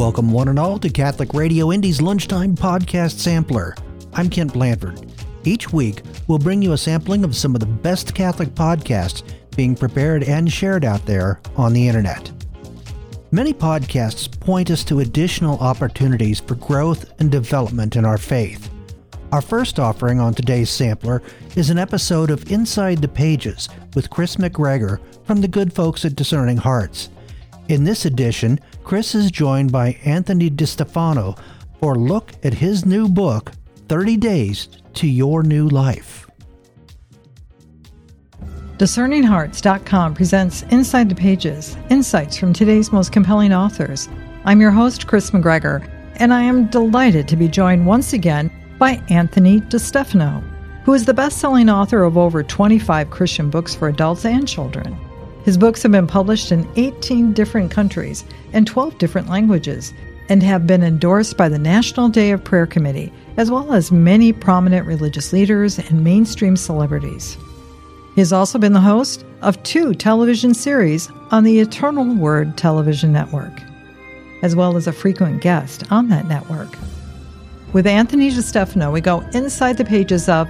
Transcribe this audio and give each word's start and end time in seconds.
Welcome, 0.00 0.32
one 0.32 0.48
and 0.48 0.58
all, 0.58 0.78
to 0.78 0.88
Catholic 0.88 1.34
Radio 1.34 1.72
Indy's 1.72 2.00
Lunchtime 2.00 2.56
Podcast 2.56 3.18
Sampler. 3.18 3.74
I'm 4.14 4.30
Kent 4.30 4.54
Blanford. 4.54 5.12
Each 5.44 5.74
week, 5.74 6.00
we'll 6.26 6.38
bring 6.38 6.62
you 6.62 6.72
a 6.72 6.78
sampling 6.78 7.22
of 7.22 7.36
some 7.36 7.54
of 7.54 7.60
the 7.60 7.66
best 7.66 8.14
Catholic 8.14 8.48
podcasts 8.54 9.22
being 9.54 9.74
prepared 9.74 10.22
and 10.22 10.50
shared 10.50 10.86
out 10.86 11.04
there 11.04 11.42
on 11.54 11.74
the 11.74 11.86
internet. 11.86 12.32
Many 13.30 13.52
podcasts 13.52 14.40
point 14.40 14.70
us 14.70 14.84
to 14.84 15.00
additional 15.00 15.58
opportunities 15.58 16.40
for 16.40 16.54
growth 16.54 17.12
and 17.20 17.30
development 17.30 17.94
in 17.94 18.06
our 18.06 18.16
faith. 18.16 18.70
Our 19.32 19.42
first 19.42 19.78
offering 19.78 20.18
on 20.18 20.32
today's 20.32 20.70
sampler 20.70 21.20
is 21.56 21.68
an 21.68 21.78
episode 21.78 22.30
of 22.30 22.50
Inside 22.50 23.02
the 23.02 23.08
Pages 23.08 23.68
with 23.94 24.08
Kris 24.08 24.36
McGregor 24.36 24.98
from 25.24 25.42
the 25.42 25.48
good 25.48 25.74
folks 25.74 26.06
at 26.06 26.16
Discerning 26.16 26.56
Hearts. 26.56 27.10
In 27.68 27.84
this 27.84 28.06
edition, 28.06 28.58
Kris 28.84 29.14
is 29.14 29.30
joined 29.30 29.70
by 29.70 29.98
Anthony 30.04 30.50
DeStefano 30.50 31.38
for 31.78 31.94
a 31.94 31.98
look 31.98 32.32
at 32.42 32.54
his 32.54 32.84
new 32.84 33.08
book, 33.08 33.52
30 33.88 34.16
Days 34.16 34.68
to 34.94 35.06
Your 35.06 35.42
New 35.42 35.68
Life. 35.68 36.28
DiscerningHearts.com 38.78 40.14
presents 40.14 40.62
Inside 40.70 41.08
the 41.10 41.14
Pages, 41.14 41.76
insights 41.90 42.36
from 42.38 42.52
today's 42.52 42.92
most 42.92 43.12
compelling 43.12 43.52
authors. 43.52 44.08
I'm 44.44 44.60
your 44.60 44.70
host, 44.70 45.06
Kris 45.06 45.30
McGregor, 45.32 45.86
and 46.16 46.32
I 46.32 46.42
am 46.42 46.66
delighted 46.66 47.28
to 47.28 47.36
be 47.36 47.46
joined 47.46 47.86
once 47.86 48.14
again 48.14 48.50
by 48.78 49.02
Anthony 49.10 49.60
DeStefano, 49.60 50.42
who 50.84 50.94
is 50.94 51.04
the 51.04 51.14
best 51.14 51.38
selling 51.38 51.68
author 51.68 52.02
of 52.02 52.16
over 52.16 52.42
25 52.42 53.10
Christian 53.10 53.50
books 53.50 53.74
for 53.74 53.88
adults 53.88 54.24
and 54.24 54.48
children. 54.48 54.98
His 55.44 55.56
books 55.56 55.82
have 55.82 55.92
been 55.92 56.06
published 56.06 56.52
in 56.52 56.68
18 56.76 57.32
different 57.32 57.70
countries 57.70 58.24
and 58.52 58.66
12 58.66 58.98
different 58.98 59.28
languages 59.28 59.94
and 60.28 60.42
have 60.42 60.66
been 60.66 60.82
endorsed 60.82 61.36
by 61.36 61.48
the 61.48 61.58
National 61.58 62.08
Day 62.08 62.30
of 62.30 62.44
Prayer 62.44 62.66
Committee, 62.66 63.12
as 63.36 63.50
well 63.50 63.72
as 63.72 63.90
many 63.90 64.32
prominent 64.32 64.86
religious 64.86 65.32
leaders 65.32 65.78
and 65.78 66.04
mainstream 66.04 66.56
celebrities. 66.56 67.36
He 68.14 68.20
has 68.20 68.32
also 68.32 68.58
been 68.58 68.72
the 68.72 68.80
host 68.80 69.24
of 69.42 69.60
two 69.62 69.94
television 69.94 70.54
series 70.54 71.08
on 71.30 71.42
the 71.42 71.58
Eternal 71.58 72.14
Word 72.14 72.56
television 72.56 73.12
network, 73.12 73.62
as 74.42 74.54
well 74.54 74.76
as 74.76 74.86
a 74.86 74.92
frequent 74.92 75.40
guest 75.40 75.90
on 75.90 76.08
that 76.08 76.28
network. 76.28 76.76
With 77.72 77.86
Anthony 77.86 78.30
DeStefano, 78.30 78.92
we 78.92 79.00
go 79.00 79.20
inside 79.32 79.78
the 79.78 79.84
pages 79.84 80.28
of 80.28 80.48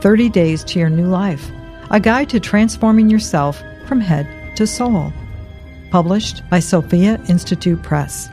30 0.00 0.30
Days 0.30 0.64
to 0.64 0.78
Your 0.78 0.90
New 0.90 1.06
Life, 1.06 1.50
a 1.90 2.00
guide 2.00 2.28
to 2.30 2.40
transforming 2.40 3.10
yourself 3.10 3.62
from 3.92 4.00
head 4.00 4.26
to 4.56 4.66
soul. 4.66 5.12
Published 5.90 6.48
by 6.48 6.58
Sophia 6.58 7.20
Institute 7.28 7.82
Press. 7.82 8.30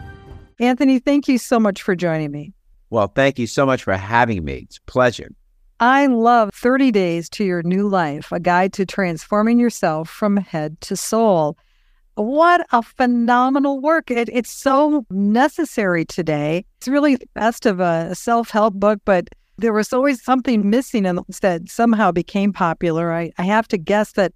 Anthony, 0.57 0.99
thank 0.99 1.27
you 1.27 1.37
so 1.37 1.59
much 1.59 1.81
for 1.81 1.97
joining 1.97 2.31
me. 2.31 2.53
Well, 2.89 3.07
thank 3.07 3.37
you 3.37 3.45
so 3.45 3.65
much 3.65 3.83
for 3.83 3.91
having 3.91 4.45
me. 4.45 4.59
It's 4.69 4.77
a 4.77 4.81
pleasure. 4.89 5.31
I 5.81 6.05
love 6.05 6.51
30 6.53 6.93
Days 6.93 7.29
to 7.31 7.43
Your 7.43 7.61
New 7.61 7.89
Life, 7.89 8.31
a 8.31 8.39
guide 8.39 8.71
to 8.71 8.85
transforming 8.85 9.59
yourself 9.59 10.09
from 10.09 10.37
head 10.37 10.79
to 10.79 10.95
soul. 10.95 11.57
What 12.15 12.65
a 12.71 12.81
phenomenal 12.81 13.81
work. 13.81 14.09
It, 14.09 14.29
it's 14.31 14.49
so 14.49 15.05
necessary 15.09 16.05
today. 16.05 16.63
It's 16.77 16.87
really 16.87 17.17
the 17.17 17.27
best 17.35 17.65
of 17.65 17.81
a 17.81 18.15
self 18.15 18.49
help 18.49 18.75
book, 18.75 19.01
but 19.03 19.27
there 19.57 19.73
was 19.73 19.91
always 19.91 20.23
something 20.23 20.69
missing 20.69 21.05
and 21.05 21.19
that 21.41 21.67
somehow 21.67 22.13
became 22.13 22.53
popular. 22.53 23.11
I, 23.11 23.33
I 23.37 23.43
have 23.43 23.67
to 23.67 23.77
guess 23.77 24.13
that 24.13 24.31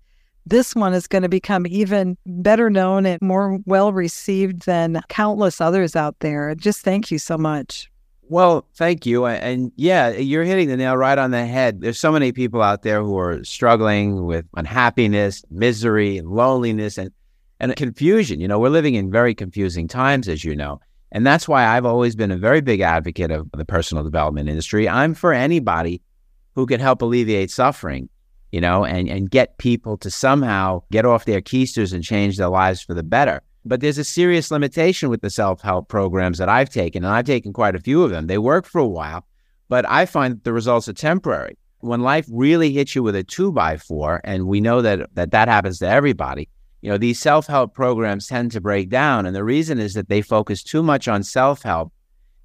this 0.45 0.75
one 0.75 0.94
is 0.94 1.08
going 1.08 1.22
to 1.22 1.30
become 1.30 1.66
even 1.67 2.17
better 2.25 2.69
known 2.69 3.05
and 3.05 3.22
more 3.22 3.59
well 3.66 3.94
received 3.94 4.66
than 4.66 5.02
countless 5.09 5.61
others 5.61 5.95
out 5.95 6.16
there. 6.19 6.54
Just 6.55 6.81
thank 6.81 7.11
you 7.11 7.17
so 7.17 7.37
much. 7.37 7.89
Well, 8.30 8.65
thank 8.76 9.05
you. 9.05 9.26
And 9.26 9.71
yeah, 9.76 10.09
you're 10.09 10.43
hitting 10.43 10.70
the 10.70 10.77
nail 10.77 10.98
right 10.98 11.17
on 11.17 11.31
the 11.31 11.45
head. 11.45 11.81
There's 11.81 11.99
so 11.99 12.11
many 12.11 12.31
people 12.31 12.61
out 12.61 12.81
there 12.81 13.04
who 13.04 13.17
are 13.17 13.43
struggling 13.43 14.26
with 14.26 14.45
unhappiness, 14.55 15.43
misery, 15.52 16.21
loneliness, 16.21 16.98
and 16.98 17.11
and 17.60 17.75
confusion. 17.75 18.39
You 18.39 18.48
know, 18.48 18.60
we're 18.60 18.70
living 18.70 18.95
in 18.95 19.11
very 19.11 19.36
confusing 19.36 19.87
times, 19.87 20.27
as 20.27 20.43
you 20.43 20.55
know. 20.55 20.80
And 21.11 21.27
that's 21.27 21.48
why 21.48 21.65
I've 21.65 21.86
always 21.86 22.15
been 22.15 22.31
a 22.31 22.37
very 22.37 22.60
big 22.60 22.81
advocate 22.81 23.31
of 23.31 23.49
the 23.54 23.65
personal 23.65 24.04
development 24.04 24.49
industry. 24.49 24.89
I'm 24.89 25.14
for 25.14 25.31
anybody 25.31 26.02
who 26.55 26.65
can 26.65 26.80
help 26.80 27.02
alleviate 27.02 27.52
suffering, 27.52 28.10
you 28.53 28.61
know, 28.61 28.86
and, 28.86 29.09
and 29.09 29.31
get 29.31 29.58
people 29.58 29.97
to 29.97 30.11
somehow 30.11 30.83
get 30.91 31.08
off 31.08 31.25
their 31.25 31.41
keisters 31.41 31.91
and 31.91 32.03
change 32.03 32.37
their 32.37 32.49
lives 32.49 32.83
for 32.83 32.93
the 32.93 33.02
better. 33.02 33.41
But 33.65 33.81
there's 33.81 33.97
a 33.97 34.03
serious 34.03 34.52
limitation 34.52 35.09
with 35.09 35.21
the 35.21 35.31
self 35.31 35.61
help 35.64 35.89
programs 35.89 36.37
that 36.37 36.49
I've 36.49 36.69
taken, 36.69 37.03
and 37.03 37.11
I've 37.11 37.25
taken 37.25 37.52
quite 37.52 37.75
a 37.75 37.80
few 37.80 38.03
of 38.03 38.11
them. 38.11 38.27
They 38.27 38.37
work 38.37 38.67
for 38.67 38.77
a 38.77 38.87
while, 38.87 39.25
but 39.69 39.89
I 39.89 40.05
find 40.05 40.36
that 40.36 40.43
the 40.43 40.53
results 40.53 40.87
are 40.87 40.93
temporary. 40.93 41.58
When 41.80 42.02
life 42.02 42.27
really 42.30 42.71
hits 42.71 42.93
you 42.93 43.02
with 43.02 43.15
a 43.15 43.23
two 43.23 43.52
by 43.52 43.77
four, 43.77 44.21
and 44.23 44.45
we 44.45 44.61
know 44.61 44.83
that 44.83 45.09
that, 45.15 45.31
that 45.31 45.47
happens 45.47 45.80
to 45.80 45.87
everybody, 45.87 46.47
you 46.81 46.92
know, 46.92 46.99
these 46.99 47.19
self 47.19 47.47
help 47.47 47.73
programs 47.73 48.27
tend 48.27 48.52
to 48.52 48.61
break 48.61 48.87
down. 48.92 49.25
And 49.25 49.36
the 49.36 49.43
reason 49.43 49.80
is 49.80 49.95
that 49.95 50.09
they 50.09 50.21
focus 50.21 50.61
too 50.61 50.83
much 50.83 51.08
on 51.08 51.23
self 51.23 51.63
help 51.63 51.92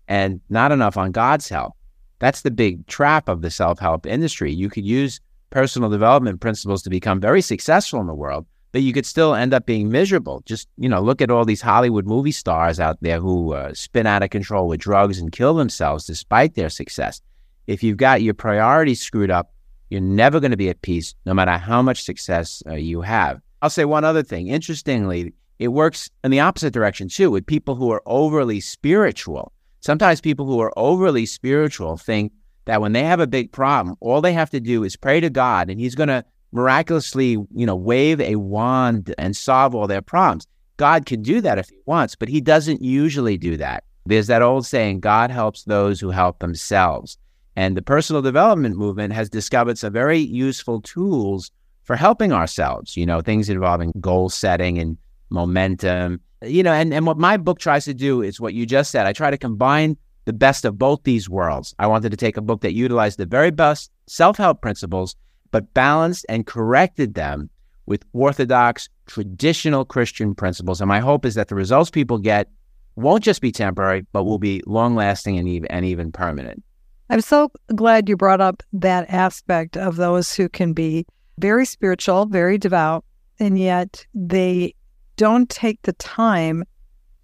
and 0.06 0.40
not 0.48 0.72
enough 0.72 0.96
on 0.96 1.12
God's 1.12 1.50
help. 1.50 1.74
That's 2.18 2.40
the 2.40 2.50
big 2.50 2.86
trap 2.86 3.28
of 3.28 3.42
the 3.42 3.50
self 3.50 3.78
help 3.78 4.06
industry. 4.06 4.50
You 4.50 4.70
could 4.70 4.86
use 4.86 5.20
personal 5.50 5.90
development 5.90 6.40
principles 6.40 6.82
to 6.82 6.90
become 6.90 7.20
very 7.20 7.40
successful 7.40 8.00
in 8.00 8.06
the 8.06 8.14
world, 8.14 8.46
but 8.72 8.82
you 8.82 8.92
could 8.92 9.06
still 9.06 9.34
end 9.34 9.54
up 9.54 9.66
being 9.66 9.90
miserable. 9.90 10.42
Just, 10.44 10.68
you 10.76 10.88
know, 10.88 11.00
look 11.00 11.22
at 11.22 11.30
all 11.30 11.44
these 11.44 11.62
Hollywood 11.62 12.06
movie 12.06 12.32
stars 12.32 12.78
out 12.78 12.98
there 13.00 13.20
who 13.20 13.54
uh, 13.54 13.72
spin 13.74 14.06
out 14.06 14.22
of 14.22 14.30
control 14.30 14.68
with 14.68 14.80
drugs 14.80 15.18
and 15.18 15.32
kill 15.32 15.54
themselves 15.54 16.04
despite 16.04 16.54
their 16.54 16.68
success. 16.68 17.20
If 17.66 17.82
you've 17.82 17.96
got 17.96 18.22
your 18.22 18.34
priorities 18.34 19.00
screwed 19.00 19.30
up, 19.30 19.52
you're 19.90 20.00
never 20.00 20.38
going 20.38 20.50
to 20.50 20.56
be 20.56 20.68
at 20.68 20.82
peace, 20.82 21.14
no 21.24 21.32
matter 21.32 21.56
how 21.56 21.80
much 21.80 22.02
success 22.02 22.62
uh, 22.66 22.74
you 22.74 23.00
have. 23.00 23.40
I'll 23.62 23.70
say 23.70 23.84
one 23.84 24.04
other 24.04 24.22
thing. 24.22 24.48
Interestingly, 24.48 25.32
it 25.58 25.68
works 25.68 26.10
in 26.22 26.30
the 26.30 26.40
opposite 26.40 26.72
direction 26.72 27.08
too 27.08 27.30
with 27.30 27.46
people 27.46 27.74
who 27.74 27.90
are 27.90 28.02
overly 28.06 28.60
spiritual. 28.60 29.52
Sometimes 29.80 30.20
people 30.20 30.46
who 30.46 30.60
are 30.60 30.72
overly 30.76 31.26
spiritual 31.26 31.96
think 31.96 32.32
that 32.68 32.82
when 32.82 32.92
they 32.92 33.02
have 33.02 33.18
a 33.18 33.26
big 33.26 33.50
problem, 33.50 33.96
all 34.00 34.20
they 34.20 34.34
have 34.34 34.50
to 34.50 34.60
do 34.60 34.84
is 34.84 34.94
pray 34.94 35.20
to 35.20 35.30
God 35.30 35.70
and 35.70 35.80
he's 35.80 35.94
going 35.94 36.10
to 36.10 36.22
miraculously, 36.52 37.30
you 37.30 37.64
know, 37.64 37.74
wave 37.74 38.20
a 38.20 38.36
wand 38.36 39.14
and 39.16 39.34
solve 39.34 39.74
all 39.74 39.86
their 39.86 40.02
problems. 40.02 40.46
God 40.76 41.06
can 41.06 41.22
do 41.22 41.40
that 41.40 41.56
if 41.56 41.70
he 41.70 41.78
wants, 41.86 42.14
but 42.14 42.28
he 42.28 42.42
doesn't 42.42 42.82
usually 42.82 43.38
do 43.38 43.56
that. 43.56 43.84
There's 44.04 44.26
that 44.26 44.42
old 44.42 44.66
saying, 44.66 45.00
God 45.00 45.30
helps 45.30 45.64
those 45.64 45.98
who 45.98 46.10
help 46.10 46.40
themselves. 46.40 47.16
And 47.56 47.74
the 47.74 47.80
personal 47.80 48.20
development 48.20 48.76
movement 48.76 49.14
has 49.14 49.30
discovered 49.30 49.78
some 49.78 49.94
very 49.94 50.18
useful 50.18 50.82
tools 50.82 51.50
for 51.84 51.96
helping 51.96 52.32
ourselves, 52.34 52.98
you 52.98 53.06
know, 53.06 53.22
things 53.22 53.48
involving 53.48 53.94
goal 53.98 54.28
setting 54.28 54.78
and 54.78 54.98
momentum. 55.30 56.20
You 56.42 56.62
know, 56.62 56.72
and, 56.74 56.92
and 56.92 57.06
what 57.06 57.16
my 57.16 57.38
book 57.38 57.60
tries 57.60 57.86
to 57.86 57.94
do 57.94 58.20
is 58.20 58.38
what 58.38 58.52
you 58.52 58.66
just 58.66 58.90
said. 58.90 59.06
I 59.06 59.14
try 59.14 59.30
to 59.30 59.38
combine 59.38 59.96
the 60.28 60.32
best 60.34 60.66
of 60.66 60.78
both 60.78 61.02
these 61.04 61.26
worlds. 61.26 61.74
I 61.78 61.86
wanted 61.86 62.10
to 62.10 62.16
take 62.18 62.36
a 62.36 62.42
book 62.42 62.60
that 62.60 62.74
utilized 62.74 63.18
the 63.18 63.24
very 63.24 63.50
best 63.50 63.90
self 64.08 64.36
help 64.36 64.60
principles, 64.60 65.16
but 65.52 65.72
balanced 65.72 66.26
and 66.28 66.46
corrected 66.46 67.14
them 67.14 67.48
with 67.86 68.04
orthodox, 68.12 68.90
traditional 69.06 69.86
Christian 69.86 70.34
principles. 70.34 70.82
And 70.82 70.88
my 70.88 71.00
hope 71.00 71.24
is 71.24 71.34
that 71.36 71.48
the 71.48 71.54
results 71.54 71.88
people 71.88 72.18
get 72.18 72.50
won't 72.94 73.24
just 73.24 73.40
be 73.40 73.50
temporary, 73.50 74.04
but 74.12 74.24
will 74.24 74.38
be 74.38 74.62
long 74.66 74.94
lasting 74.94 75.38
and 75.38 75.48
even, 75.48 75.70
and 75.70 75.86
even 75.86 76.12
permanent. 76.12 76.62
I'm 77.08 77.22
so 77.22 77.50
glad 77.74 78.06
you 78.06 78.14
brought 78.18 78.42
up 78.42 78.62
that 78.74 79.08
aspect 79.08 79.78
of 79.78 79.96
those 79.96 80.34
who 80.34 80.50
can 80.50 80.74
be 80.74 81.06
very 81.38 81.64
spiritual, 81.64 82.26
very 82.26 82.58
devout, 82.58 83.02
and 83.40 83.58
yet 83.58 84.04
they 84.12 84.74
don't 85.16 85.48
take 85.48 85.80
the 85.84 85.94
time 85.94 86.64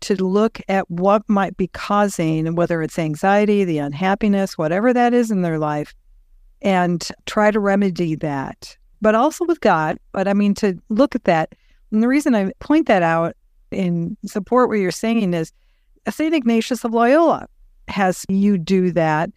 to 0.01 0.15
look 0.17 0.61
at 0.69 0.91
what 0.91 1.23
might 1.29 1.57
be 1.57 1.69
causing, 1.69 2.55
whether 2.55 2.83
it's 2.83 2.99
anxiety, 2.99 3.65
the 3.65 3.79
unhappiness, 3.79 4.59
whatever 4.59 4.93
that 4.93 5.15
is 5.15 5.31
in 5.31 5.43
their 5.43 5.59
life, 5.59 5.95
and 6.63 7.09
try 7.27 7.51
to 7.51 7.61
remedy 7.61 8.15
that. 8.17 8.77
But 9.01 9.15
also 9.15 9.45
with 9.45 9.61
God, 9.61 9.99
but 10.13 10.29
I 10.29 10.35
mean, 10.35 10.55
to 10.55 10.79
look 10.89 11.15
at 11.15 11.25
that. 11.25 11.55
And 11.91 12.03
the 12.03 12.09
reason 12.09 12.35
I 12.35 12.53
point 12.61 12.87
that 12.87 13.03
out 13.03 13.37
in 13.71 14.17
support 14.25 14.69
what 14.69 14.79
you're 14.79 14.91
saying 14.91 15.35
is 15.35 15.53
uh, 16.07 16.11
St. 16.11 16.35
Ignatius 16.35 16.85
of 16.85 16.93
Loyola 16.93 17.47
has 17.89 18.25
you 18.29 18.57
do 18.57 18.91
that 18.93 19.31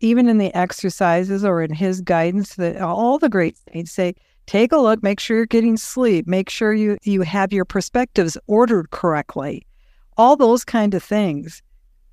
even 0.00 0.28
in 0.28 0.38
the 0.38 0.54
exercises 0.54 1.44
or 1.44 1.62
in 1.62 1.72
his 1.72 2.00
guidance, 2.00 2.54
that 2.56 2.80
all 2.80 3.18
the 3.18 3.28
great 3.28 3.56
saints 3.72 3.92
say, 3.92 4.14
take 4.46 4.72
a 4.72 4.78
look, 4.78 5.02
make 5.02 5.20
sure 5.20 5.36
you're 5.36 5.46
getting 5.46 5.76
sleep, 5.76 6.26
make 6.26 6.48
sure 6.48 6.72
you, 6.72 6.98
you 7.02 7.22
have 7.22 7.52
your 7.52 7.64
perspectives 7.64 8.38
ordered 8.46 8.90
correctly. 8.90 9.66
All 10.18 10.36
those 10.36 10.64
kind 10.64 10.94
of 10.94 11.02
things 11.02 11.62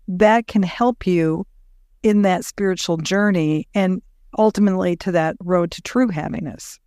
that 0.07 0.47
can 0.47 0.63
help 0.63 1.05
you 1.07 1.45
in 2.03 2.21
that 2.21 2.45
spiritual 2.45 2.97
journey 2.97 3.67
and 3.73 4.01
ultimately 4.37 4.95
to 4.97 5.11
that 5.11 5.35
road 5.43 5.71
to 5.71 5.81
true 5.81 6.09
happiness. 6.09 6.79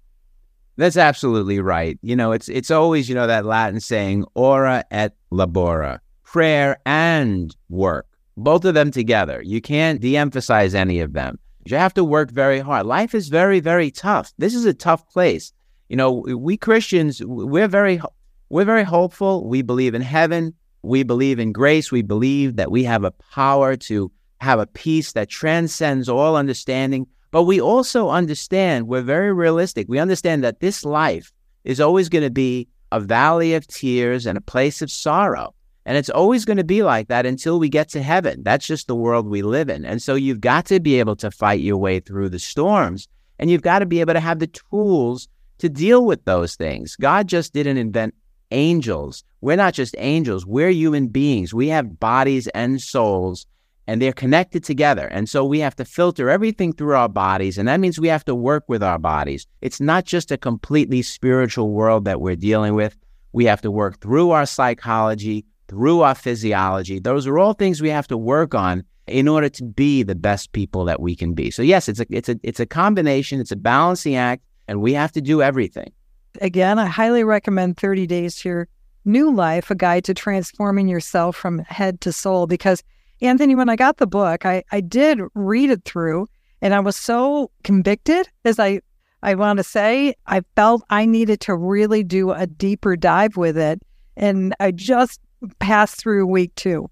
That's 0.77 0.97
absolutely 0.97 1.59
right. 1.59 1.99
You 2.03 2.15
know, 2.15 2.31
it's 2.31 2.49
it's 2.49 2.71
always, 2.71 3.09
you 3.09 3.15
know, 3.17 3.27
that 3.27 3.45
Latin 3.45 3.81
saying 3.81 4.25
ora 4.35 4.85
et 4.93 5.17
labora, 5.33 5.99
prayer 6.23 6.79
and 6.87 7.55
work, 7.69 8.07
both 8.37 8.65
of 8.65 8.75
them 8.75 8.93
together. 8.93 9.43
You 9.45 9.61
can't 9.61 10.01
de 10.01 10.17
emphasize 10.17 10.77
any 10.77 11.01
of 11.01 11.15
them. 11.15 11.41
You 11.65 11.77
have 11.77 11.95
to 11.95 12.05
work 12.05 12.31
very 12.31 12.61
hard. 12.61 12.87
Life 12.87 13.13
is 13.13 13.29
very, 13.29 13.59
very 13.59 13.91
tough. 13.91 14.33
This 14.39 14.55
is 14.55 14.65
a 14.65 14.73
tough 14.73 15.11
place. 15.11 15.53
You 15.89 15.97
know, 15.97 16.13
we 16.13 16.57
Christians, 16.57 17.21
we're 17.25 17.67
very, 17.67 18.01
we're 18.49 18.65
very 18.65 18.85
hopeful. 18.85 19.49
We 19.49 19.63
believe 19.63 19.95
in 19.95 20.03
heaven. 20.03 20.55
We 20.83 21.03
believe 21.03 21.39
in 21.39 21.53
grace. 21.53 21.91
We 21.91 22.03
believe 22.03 22.57
that 22.57 22.71
we 22.71 22.85
have 22.85 23.05
a 23.05 23.11
power 23.11 23.77
to 23.77 24.11
have 24.41 24.61
a 24.61 24.67
peace 24.67 25.13
that 25.13 25.29
transcends 25.29 26.09
all 26.09 26.37
understanding. 26.37 27.07
But 27.31 27.45
we 27.45 27.61
also 27.61 28.09
understand, 28.09 28.89
we're 28.89 29.03
very 29.03 29.33
realistic. 29.33 29.87
We 29.89 29.99
understand 29.99 30.43
that 30.45 30.61
this 30.61 30.85
life 30.85 31.33
is 31.65 31.81
always 31.81 32.09
going 32.09 32.25
to 32.25 32.31
be 32.31 32.69
a 32.93 33.01
valley 33.01 33.55
of 33.55 33.67
tears 33.67 34.25
and 34.25 34.39
a 34.39 34.43
place 34.43 34.81
of 34.81 34.91
sorrow. 34.91 35.55
And 35.85 35.97
it's 35.97 36.11
always 36.11 36.45
going 36.45 36.59
to 36.59 36.65
be 36.65 36.83
like 36.83 37.09
that 37.09 37.27
until 37.27 37.59
we 37.59 37.69
get 37.69 37.89
to 37.91 38.03
heaven. 38.03 38.43
That's 38.43 38.67
just 38.67 38.87
the 38.87 38.95
world 38.95 39.27
we 39.27 39.43
live 39.43 39.69
in. 39.69 39.85
And 39.85 40.03
so 40.03 40.15
you've 40.15 40.41
got 40.41 40.67
to 40.67 40.81
be 40.81 40.99
able 40.99 41.17
to 41.17 41.31
fight 41.31 41.61
your 41.61 41.79
way 41.79 42.01
through 42.01 42.29
the 42.29 42.39
storms. 42.39 43.09
And 43.39 43.51
you've 43.51 43.63
got 43.63 43.79
to 43.81 43.87
be 43.87 44.01
able 44.01 44.15
to 44.15 44.21
have 44.21 44.39
the 44.39 44.49
tools 44.49 45.29
to 45.59 45.69
deal 45.69 46.05
with 46.05 46.25
those 46.25 46.57
things. 46.57 46.97
God 46.97 47.27
just 47.27 47.53
didn't 47.53 47.79
invent 47.79 48.15
angels. 48.51 49.25
We're 49.41 49.57
not 49.57 49.75
just 49.75 49.95
angels, 49.99 50.47
we're 50.47 50.71
human 50.71 51.09
beings. 51.09 51.55
We 51.55 51.69
have 51.69 52.01
bodies 52.01 52.49
and 52.49 52.81
souls 52.81 53.47
and 53.89 54.03
they're 54.03 54.13
connected 54.13 54.63
together. 54.63 55.07
And 55.07 55.31
so 55.31 55.47
we 55.47 55.61
have 55.61 55.75
to 55.77 55.85
filter 55.85 56.29
everything 56.29 56.75
through 56.75 56.95
our 56.95 57.09
bodies. 57.09 57.57
And 57.57 57.67
that 57.69 57.81
means 57.81 57.99
we 57.99 58.09
have 58.09 58.25
to 58.27 58.35
work 58.35 58.65
with 58.69 58.83
our 58.83 58.99
bodies. 58.99 59.47
It's 59.63 59.81
not 59.81 60.05
just 60.05 60.31
a 60.31 60.37
completely 60.37 61.01
spiritual 61.01 61.71
world 61.71 62.05
that 62.05 62.21
we're 62.21 62.37
dealing 62.37 62.75
with. 62.75 62.99
We 63.33 63.47
have 63.47 63.63
to 63.63 63.71
work 63.71 64.01
through 64.01 64.31
our 64.31 64.45
psychology, 64.45 65.47
through 65.69 66.03
our 66.03 66.15
physiology. 66.15 66.99
Those 66.99 67.27
are 67.27 67.39
all 67.39 67.55
things 67.55 67.81
we 67.81 67.89
have 67.89 68.07
to 68.09 68.19
work 68.19 68.55
on 68.55 68.85
in 69.07 69.27
order 69.27 69.49
to 69.49 69.65
be 69.65 70.03
the 70.03 70.15
best 70.15 70.53
people 70.53 70.85
that 70.85 71.01
we 71.01 71.17
can 71.17 71.33
be. 71.33 71.51
So 71.51 71.63
yes, 71.63 71.89
it's 71.89 72.01
a 72.01 72.07
it's 72.11 72.29
a 72.29 72.39
it's 72.43 72.61
a 72.61 72.67
combination, 72.67 73.41
it's 73.41 73.53
a 73.53 73.57
balancing 73.57 74.17
act, 74.17 74.43
and 74.69 74.83
we 74.83 74.93
have 74.93 75.13
to 75.13 75.23
do 75.23 75.41
everything. 75.41 75.93
Again, 76.41 76.79
I 76.79 76.87
highly 76.87 77.25
recommend 77.25 77.77
30 77.77 78.07
Days 78.07 78.37
to 78.37 78.49
Your 78.49 78.69
New 79.05 79.33
Life, 79.33 79.71
a 79.71 79.75
guide 79.75 80.05
to 80.05 80.15
transforming 80.15 80.89
yourself 80.89 81.37
from 81.37 81.61
head 81.61 82.01
to 82.03 82.13
soul 82.13 82.47
because 82.47 82.83
Anthony, 83.21 83.55
when 83.55 83.69
I 83.69 83.77
got 83.77 83.97
the 83.97 84.07
book, 84.07 84.47
I, 84.47 84.63
I 84.71 84.81
did 84.81 85.21
read 85.35 85.71
it 85.71 85.85
through 85.85 86.29
and 86.61 86.75
I 86.75 86.81
was 86.81 86.97
so 86.97 87.51
convicted 87.65 88.29
as 88.45 88.59
I 88.59 88.81
I 89.23 89.35
want 89.35 89.57
to 89.57 89.65
say 89.65 90.15
I 90.27 90.43
felt 90.55 90.85
I 90.91 91.05
needed 91.05 91.41
to 91.41 91.57
really 91.57 92.05
do 92.05 92.31
a 92.31 92.47
deeper 92.47 92.97
dive 92.97 93.37
with 93.37 93.59
it. 93.59 93.83
And 94.17 94.55
I 94.61 94.71
just 94.71 95.21
passed 95.59 95.97
through 95.97 96.27
week 96.27 96.55
two. 96.55 96.89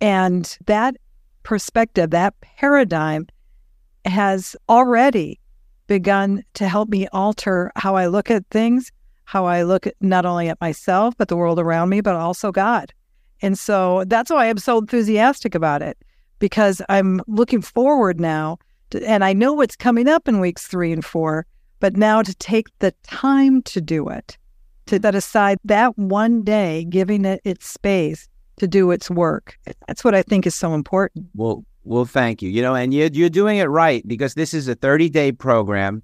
And 0.00 0.56
that 0.66 0.96
perspective, 1.42 2.10
that 2.10 2.34
paradigm 2.40 3.26
has 4.04 4.56
already 4.68 5.38
begun 5.86 6.42
to 6.54 6.68
help 6.68 6.88
me 6.88 7.06
alter 7.12 7.70
how 7.76 7.96
I 7.96 8.06
look 8.06 8.30
at 8.30 8.46
things, 8.50 8.90
how 9.24 9.46
I 9.46 9.62
look 9.62 9.86
at 9.86 9.94
not 10.00 10.26
only 10.26 10.48
at 10.48 10.60
myself, 10.60 11.14
but 11.16 11.28
the 11.28 11.36
world 11.36 11.58
around 11.58 11.88
me, 11.88 12.00
but 12.00 12.14
also 12.14 12.52
God. 12.52 12.92
And 13.42 13.58
so 13.58 14.04
that's 14.06 14.30
why 14.30 14.48
I'm 14.48 14.58
so 14.58 14.78
enthusiastic 14.78 15.54
about 15.54 15.82
it 15.82 15.98
because 16.38 16.80
I'm 16.88 17.20
looking 17.26 17.62
forward 17.62 18.20
now 18.20 18.58
to, 18.90 19.06
and 19.08 19.24
I 19.24 19.32
know 19.32 19.52
what's 19.52 19.76
coming 19.76 20.08
up 20.08 20.28
in 20.28 20.40
weeks 20.40 20.66
three 20.66 20.92
and 20.92 21.04
four, 21.04 21.46
but 21.80 21.96
now 21.96 22.22
to 22.22 22.34
take 22.36 22.66
the 22.78 22.94
time 23.02 23.62
to 23.62 23.80
do 23.80 24.08
it, 24.08 24.38
to 24.86 24.96
mm-hmm. 24.96 25.02
set 25.02 25.14
aside 25.14 25.58
that 25.64 25.98
one 25.98 26.42
day, 26.42 26.84
giving 26.88 27.24
it 27.24 27.40
its 27.44 27.66
space 27.66 28.28
to 28.56 28.68
do 28.68 28.90
its 28.90 29.10
work. 29.10 29.58
That's 29.86 30.04
what 30.04 30.14
I 30.14 30.22
think 30.22 30.46
is 30.46 30.54
so 30.54 30.74
important. 30.74 31.26
Well, 31.34 31.64
well, 31.84 32.04
thank 32.04 32.42
you. 32.42 32.50
You 32.50 32.62
know, 32.62 32.74
and 32.74 32.92
you're, 32.92 33.10
you're 33.12 33.30
doing 33.30 33.58
it 33.58 33.64
right 33.64 34.06
because 34.06 34.34
this 34.34 34.54
is 34.54 34.68
a 34.68 34.74
30 34.74 35.10
day 35.10 35.32
program 35.32 36.02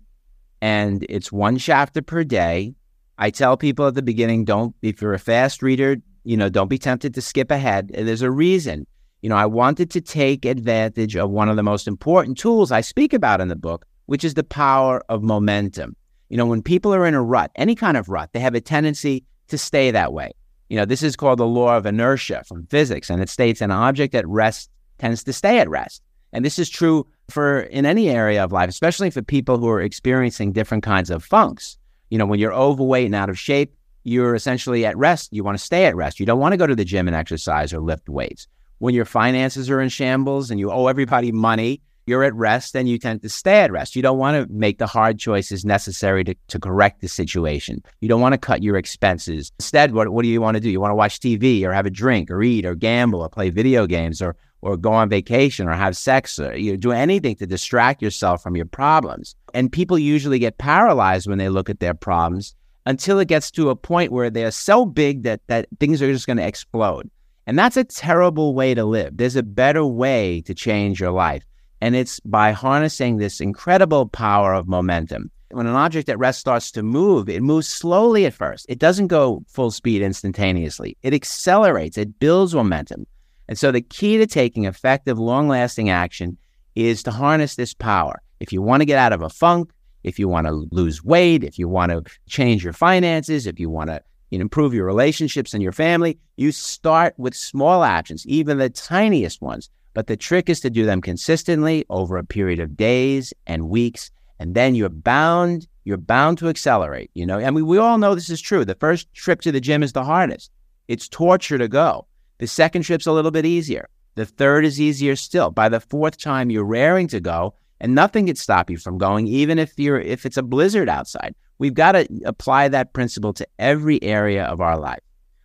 and 0.60 1.04
it's 1.08 1.32
one 1.32 1.56
chapter 1.58 2.02
per 2.02 2.22
day. 2.24 2.74
I 3.18 3.30
tell 3.30 3.56
people 3.56 3.86
at 3.86 3.94
the 3.94 4.02
beginning, 4.02 4.44
don't, 4.44 4.74
if 4.82 5.02
you're 5.02 5.14
a 5.14 5.18
fast 5.18 5.62
reader, 5.62 5.96
you 6.24 6.36
know, 6.36 6.48
don't 6.48 6.68
be 6.68 6.78
tempted 6.78 7.14
to 7.14 7.20
skip 7.20 7.50
ahead. 7.50 7.88
There's 7.88 8.22
a 8.22 8.30
reason. 8.30 8.86
You 9.22 9.28
know, 9.28 9.36
I 9.36 9.46
wanted 9.46 9.90
to 9.90 10.00
take 10.00 10.44
advantage 10.44 11.16
of 11.16 11.30
one 11.30 11.48
of 11.48 11.56
the 11.56 11.62
most 11.62 11.86
important 11.86 12.38
tools 12.38 12.72
I 12.72 12.80
speak 12.80 13.12
about 13.12 13.40
in 13.40 13.48
the 13.48 13.56
book, 13.56 13.84
which 14.06 14.24
is 14.24 14.34
the 14.34 14.44
power 14.44 15.02
of 15.08 15.22
momentum. 15.22 15.96
You 16.30 16.36
know, 16.36 16.46
when 16.46 16.62
people 16.62 16.94
are 16.94 17.06
in 17.06 17.14
a 17.14 17.22
rut, 17.22 17.50
any 17.56 17.74
kind 17.74 17.96
of 17.96 18.08
rut, 18.08 18.30
they 18.32 18.40
have 18.40 18.54
a 18.54 18.60
tendency 18.60 19.24
to 19.48 19.58
stay 19.58 19.90
that 19.90 20.12
way. 20.12 20.32
You 20.68 20.76
know, 20.76 20.84
this 20.84 21.02
is 21.02 21.16
called 21.16 21.40
the 21.40 21.46
law 21.46 21.76
of 21.76 21.84
inertia 21.84 22.44
from 22.46 22.66
physics, 22.66 23.10
and 23.10 23.20
it 23.20 23.28
states 23.28 23.60
an 23.60 23.70
object 23.70 24.14
at 24.14 24.26
rest 24.28 24.70
tends 25.00 25.24
to 25.24 25.32
stay 25.32 25.58
at 25.58 25.68
rest. 25.68 26.02
And 26.32 26.44
this 26.44 26.58
is 26.58 26.70
true 26.70 27.06
for 27.28 27.60
in 27.60 27.86
any 27.86 28.08
area 28.08 28.44
of 28.44 28.52
life, 28.52 28.68
especially 28.68 29.10
for 29.10 29.22
people 29.22 29.58
who 29.58 29.68
are 29.68 29.80
experiencing 29.80 30.52
different 30.52 30.84
kinds 30.84 31.10
of 31.10 31.24
funks. 31.24 31.76
You 32.10 32.18
know, 32.18 32.26
when 32.26 32.38
you're 32.38 32.54
overweight 32.54 33.06
and 33.06 33.14
out 33.14 33.30
of 33.30 33.38
shape, 33.38 33.74
you're 34.04 34.34
essentially 34.34 34.86
at 34.86 34.96
rest. 34.96 35.30
You 35.32 35.44
want 35.44 35.58
to 35.58 35.64
stay 35.64 35.86
at 35.86 35.96
rest. 35.96 36.20
You 36.20 36.26
don't 36.26 36.38
want 36.38 36.52
to 36.52 36.56
go 36.56 36.66
to 36.66 36.76
the 36.76 36.84
gym 36.84 37.06
and 37.06 37.16
exercise 37.16 37.72
or 37.72 37.80
lift 37.80 38.08
weights. 38.08 38.46
When 38.78 38.94
your 38.94 39.04
finances 39.04 39.68
are 39.68 39.80
in 39.80 39.88
shambles 39.88 40.50
and 40.50 40.58
you 40.58 40.70
owe 40.70 40.86
everybody 40.86 41.32
money, 41.32 41.82
you're 42.06 42.24
at 42.24 42.34
rest 42.34 42.74
and 42.74 42.88
you 42.88 42.98
tend 42.98 43.22
to 43.22 43.28
stay 43.28 43.60
at 43.60 43.70
rest. 43.70 43.94
You 43.94 44.02
don't 44.02 44.18
want 44.18 44.36
to 44.36 44.52
make 44.52 44.78
the 44.78 44.86
hard 44.86 45.18
choices 45.18 45.64
necessary 45.64 46.24
to, 46.24 46.34
to 46.48 46.58
correct 46.58 47.02
the 47.02 47.08
situation. 47.08 47.82
You 48.00 48.08
don't 48.08 48.22
want 48.22 48.32
to 48.32 48.38
cut 48.38 48.62
your 48.62 48.76
expenses. 48.76 49.52
Instead, 49.58 49.92
what, 49.92 50.08
what 50.08 50.22
do 50.22 50.28
you 50.28 50.40
want 50.40 50.56
to 50.56 50.60
do? 50.60 50.70
You 50.70 50.80
want 50.80 50.92
to 50.92 50.96
watch 50.96 51.20
TV 51.20 51.62
or 51.62 51.72
have 51.72 51.86
a 51.86 51.90
drink 51.90 52.30
or 52.30 52.42
eat 52.42 52.64
or 52.64 52.74
gamble 52.74 53.20
or 53.20 53.28
play 53.28 53.50
video 53.50 53.86
games 53.86 54.22
or, 54.22 54.34
or 54.62 54.76
go 54.76 54.92
on 54.92 55.08
vacation 55.08 55.68
or 55.68 55.72
have 55.72 55.96
sex 55.96 56.38
or 56.38 56.56
you 56.56 56.72
know, 56.72 56.76
do 56.76 56.92
anything 56.92 57.36
to 57.36 57.46
distract 57.46 58.02
yourself 58.02 58.42
from 58.42 58.56
your 58.56 58.66
problems. 58.66 59.34
And 59.54 59.72
people 59.72 59.98
usually 59.98 60.38
get 60.38 60.58
paralyzed 60.58 61.28
when 61.28 61.38
they 61.38 61.48
look 61.48 61.70
at 61.70 61.80
their 61.80 61.94
problems 61.94 62.54
until 62.86 63.18
it 63.18 63.28
gets 63.28 63.50
to 63.52 63.70
a 63.70 63.76
point 63.76 64.12
where 64.12 64.30
they're 64.30 64.50
so 64.50 64.84
big 64.84 65.22
that 65.22 65.40
that 65.46 65.68
things 65.78 66.02
are 66.02 66.12
just 66.12 66.26
going 66.26 66.36
to 66.36 66.46
explode. 66.46 67.10
And 67.46 67.58
that's 67.58 67.76
a 67.76 67.84
terrible 67.84 68.54
way 68.54 68.74
to 68.74 68.84
live. 68.84 69.16
There's 69.16 69.36
a 69.36 69.42
better 69.42 69.84
way 69.84 70.40
to 70.42 70.54
change 70.54 71.00
your 71.00 71.10
life. 71.10 71.44
And 71.80 71.96
it's 71.96 72.20
by 72.20 72.52
harnessing 72.52 73.16
this 73.16 73.40
incredible 73.40 74.06
power 74.08 74.54
of 74.54 74.68
momentum. 74.68 75.30
When 75.50 75.66
an 75.66 75.74
object 75.74 76.08
at 76.08 76.18
rest 76.18 76.38
starts 76.38 76.70
to 76.72 76.82
move, 76.82 77.28
it 77.28 77.42
moves 77.42 77.66
slowly 77.66 78.24
at 78.24 78.34
first. 78.34 78.66
It 78.68 78.78
doesn't 78.78 79.08
go 79.08 79.42
full 79.48 79.72
speed 79.72 80.00
instantaneously. 80.00 80.96
It 81.02 81.12
accelerates, 81.12 81.98
it 81.98 82.20
builds 82.20 82.54
momentum. 82.54 83.06
And 83.50 83.58
so 83.58 83.72
the 83.72 83.82
key 83.82 84.16
to 84.16 84.28
taking 84.28 84.64
effective, 84.64 85.18
long 85.18 85.48
lasting 85.48 85.90
action 85.90 86.38
is 86.76 87.02
to 87.02 87.10
harness 87.10 87.56
this 87.56 87.74
power. 87.74 88.22
If 88.38 88.52
you 88.52 88.62
want 88.62 88.80
to 88.80 88.86
get 88.86 88.96
out 88.96 89.12
of 89.12 89.22
a 89.22 89.28
funk, 89.28 89.72
if 90.04 90.20
you 90.20 90.28
want 90.28 90.46
to 90.46 90.68
lose 90.70 91.02
weight, 91.02 91.42
if 91.42 91.58
you 91.58 91.68
want 91.68 91.90
to 91.90 92.04
change 92.28 92.62
your 92.62 92.72
finances, 92.72 93.48
if 93.48 93.58
you 93.58 93.68
want 93.68 93.90
to 93.90 94.00
improve 94.30 94.72
your 94.72 94.86
relationships 94.86 95.52
and 95.52 95.64
your 95.64 95.72
family, 95.72 96.16
you 96.36 96.52
start 96.52 97.12
with 97.18 97.34
small 97.34 97.82
actions, 97.82 98.24
even 98.28 98.58
the 98.58 98.70
tiniest 98.70 99.42
ones. 99.42 99.68
But 99.94 100.06
the 100.06 100.16
trick 100.16 100.48
is 100.48 100.60
to 100.60 100.70
do 100.70 100.86
them 100.86 101.00
consistently 101.00 101.84
over 101.90 102.18
a 102.18 102.24
period 102.24 102.60
of 102.60 102.76
days 102.76 103.34
and 103.48 103.68
weeks, 103.68 104.12
and 104.38 104.54
then 104.54 104.76
you're 104.76 104.88
bound 104.88 105.66
you're 105.82 105.96
bound 105.96 106.38
to 106.38 106.48
accelerate. 106.48 107.10
You 107.14 107.26
know, 107.26 107.40
I 107.40 107.50
mean, 107.50 107.66
we 107.66 107.78
all 107.78 107.98
know 107.98 108.14
this 108.14 108.30
is 108.30 108.40
true. 108.40 108.64
The 108.64 108.76
first 108.76 109.12
trip 109.12 109.40
to 109.40 109.50
the 109.50 109.60
gym 109.60 109.82
is 109.82 109.92
the 109.92 110.04
hardest. 110.04 110.52
It's 110.86 111.08
torture 111.08 111.58
to 111.58 111.66
go. 111.66 112.06
The 112.40 112.46
second 112.46 112.82
trip's 112.82 113.06
a 113.06 113.12
little 113.12 113.30
bit 113.30 113.44
easier. 113.44 113.86
The 114.14 114.24
third 114.24 114.64
is 114.64 114.80
easier 114.80 115.14
still. 115.14 115.50
By 115.50 115.68
the 115.68 115.78
fourth 115.78 116.16
time, 116.16 116.50
you're 116.50 116.64
raring 116.64 117.06
to 117.08 117.20
go 117.20 117.54
and 117.80 117.94
nothing 117.94 118.26
can 118.26 118.36
stop 118.36 118.70
you 118.70 118.78
from 118.78 118.96
going, 118.96 119.26
even 119.26 119.58
if 119.58 119.78
you're 119.78 120.00
if 120.00 120.24
it's 120.24 120.38
a 120.38 120.42
blizzard 120.42 120.88
outside. 120.88 121.34
We've 121.58 121.74
got 121.74 121.92
to 121.92 122.08
apply 122.24 122.68
that 122.68 122.94
principle 122.94 123.34
to 123.34 123.46
every 123.58 124.02
area 124.02 124.44
of 124.44 124.62
our 124.62 124.78
life. 124.78 125.00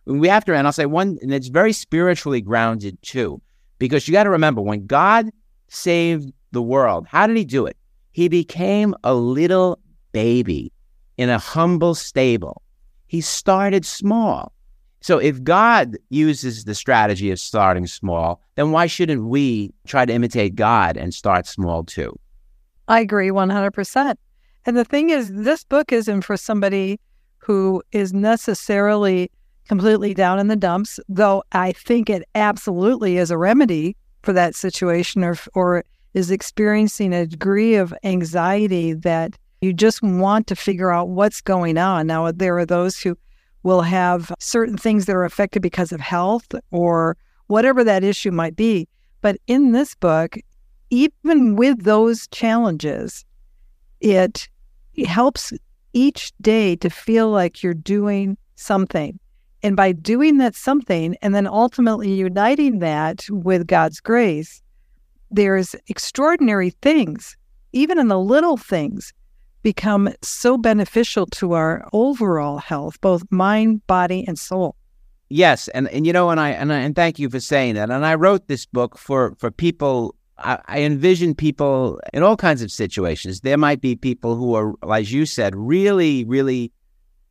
We 0.06 0.28
have 0.28 0.46
to, 0.46 0.54
and 0.54 0.66
I'll 0.66 0.72
say 0.72 0.86
one, 0.86 1.18
and 1.20 1.34
it's 1.34 1.48
very 1.48 1.74
spiritually 1.74 2.40
grounded 2.40 2.96
too, 3.02 3.42
because 3.78 4.08
you 4.08 4.12
got 4.12 4.24
to 4.24 4.30
remember 4.30 4.62
when 4.62 4.86
God 4.86 5.30
saved 5.68 6.32
the 6.52 6.62
world, 6.62 7.06
how 7.06 7.26
did 7.26 7.36
He 7.36 7.44
do 7.44 7.66
it? 7.66 7.76
He 8.12 8.28
became 8.28 8.94
a 9.04 9.14
little 9.14 9.78
baby 10.12 10.72
in 11.18 11.28
a 11.28 11.38
humble 11.38 11.94
stable. 11.94 12.62
He 13.06 13.20
started 13.20 13.84
small. 13.84 14.52
So 15.06 15.18
if 15.18 15.40
God 15.44 15.98
uses 16.10 16.64
the 16.64 16.74
strategy 16.74 17.30
of 17.30 17.38
starting 17.38 17.86
small, 17.86 18.40
then 18.56 18.72
why 18.72 18.86
shouldn't 18.86 19.26
we 19.26 19.72
try 19.86 20.04
to 20.04 20.12
imitate 20.12 20.56
God 20.56 20.96
and 20.96 21.14
start 21.14 21.46
small 21.46 21.84
too? 21.84 22.18
I 22.88 23.02
agree 23.02 23.28
100%. 23.28 24.16
And 24.64 24.76
the 24.76 24.84
thing 24.84 25.10
is, 25.10 25.32
this 25.32 25.62
book 25.62 25.92
isn't 25.92 26.22
for 26.22 26.36
somebody 26.36 26.98
who 27.38 27.84
is 27.92 28.12
necessarily 28.12 29.30
completely 29.68 30.12
down 30.12 30.40
in 30.40 30.48
the 30.48 30.56
dumps, 30.56 30.98
though 31.08 31.44
I 31.52 31.70
think 31.70 32.10
it 32.10 32.24
absolutely 32.34 33.16
is 33.16 33.30
a 33.30 33.38
remedy 33.38 33.96
for 34.24 34.32
that 34.32 34.56
situation 34.56 35.22
or, 35.22 35.36
or 35.54 35.84
is 36.14 36.32
experiencing 36.32 37.14
a 37.14 37.26
degree 37.26 37.76
of 37.76 37.94
anxiety 38.02 38.92
that 38.92 39.38
you 39.60 39.72
just 39.72 40.02
want 40.02 40.48
to 40.48 40.56
figure 40.56 40.90
out 40.90 41.10
what's 41.10 41.40
going 41.40 41.78
on. 41.78 42.08
Now, 42.08 42.32
there 42.32 42.58
are 42.58 42.66
those 42.66 42.98
who 42.98 43.16
will 43.66 43.82
have 43.82 44.32
certain 44.38 44.78
things 44.78 45.06
that 45.06 45.16
are 45.16 45.24
affected 45.24 45.60
because 45.60 45.90
of 45.90 46.00
health 46.00 46.54
or 46.70 47.16
whatever 47.48 47.82
that 47.82 48.04
issue 48.04 48.30
might 48.30 48.54
be. 48.54 48.86
But 49.22 49.38
in 49.48 49.72
this 49.72 49.92
book, 49.96 50.36
even 50.90 51.56
with 51.56 51.82
those 51.82 52.28
challenges, 52.28 53.24
it, 54.00 54.48
helps 55.04 55.52
each 55.92 56.32
day 56.40 56.76
to 56.76 56.88
feel 56.88 57.28
like 57.28 57.62
you're 57.62 57.74
doing 57.74 58.38
something. 58.54 59.18
And 59.64 59.74
by 59.76 59.90
doing 59.92 60.38
that 60.38 60.54
something 60.54 61.16
and 61.20 61.34
then 61.34 61.48
ultimately 61.48 62.14
uniting 62.14 62.78
that 62.78 63.26
with 63.28 63.66
God's 63.66 64.00
grace, 64.00 64.62
there's 65.30 65.74
extraordinary 65.88 66.70
things, 66.70 67.36
even 67.72 67.98
in 67.98 68.08
the 68.08 68.18
little 68.18 68.56
things, 68.56 69.12
become 69.66 70.08
so 70.22 70.56
beneficial 70.56 71.26
to 71.26 71.54
our 71.54 71.88
overall 71.92 72.58
health, 72.58 73.00
both 73.00 73.24
mind, 73.32 73.84
body, 73.88 74.24
and 74.28 74.38
soul. 74.38 74.76
Yes, 75.28 75.66
and, 75.74 75.88
and 75.88 76.06
you 76.06 76.12
know, 76.12 76.30
and 76.30 76.38
I, 76.38 76.50
and 76.50 76.72
I 76.72 76.78
and 76.78 76.94
thank 76.94 77.18
you 77.18 77.28
for 77.28 77.40
saying 77.40 77.74
that. 77.74 77.90
And 77.90 78.06
I 78.06 78.14
wrote 78.14 78.46
this 78.46 78.64
book 78.64 78.96
for 78.96 79.34
for 79.40 79.50
people. 79.50 80.14
I, 80.38 80.60
I 80.68 80.82
envision 80.82 81.34
people 81.34 82.00
in 82.12 82.22
all 82.22 82.36
kinds 82.36 82.62
of 82.62 82.70
situations. 82.70 83.40
There 83.40 83.58
might 83.58 83.80
be 83.80 83.96
people 83.96 84.36
who 84.36 84.54
are, 84.54 84.72
as 84.94 85.12
you 85.12 85.26
said, 85.26 85.56
really, 85.56 86.24
really 86.26 86.70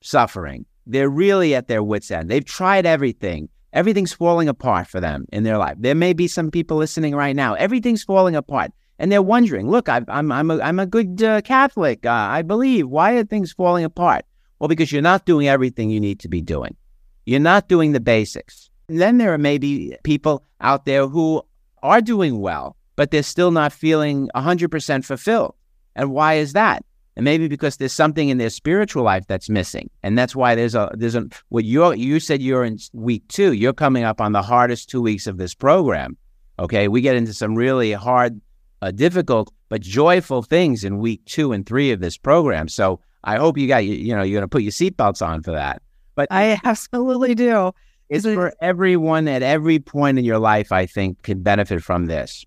suffering. 0.01 0.65
They're 0.85 1.09
really 1.09 1.55
at 1.55 1.69
their 1.69 1.83
wits' 1.83 2.11
end. 2.11 2.29
They've 2.29 2.43
tried 2.43 2.85
everything. 2.85 3.47
Everything's 3.71 4.11
falling 4.11 4.49
apart 4.49 4.87
for 4.87 4.99
them 4.99 5.25
in 5.31 5.43
their 5.43 5.57
life. 5.57 5.77
There 5.79 5.95
may 5.95 6.11
be 6.11 6.27
some 6.27 6.51
people 6.51 6.75
listening 6.75 7.15
right 7.15 7.35
now. 7.35 7.53
Everything's 7.53 8.03
falling 8.03 8.35
apart 8.35 8.71
and 8.99 9.11
they're 9.11 9.21
wondering, 9.21 9.69
look, 9.69 9.89
I, 9.89 10.01
am 10.07 10.31
I'm 10.31 10.51
a, 10.51 10.59
I'm 10.59 10.79
a 10.79 10.85
good 10.85 11.21
uh, 11.21 11.41
Catholic. 11.41 12.05
Uh, 12.05 12.11
I 12.11 12.41
believe. 12.41 12.87
Why 12.87 13.13
are 13.13 13.23
things 13.23 13.51
falling 13.51 13.83
apart? 13.83 14.25
Well, 14.59 14.67
because 14.67 14.91
you're 14.91 15.01
not 15.01 15.25
doing 15.25 15.47
everything 15.47 15.89
you 15.89 15.99
need 15.99 16.19
to 16.21 16.29
be 16.29 16.41
doing. 16.41 16.75
You're 17.25 17.39
not 17.39 17.67
doing 17.67 17.91
the 17.91 17.99
basics. 17.99 18.69
And 18.87 19.01
then 19.01 19.17
there 19.17 19.33
are 19.33 19.37
maybe 19.37 19.97
people 20.03 20.43
out 20.61 20.85
there 20.85 21.07
who 21.07 21.41
are 21.83 22.01
doing 22.01 22.39
well, 22.39 22.77
but 22.95 23.11
they're 23.11 23.23
still 23.23 23.51
not 23.51 23.73
feeling 23.73 24.29
100% 24.35 25.03
fulfilled. 25.03 25.55
And 25.95 26.11
why 26.11 26.35
is 26.35 26.53
that? 26.53 26.85
And 27.15 27.23
maybe 27.23 27.47
because 27.47 27.77
there's 27.77 27.93
something 27.93 28.29
in 28.29 28.37
their 28.37 28.49
spiritual 28.49 29.03
life 29.03 29.25
that's 29.27 29.49
missing, 29.49 29.89
and 30.03 30.17
that's 30.17 30.35
why 30.35 30.53
there's 30.53 30.75
a 30.75 30.91
there's 30.95 31.15
a 31.15 31.25
what 31.47 31.63
you 31.63 31.93
you 31.93 32.19
said 32.19 32.41
you're 32.41 32.65
in 32.65 32.77
week 32.91 33.25
two. 33.29 33.53
You're 33.53 33.71
coming 33.71 34.03
up 34.03 34.19
on 34.19 34.33
the 34.33 34.41
hardest 34.41 34.89
two 34.89 35.01
weeks 35.01 35.25
of 35.25 35.37
this 35.37 35.53
program. 35.53 36.17
Okay, 36.59 36.89
we 36.89 36.99
get 36.99 37.15
into 37.15 37.33
some 37.33 37.55
really 37.55 37.93
hard 37.93 38.41
uh, 38.81 38.91
difficult 38.91 39.51
but 39.69 39.81
joyful 39.81 40.43
things 40.43 40.83
in 40.83 40.99
week 40.99 41.23
two 41.25 41.51
and 41.51 41.65
three 41.65 41.91
of 41.91 41.99
this 41.99 42.17
program. 42.17 42.67
So 42.67 42.99
I 43.23 43.37
hope 43.37 43.57
you 43.57 43.67
got 43.67 43.85
you, 43.85 43.93
you 43.93 44.15
know 44.15 44.23
you're 44.23 44.39
going 44.39 44.43
to 44.43 44.47
put 44.47 44.61
your 44.63 44.71
seatbelts 44.71 45.25
on 45.25 45.41
for 45.43 45.51
that. 45.51 45.81
But 46.15 46.27
I 46.31 46.59
absolutely 46.63 47.35
do. 47.35 47.71
It's 48.07 48.23
for 48.23 48.53
everyone 48.61 49.27
at 49.27 49.41
every 49.41 49.79
point 49.79 50.19
in 50.19 50.25
your 50.25 50.37
life. 50.37 50.71
I 50.71 50.85
think 50.85 51.23
can 51.23 51.41
benefit 51.41 51.81
from 51.81 52.05
this. 52.05 52.45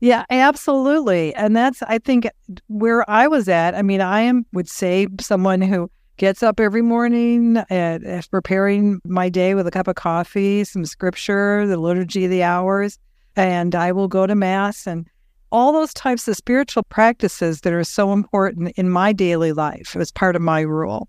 Yeah, 0.00 0.24
absolutely. 0.30 1.34
And 1.34 1.56
that's 1.56 1.82
I 1.82 1.98
think 1.98 2.28
where 2.68 3.08
I 3.08 3.28
was 3.28 3.48
at. 3.48 3.74
I 3.74 3.82
mean, 3.82 4.00
I 4.00 4.22
am 4.22 4.46
would 4.52 4.68
say 4.68 5.06
someone 5.20 5.60
who 5.60 5.90
gets 6.16 6.42
up 6.42 6.60
every 6.60 6.82
morning 6.82 7.58
and 7.68 8.04
is 8.04 8.26
preparing 8.26 9.00
my 9.04 9.28
day 9.28 9.54
with 9.54 9.66
a 9.66 9.70
cup 9.70 9.88
of 9.88 9.96
coffee, 9.96 10.64
some 10.64 10.84
scripture, 10.84 11.66
the 11.66 11.76
liturgy 11.76 12.24
of 12.24 12.30
the 12.30 12.42
hours, 12.42 12.98
and 13.36 13.74
I 13.74 13.92
will 13.92 14.08
go 14.08 14.26
to 14.26 14.34
mass 14.34 14.86
and 14.86 15.06
all 15.52 15.72
those 15.72 15.94
types 15.94 16.26
of 16.28 16.36
spiritual 16.36 16.82
practices 16.82 17.60
that 17.60 17.72
are 17.72 17.84
so 17.84 18.12
important 18.12 18.72
in 18.76 18.90
my 18.90 19.12
daily 19.12 19.52
life 19.52 19.96
as 19.96 20.10
part 20.10 20.36
of 20.36 20.42
my 20.42 20.60
rule. 20.60 21.08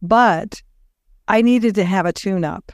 But 0.00 0.62
I 1.28 1.42
needed 1.42 1.74
to 1.76 1.84
have 1.84 2.06
a 2.06 2.12
tune 2.12 2.44
up. 2.44 2.72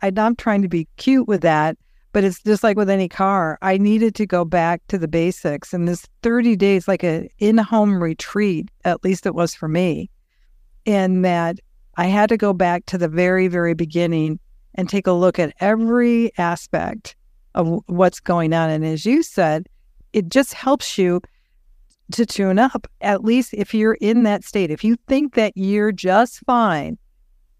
I'm 0.00 0.14
not 0.14 0.38
trying 0.38 0.62
to 0.62 0.68
be 0.68 0.86
cute 0.96 1.26
with 1.26 1.40
that, 1.40 1.76
but 2.12 2.24
it's 2.24 2.42
just 2.42 2.62
like 2.62 2.76
with 2.76 2.88
any 2.88 3.08
car. 3.08 3.58
I 3.62 3.78
needed 3.78 4.14
to 4.16 4.26
go 4.26 4.44
back 4.44 4.80
to 4.88 4.98
the 4.98 5.08
basics. 5.08 5.72
And 5.72 5.88
this 5.88 6.06
30 6.22 6.56
days, 6.56 6.86
like 6.86 7.02
an 7.02 7.28
in 7.38 7.58
home 7.58 8.02
retreat, 8.02 8.70
at 8.84 9.04
least 9.04 9.26
it 9.26 9.34
was 9.34 9.54
for 9.54 9.68
me, 9.68 10.08
in 10.84 11.22
that 11.22 11.58
I 11.96 12.06
had 12.06 12.28
to 12.28 12.36
go 12.36 12.52
back 12.52 12.86
to 12.86 12.98
the 12.98 13.08
very, 13.08 13.48
very 13.48 13.74
beginning 13.74 14.38
and 14.74 14.88
take 14.88 15.08
a 15.08 15.12
look 15.12 15.38
at 15.40 15.54
every 15.60 16.30
aspect 16.38 17.16
of 17.54 17.80
what's 17.86 18.20
going 18.20 18.52
on. 18.52 18.70
And 18.70 18.84
as 18.86 19.04
you 19.04 19.24
said, 19.24 19.68
it 20.12 20.28
just 20.28 20.54
helps 20.54 20.98
you 20.98 21.20
to 22.12 22.24
tune 22.24 22.58
up, 22.58 22.86
at 23.00 23.24
least 23.24 23.52
if 23.54 23.74
you're 23.74 23.98
in 24.00 24.22
that 24.22 24.44
state. 24.44 24.70
If 24.70 24.82
you 24.82 24.96
think 25.06 25.34
that 25.34 25.52
you're 25.56 25.92
just 25.92 26.40
fine, 26.46 26.98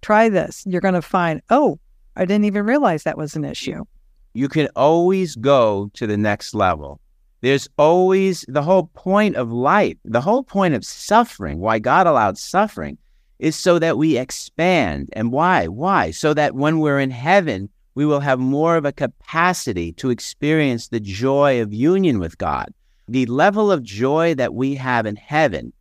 try 0.02 0.28
this. 0.28 0.64
You're 0.66 0.80
going 0.80 0.94
to 0.94 1.02
find, 1.02 1.42
oh, 1.50 1.78
I 2.16 2.24
didn't 2.24 2.46
even 2.46 2.64
realize 2.64 3.02
that 3.02 3.18
was 3.18 3.36
an 3.36 3.44
issue. 3.44 3.84
You 4.32 4.48
can 4.48 4.68
always 4.74 5.36
go 5.36 5.90
to 5.94 6.06
the 6.06 6.16
next 6.16 6.54
level. 6.54 7.00
There's 7.40 7.68
always 7.78 8.44
the 8.48 8.62
whole 8.62 8.90
point 8.94 9.36
of 9.36 9.52
life, 9.52 9.96
the 10.04 10.20
whole 10.20 10.42
point 10.42 10.74
of 10.74 10.84
suffering, 10.84 11.60
why 11.60 11.78
God 11.78 12.06
allowed 12.06 12.36
suffering 12.36 12.98
is 13.38 13.54
so 13.54 13.78
that 13.78 13.96
we 13.96 14.16
expand. 14.16 15.10
And 15.12 15.30
why? 15.30 15.68
Why? 15.68 16.10
So 16.10 16.34
that 16.34 16.54
when 16.54 16.80
we're 16.80 16.98
in 16.98 17.10
heaven, 17.10 17.68
we 17.98 18.06
will 18.06 18.20
have 18.20 18.38
more 18.38 18.76
of 18.76 18.84
a 18.84 18.92
capacity 18.92 19.90
to 19.90 20.08
experience 20.08 20.86
the 20.86 21.00
joy 21.00 21.60
of 21.60 21.74
union 21.74 22.20
with 22.20 22.38
God. 22.38 22.72
The 23.08 23.26
level 23.26 23.72
of 23.72 23.82
joy 23.82 24.36
that 24.36 24.54
we 24.54 24.76
have 24.76 25.04
in 25.04 25.16
heaven 25.16 25.72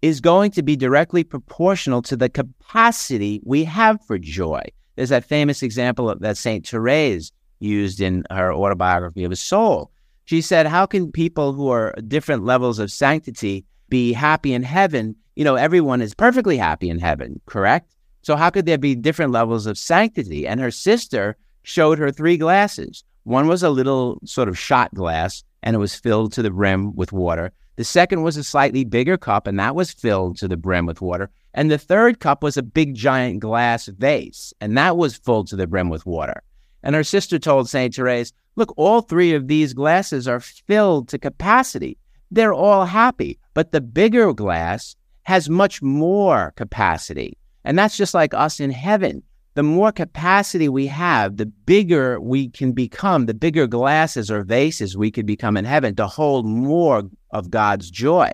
is 0.00 0.20
going 0.20 0.52
to 0.52 0.62
be 0.62 0.76
directly 0.76 1.24
proportional 1.24 2.00
to 2.02 2.16
the 2.16 2.28
capacity 2.28 3.40
we 3.42 3.64
have 3.64 4.00
for 4.06 4.18
joy. 4.20 4.62
There's 4.94 5.08
that 5.08 5.24
famous 5.24 5.64
example 5.64 6.14
that 6.14 6.36
St. 6.36 6.64
Therese 6.64 7.32
used 7.58 8.00
in 8.00 8.22
her 8.30 8.54
autobiography 8.54 9.24
of 9.24 9.32
a 9.32 9.36
soul. 9.36 9.90
She 10.26 10.42
said, 10.42 10.68
How 10.68 10.86
can 10.86 11.10
people 11.10 11.54
who 11.54 11.70
are 11.70 11.92
different 12.06 12.44
levels 12.44 12.78
of 12.78 12.92
sanctity 12.92 13.64
be 13.88 14.12
happy 14.12 14.52
in 14.52 14.62
heaven? 14.62 15.16
You 15.34 15.42
know, 15.42 15.56
everyone 15.56 16.02
is 16.02 16.14
perfectly 16.14 16.56
happy 16.56 16.88
in 16.88 17.00
heaven, 17.00 17.40
correct? 17.46 17.96
So, 18.22 18.36
how 18.36 18.50
could 18.50 18.64
there 18.64 18.78
be 18.78 18.94
different 18.94 19.32
levels 19.32 19.66
of 19.66 19.76
sanctity? 19.76 20.46
And 20.46 20.60
her 20.60 20.70
sister 20.70 21.36
showed 21.64 21.98
her 21.98 22.12
three 22.12 22.36
glasses. 22.36 23.02
One 23.24 23.48
was 23.48 23.62
a 23.62 23.70
little 23.70 24.20
sort 24.24 24.48
of 24.48 24.58
shot 24.58 24.94
glass, 24.94 25.42
and 25.62 25.74
it 25.74 25.80
was 25.80 25.96
filled 25.96 26.32
to 26.34 26.42
the 26.42 26.50
brim 26.50 26.94
with 26.94 27.12
water. 27.12 27.50
The 27.76 27.84
second 27.84 28.22
was 28.22 28.36
a 28.36 28.44
slightly 28.44 28.84
bigger 28.84 29.16
cup, 29.16 29.48
and 29.48 29.58
that 29.58 29.74
was 29.74 29.90
filled 29.90 30.36
to 30.38 30.46
the 30.46 30.56
brim 30.56 30.86
with 30.86 31.00
water. 31.00 31.30
And 31.54 31.70
the 31.70 31.78
third 31.78 32.20
cup 32.20 32.42
was 32.42 32.56
a 32.56 32.62
big 32.62 32.94
giant 32.94 33.40
glass 33.40 33.86
vase, 33.86 34.52
and 34.60 34.76
that 34.76 34.96
was 34.96 35.16
full 35.16 35.44
to 35.44 35.56
the 35.56 35.66
brim 35.66 35.88
with 35.88 36.06
water. 36.06 36.42
And 36.82 36.94
her 36.94 37.02
sister 37.02 37.38
told 37.38 37.68
St. 37.68 37.94
Therese, 37.94 38.32
Look, 38.56 38.72
all 38.76 39.00
three 39.00 39.32
of 39.32 39.48
these 39.48 39.72
glasses 39.72 40.28
are 40.28 40.38
filled 40.38 41.08
to 41.08 41.18
capacity. 41.18 41.98
They're 42.30 42.54
all 42.54 42.84
happy, 42.84 43.38
but 43.54 43.72
the 43.72 43.80
bigger 43.80 44.32
glass 44.32 44.94
has 45.22 45.48
much 45.48 45.82
more 45.82 46.52
capacity. 46.56 47.36
And 47.64 47.78
that's 47.78 47.96
just 47.96 48.14
like 48.14 48.34
us 48.34 48.60
in 48.60 48.70
heaven 48.70 49.22
the 49.54 49.62
more 49.62 49.92
capacity 49.92 50.68
we 50.68 50.88
have, 50.88 51.36
the 51.36 51.46
bigger 51.46 52.20
we 52.20 52.48
can 52.48 52.72
become, 52.72 53.26
the 53.26 53.34
bigger 53.34 53.66
glasses 53.66 54.30
or 54.30 54.42
vases 54.42 54.96
we 54.96 55.10
could 55.10 55.26
become 55.26 55.56
in 55.56 55.64
heaven 55.64 55.94
to 55.96 56.06
hold 56.06 56.44
more 56.44 57.04
of 57.30 57.50
God's 57.50 57.90
joy. 57.90 58.30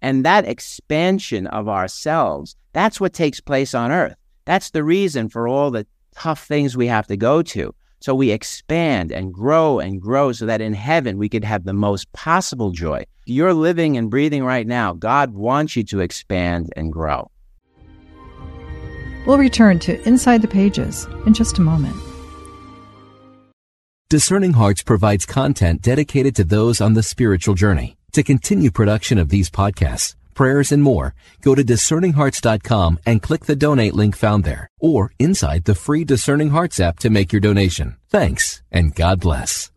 And 0.00 0.24
that 0.24 0.46
expansion 0.46 1.46
of 1.48 1.68
ourselves, 1.68 2.56
that's 2.72 3.00
what 3.00 3.12
takes 3.12 3.40
place 3.40 3.74
on 3.74 3.90
earth. 3.90 4.16
That's 4.44 4.70
the 4.70 4.84
reason 4.84 5.28
for 5.28 5.48
all 5.48 5.70
the 5.70 5.86
tough 6.14 6.46
things 6.46 6.76
we 6.76 6.86
have 6.86 7.06
to 7.08 7.16
go 7.16 7.42
to. 7.42 7.74
So 8.00 8.14
we 8.14 8.30
expand 8.30 9.12
and 9.12 9.34
grow 9.34 9.78
and 9.78 10.00
grow 10.00 10.32
so 10.32 10.46
that 10.46 10.62
in 10.62 10.72
heaven 10.72 11.18
we 11.18 11.28
could 11.28 11.44
have 11.44 11.64
the 11.64 11.74
most 11.74 12.10
possible 12.12 12.70
joy. 12.70 13.04
You're 13.26 13.52
living 13.52 13.98
and 13.98 14.08
breathing 14.08 14.42
right 14.42 14.66
now. 14.66 14.94
God 14.94 15.34
wants 15.34 15.76
you 15.76 15.84
to 15.84 16.00
expand 16.00 16.72
and 16.76 16.92
grow. 16.92 17.30
We'll 19.26 19.38
return 19.38 19.78
to 19.80 20.00
Inside 20.08 20.42
the 20.42 20.48
Pages 20.48 21.06
in 21.26 21.34
just 21.34 21.58
a 21.58 21.62
moment. 21.62 21.96
Discerning 24.08 24.54
Hearts 24.54 24.82
provides 24.82 25.24
content 25.24 25.82
dedicated 25.82 26.34
to 26.36 26.44
those 26.44 26.80
on 26.80 26.94
the 26.94 27.02
spiritual 27.02 27.54
journey. 27.54 27.96
To 28.12 28.24
continue 28.24 28.72
production 28.72 29.18
of 29.18 29.28
these 29.28 29.48
podcasts, 29.48 30.16
prayers, 30.34 30.72
and 30.72 30.82
more, 30.82 31.14
go 31.42 31.54
to 31.54 31.62
discerninghearts.com 31.62 32.98
and 33.06 33.22
click 33.22 33.44
the 33.44 33.54
donate 33.54 33.94
link 33.94 34.16
found 34.16 34.42
there 34.42 34.68
or 34.80 35.12
inside 35.20 35.64
the 35.64 35.76
free 35.76 36.02
Discerning 36.02 36.50
Hearts 36.50 36.80
app 36.80 36.98
to 37.00 37.10
make 37.10 37.32
your 37.32 37.38
donation. 37.38 37.98
Thanks 38.08 38.62
and 38.72 38.92
God 38.96 39.20
bless. 39.20 39.70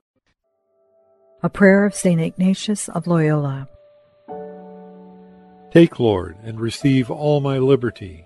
A 1.43 1.49
prayer 1.49 1.85
of 1.85 1.93
St. 1.93 2.19
Ignatius 2.19 2.89
of 2.89 3.05
Loyola. 3.05 3.67
Take, 5.71 5.99
Lord, 5.99 6.37
and 6.43 6.59
receive 6.59 7.11
all 7.11 7.39
my 7.39 7.59
liberty 7.59 8.25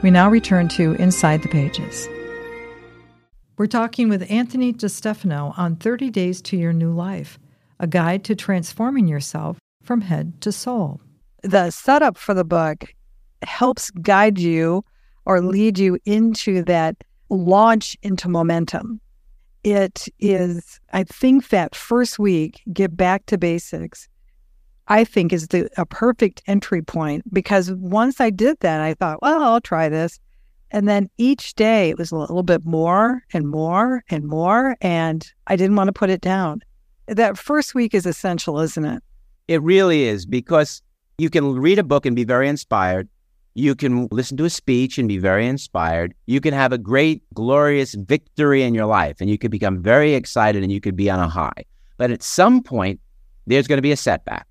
We 0.00 0.12
now 0.12 0.30
return 0.30 0.68
to 0.68 0.92
Inside 0.94 1.42
the 1.42 1.48
Pages. 1.48 2.08
We're 3.56 3.66
talking 3.66 4.08
with 4.08 4.30
Anthony 4.30 4.72
DeStefano 4.72 5.58
on 5.58 5.74
30 5.74 6.10
Days 6.10 6.40
to 6.42 6.56
Your 6.56 6.72
New 6.72 6.92
Life, 6.92 7.36
a 7.80 7.88
guide 7.88 8.22
to 8.24 8.36
transforming 8.36 9.08
yourself 9.08 9.58
from 9.82 10.02
head 10.02 10.40
to 10.42 10.52
soul. 10.52 11.00
The 11.42 11.72
setup 11.72 12.16
for 12.16 12.32
the 12.32 12.44
book 12.44 12.94
helps 13.42 13.90
guide 13.90 14.38
you 14.38 14.84
or 15.26 15.40
lead 15.40 15.80
you 15.80 15.98
into 16.04 16.62
that 16.62 17.02
launch 17.28 17.96
into 18.00 18.28
momentum. 18.28 19.00
It 19.64 20.06
is, 20.20 20.78
I 20.92 21.02
think, 21.02 21.48
that 21.48 21.74
first 21.74 22.20
week, 22.20 22.62
get 22.72 22.96
back 22.96 23.26
to 23.26 23.36
basics, 23.36 24.08
I 24.88 25.04
think 25.04 25.32
is 25.32 25.48
the, 25.48 25.68
a 25.76 25.84
perfect 25.84 26.42
entry 26.46 26.82
point 26.82 27.32
because 27.32 27.70
once 27.72 28.20
I 28.20 28.30
did 28.30 28.58
that, 28.60 28.80
I 28.80 28.94
thought, 28.94 29.20
well, 29.20 29.42
I'll 29.42 29.60
try 29.60 29.88
this. 29.88 30.18
And 30.70 30.88
then 30.88 31.08
each 31.18 31.54
day 31.54 31.90
it 31.90 31.98
was 31.98 32.10
a 32.10 32.16
little 32.16 32.42
bit 32.42 32.64
more 32.64 33.22
and 33.32 33.48
more 33.48 34.02
and 34.10 34.24
more. 34.24 34.76
And 34.80 35.30
I 35.46 35.56
didn't 35.56 35.76
want 35.76 35.88
to 35.88 35.92
put 35.92 36.10
it 36.10 36.20
down. 36.20 36.62
That 37.06 37.38
first 37.38 37.74
week 37.74 37.94
is 37.94 38.06
essential, 38.06 38.58
isn't 38.60 38.84
it? 38.84 39.02
It 39.46 39.62
really 39.62 40.04
is 40.04 40.26
because 40.26 40.82
you 41.18 41.30
can 41.30 41.54
read 41.54 41.78
a 41.78 41.84
book 41.84 42.06
and 42.06 42.16
be 42.16 42.24
very 42.24 42.48
inspired. 42.48 43.08
You 43.54 43.74
can 43.74 44.08
listen 44.10 44.36
to 44.38 44.44
a 44.44 44.50
speech 44.50 44.98
and 44.98 45.08
be 45.08 45.18
very 45.18 45.46
inspired. 45.46 46.14
You 46.26 46.40
can 46.40 46.54
have 46.54 46.72
a 46.72 46.78
great, 46.78 47.22
glorious 47.34 47.94
victory 47.94 48.62
in 48.62 48.74
your 48.74 48.86
life 48.86 49.16
and 49.20 49.28
you 49.28 49.36
could 49.36 49.50
become 49.50 49.82
very 49.82 50.14
excited 50.14 50.62
and 50.62 50.72
you 50.72 50.80
could 50.80 50.96
be 50.96 51.10
on 51.10 51.20
a 51.20 51.28
high. 51.28 51.64
But 51.98 52.10
at 52.10 52.22
some 52.22 52.62
point, 52.62 53.00
there's 53.46 53.66
going 53.66 53.78
to 53.78 53.82
be 53.82 53.92
a 53.92 53.96
setback. 53.96 54.47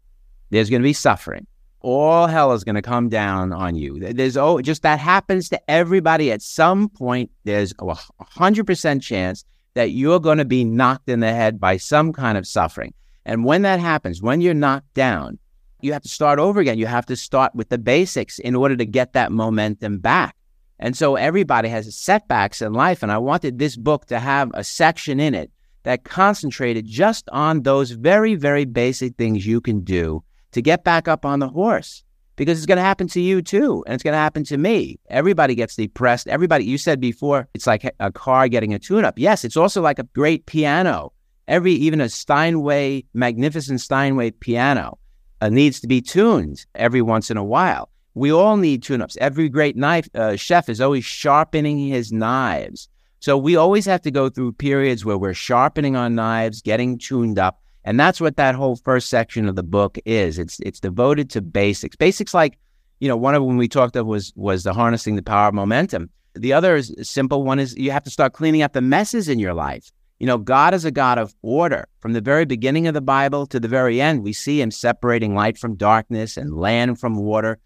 There's 0.49 0.69
going 0.69 0.81
to 0.81 0.88
be 0.88 0.93
suffering. 0.93 1.45
All 1.81 2.27
hell 2.27 2.53
is 2.53 2.63
going 2.63 2.75
to 2.75 2.81
come 2.81 3.10
down 3.10 3.53
on 3.53 3.75
you. 3.75 3.99
There's 3.99 4.36
oh, 4.36 4.60
just 4.62 4.81
that 4.81 4.99
happens 4.99 5.49
to 5.49 5.69
everybody 5.69 6.31
at 6.31 6.41
some 6.41 6.89
point. 6.89 7.29
There's 7.43 7.73
a 7.79 7.95
hundred 8.19 8.65
percent 8.65 9.03
chance 9.03 9.45
that 9.75 9.91
you're 9.91 10.19
going 10.19 10.39
to 10.39 10.45
be 10.45 10.63
knocked 10.63 11.07
in 11.07 11.19
the 11.19 11.31
head 11.31 11.60
by 11.60 11.77
some 11.77 12.12
kind 12.12 12.38
of 12.38 12.47
suffering. 12.47 12.93
And 13.25 13.45
when 13.45 13.62
that 13.62 13.79
happens, 13.79 14.21
when 14.21 14.41
you're 14.41 14.53
knocked 14.53 14.93
down, 14.95 15.38
you 15.81 15.93
have 15.93 16.01
to 16.01 16.10
start 16.10 16.39
over 16.39 16.60
again. 16.60 16.79
You 16.79 16.88
have 16.88 17.05
to 17.07 17.15
start 17.15 17.53
with 17.53 17.69
the 17.69 17.77
basics 17.77 18.39
in 18.39 18.55
order 18.55 18.75
to 18.75 18.86
get 18.86 19.13
that 19.13 19.31
momentum 19.31 19.99
back. 19.99 20.36
And 20.79 20.95
so 20.95 21.15
everybody 21.15 21.69
has 21.69 21.95
setbacks 21.95 22.62
in 22.62 22.73
life. 22.73 23.03
And 23.03 23.12
I 23.12 23.17
wanted 23.17 23.60
this 23.60 23.75
book 23.75 24.05
to 24.07 24.19
have 24.19 24.49
a 24.53 24.63
section 24.63 25.19
in 25.19 25.36
it 25.36 25.51
that 25.83 26.03
concentrated 26.03 26.86
just 26.86 27.29
on 27.31 27.62
those 27.62 27.91
very, 27.91 28.36
very 28.36 28.65
basic 28.65 29.15
things 29.15 29.45
you 29.45 29.62
can 29.62 29.81
do 29.81 30.23
to 30.51 30.62
get 30.62 30.83
back 30.83 31.07
up 31.07 31.25
on 31.25 31.39
the 31.39 31.49
horse 31.49 32.03
because 32.36 32.57
it's 32.57 32.65
going 32.65 32.77
to 32.77 32.83
happen 32.83 33.07
to 33.07 33.21
you 33.21 33.41
too. 33.41 33.83
And 33.86 33.93
it's 33.93 34.03
going 34.03 34.13
to 34.13 34.19
happen 34.19 34.43
to 34.45 34.57
me. 34.57 34.99
Everybody 35.10 35.55
gets 35.55 35.75
depressed. 35.75 36.27
Everybody, 36.27 36.65
you 36.65 36.77
said 36.77 37.01
before, 37.01 37.49
it's 37.53 37.67
like 37.67 37.91
a 37.99 38.12
car 38.12 38.47
getting 38.47 38.73
a 38.73 38.79
tune 38.79 39.03
up. 39.03 39.19
Yes, 39.19 39.43
it's 39.43 39.57
also 39.57 39.81
like 39.81 39.99
a 39.99 40.03
great 40.03 40.45
piano. 40.45 41.12
Every, 41.47 41.73
even 41.73 42.01
a 42.01 42.10
Steinway, 42.10 43.05
magnificent 43.13 43.81
Steinway 43.81 44.31
piano 44.31 44.97
uh, 45.41 45.49
needs 45.49 45.79
to 45.81 45.88
be 45.88 46.01
tuned 46.01 46.65
every 46.75 47.01
once 47.01 47.31
in 47.31 47.38
a 47.38 47.43
while. 47.43 47.89
We 48.13 48.31
all 48.31 48.57
need 48.57 48.83
tune 48.83 49.01
ups. 49.01 49.17
Every 49.21 49.47
great 49.47 49.75
knife 49.75 50.10
uh, 50.15 50.36
chef 50.36 50.69
is 50.69 50.81
always 50.81 51.05
sharpening 51.05 51.77
his 51.77 52.12
knives. 52.12 52.89
So 53.19 53.38
we 53.38 53.55
always 53.55 53.86
have 53.86 54.01
to 54.03 54.12
go 54.12 54.29
through 54.29 54.53
periods 54.53 55.05
where 55.05 55.17
we're 55.17 55.33
sharpening 55.33 55.95
our 55.95 56.10
knives, 56.10 56.62
getting 56.62 56.97
tuned 56.97 57.39
up. 57.39 57.62
And 57.88 57.97
that's 57.97 58.19
what 58.19 58.36
that 58.36 58.54
whole 58.54 58.76
first 58.76 59.10
section 59.10 59.47
of 59.47 59.56
the 59.56 59.63
book 59.63 59.97
is. 60.06 60.38
It's 60.38 60.60
it's 60.60 60.82
devoted 60.82 61.30
to 61.30 61.41
basics. 61.41 61.95
Basics 61.95 62.34
like, 62.34 62.60
you 63.00 63.08
know, 63.08 63.15
one 63.15 63.34
of 63.34 63.41
them 63.41 63.56
we 63.56 63.69
talked 63.69 63.95
of 63.95 64.06
was 64.06 64.34
was 64.36 64.63
the 64.65 64.73
harnessing 64.73 65.15
the 65.15 65.23
power 65.23 65.47
of 65.47 65.54
momentum. 65.54 66.10
The 66.34 66.52
other 66.52 66.84
simple 66.84 67.45
one 67.45 67.60
is 67.60 67.78
you 67.78 67.91
have 67.91 68.04
to 68.04 68.10
start 68.10 68.34
cleaning 68.34 68.62
up 68.62 68.73
the 68.73 68.82
messes 68.82 69.30
in 69.30 69.39
your 69.39 69.54
life. 69.54 69.89
You 70.19 70.28
know, 70.28 70.38
God 70.38 70.73
is 70.73 70.84
a 70.84 70.91
God 70.91 71.17
of 71.17 71.34
order. 71.41 71.88
From 72.02 72.12
the 72.12 72.19
very 72.19 72.43
beginning 72.43 72.88
of 72.88 72.93
the 72.93 73.00
Bible 73.00 73.45
to 73.47 73.58
the 73.58 73.69
very 73.69 74.02
end, 74.02 74.21
we 74.21 74.34
see 74.34 74.60
him 74.60 74.69
separating 74.69 75.34
light 75.34 75.58
from 75.58 75.78
darkness 75.78 76.36
and 76.36 76.58
land 76.58 77.00
from 77.00 77.15
water. 77.15 77.58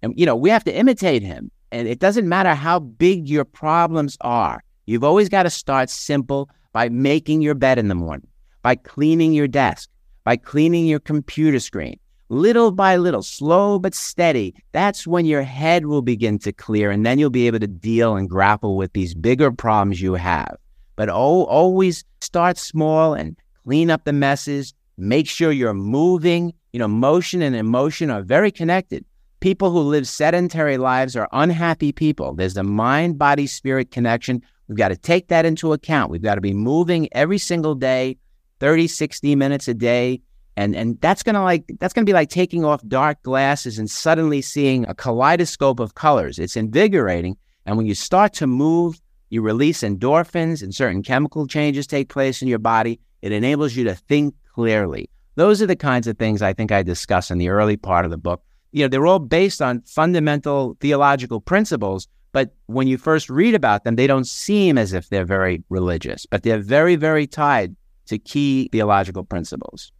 And, 0.00 0.18
you 0.18 0.24
know, 0.24 0.36
we 0.36 0.48
have 0.48 0.64
to 0.64 0.74
imitate 0.74 1.22
him. 1.22 1.50
And 1.70 1.86
it 1.86 1.98
doesn't 1.98 2.26
matter 2.26 2.54
how 2.54 2.78
big 2.78 3.28
your 3.28 3.44
problems 3.44 4.16
are. 4.22 4.62
You've 4.86 5.04
always 5.04 5.28
got 5.28 5.42
to 5.42 5.50
start 5.50 5.90
simple 5.90 6.48
by 6.72 6.88
making 6.88 7.42
your 7.42 7.54
bed 7.54 7.78
in 7.78 7.88
the 7.88 7.94
morning 7.94 8.28
by 8.66 8.74
cleaning 8.74 9.32
your 9.32 9.46
desk, 9.46 9.88
by 10.24 10.36
cleaning 10.36 10.86
your 10.86 10.98
computer 10.98 11.60
screen. 11.60 12.00
Little 12.30 12.72
by 12.72 12.96
little, 12.96 13.22
slow 13.22 13.78
but 13.78 13.94
steady, 13.94 14.56
that's 14.72 15.06
when 15.06 15.24
your 15.24 15.42
head 15.42 15.86
will 15.86 16.02
begin 16.02 16.40
to 16.40 16.52
clear 16.52 16.90
and 16.90 17.06
then 17.06 17.20
you'll 17.20 17.30
be 17.30 17.46
able 17.46 17.60
to 17.60 17.68
deal 17.68 18.16
and 18.16 18.28
grapple 18.28 18.76
with 18.76 18.92
these 18.92 19.14
bigger 19.14 19.52
problems 19.52 20.02
you 20.02 20.14
have. 20.14 20.56
But 20.96 21.08
oh, 21.08 21.44
always 21.44 22.04
start 22.20 22.58
small 22.58 23.14
and 23.14 23.36
clean 23.62 23.88
up 23.88 24.02
the 24.02 24.12
messes. 24.12 24.74
Make 24.98 25.28
sure 25.28 25.52
you're 25.52 25.72
moving. 25.72 26.52
You 26.72 26.80
know, 26.80 26.88
motion 26.88 27.42
and 27.42 27.54
emotion 27.54 28.10
are 28.10 28.22
very 28.22 28.50
connected. 28.50 29.04
People 29.38 29.70
who 29.70 29.78
live 29.78 30.08
sedentary 30.08 30.76
lives 30.76 31.14
are 31.14 31.28
unhappy 31.32 31.92
people. 31.92 32.34
There's 32.34 32.54
the 32.54 32.64
mind 32.64 33.16
body 33.16 33.46
spirit 33.46 33.92
connection. 33.92 34.42
We've 34.66 34.76
got 34.76 34.88
to 34.88 34.96
take 34.96 35.28
that 35.28 35.46
into 35.46 35.72
account. 35.72 36.10
We've 36.10 36.20
got 36.20 36.34
to 36.34 36.40
be 36.40 36.52
moving 36.52 37.08
every 37.12 37.38
single 37.38 37.76
day 37.76 38.16
30, 38.60 38.86
60 38.86 39.36
minutes 39.36 39.68
a 39.68 39.74
day. 39.74 40.20
And, 40.56 40.74
and 40.74 40.98
that's 41.00 41.22
gonna 41.22 41.44
like 41.44 41.64
that's 41.78 41.92
gonna 41.92 42.06
be 42.06 42.14
like 42.14 42.30
taking 42.30 42.64
off 42.64 42.80
dark 42.88 43.22
glasses 43.22 43.78
and 43.78 43.90
suddenly 43.90 44.40
seeing 44.40 44.86
a 44.86 44.94
kaleidoscope 44.94 45.80
of 45.80 45.94
colors. 45.94 46.38
It's 46.38 46.56
invigorating. 46.56 47.36
And 47.66 47.76
when 47.76 47.86
you 47.86 47.94
start 47.94 48.32
to 48.34 48.46
move, 48.46 48.98
you 49.28 49.42
release 49.42 49.82
endorphins 49.82 50.62
and 50.62 50.74
certain 50.74 51.02
chemical 51.02 51.46
changes 51.46 51.86
take 51.86 52.08
place 52.08 52.40
in 52.40 52.48
your 52.48 52.58
body. 52.58 53.00
It 53.22 53.32
enables 53.32 53.74
you 53.76 53.84
to 53.84 53.94
think 53.94 54.34
clearly. 54.54 55.10
Those 55.34 55.60
are 55.60 55.66
the 55.66 55.76
kinds 55.76 56.06
of 56.06 56.16
things 56.16 56.40
I 56.40 56.54
think 56.54 56.72
I 56.72 56.82
discuss 56.82 57.30
in 57.30 57.38
the 57.38 57.50
early 57.50 57.76
part 57.76 58.04
of 58.04 58.10
the 58.10 58.16
book. 58.16 58.42
You 58.72 58.84
know, 58.84 58.88
they're 58.88 59.06
all 59.06 59.18
based 59.18 59.60
on 59.60 59.82
fundamental 59.82 60.76
theological 60.80 61.40
principles, 61.40 62.08
but 62.32 62.54
when 62.66 62.88
you 62.88 62.96
first 62.96 63.28
read 63.28 63.54
about 63.54 63.84
them, 63.84 63.96
they 63.96 64.06
don't 64.06 64.26
seem 64.26 64.78
as 64.78 64.92
if 64.92 65.08
they're 65.08 65.24
very 65.26 65.62
religious, 65.68 66.24
but 66.24 66.42
they're 66.42 66.58
very, 66.58 66.96
very 66.96 67.26
tied 67.26 67.76
to 68.06 68.18
key 68.18 68.68
theological 68.72 69.24
principles. 69.24 69.92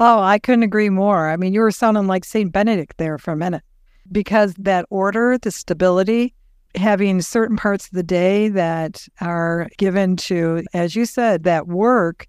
Oh, 0.00 0.20
I 0.20 0.38
couldn't 0.38 0.64
agree 0.64 0.90
more. 0.90 1.30
I 1.30 1.36
mean, 1.36 1.54
you 1.54 1.60
were 1.60 1.70
sounding 1.70 2.06
like 2.06 2.24
St. 2.24 2.52
Benedict 2.52 2.98
there 2.98 3.16
for 3.16 3.32
a 3.32 3.36
minute 3.36 3.62
because 4.10 4.54
that 4.54 4.86
order, 4.90 5.38
the 5.38 5.50
stability, 5.50 6.34
having 6.74 7.20
certain 7.22 7.56
parts 7.56 7.86
of 7.86 7.92
the 7.92 8.02
day 8.02 8.48
that 8.48 9.06
are 9.20 9.68
given 9.78 10.16
to, 10.16 10.64
as 10.74 10.96
you 10.96 11.06
said, 11.06 11.44
that 11.44 11.68
work 11.68 12.26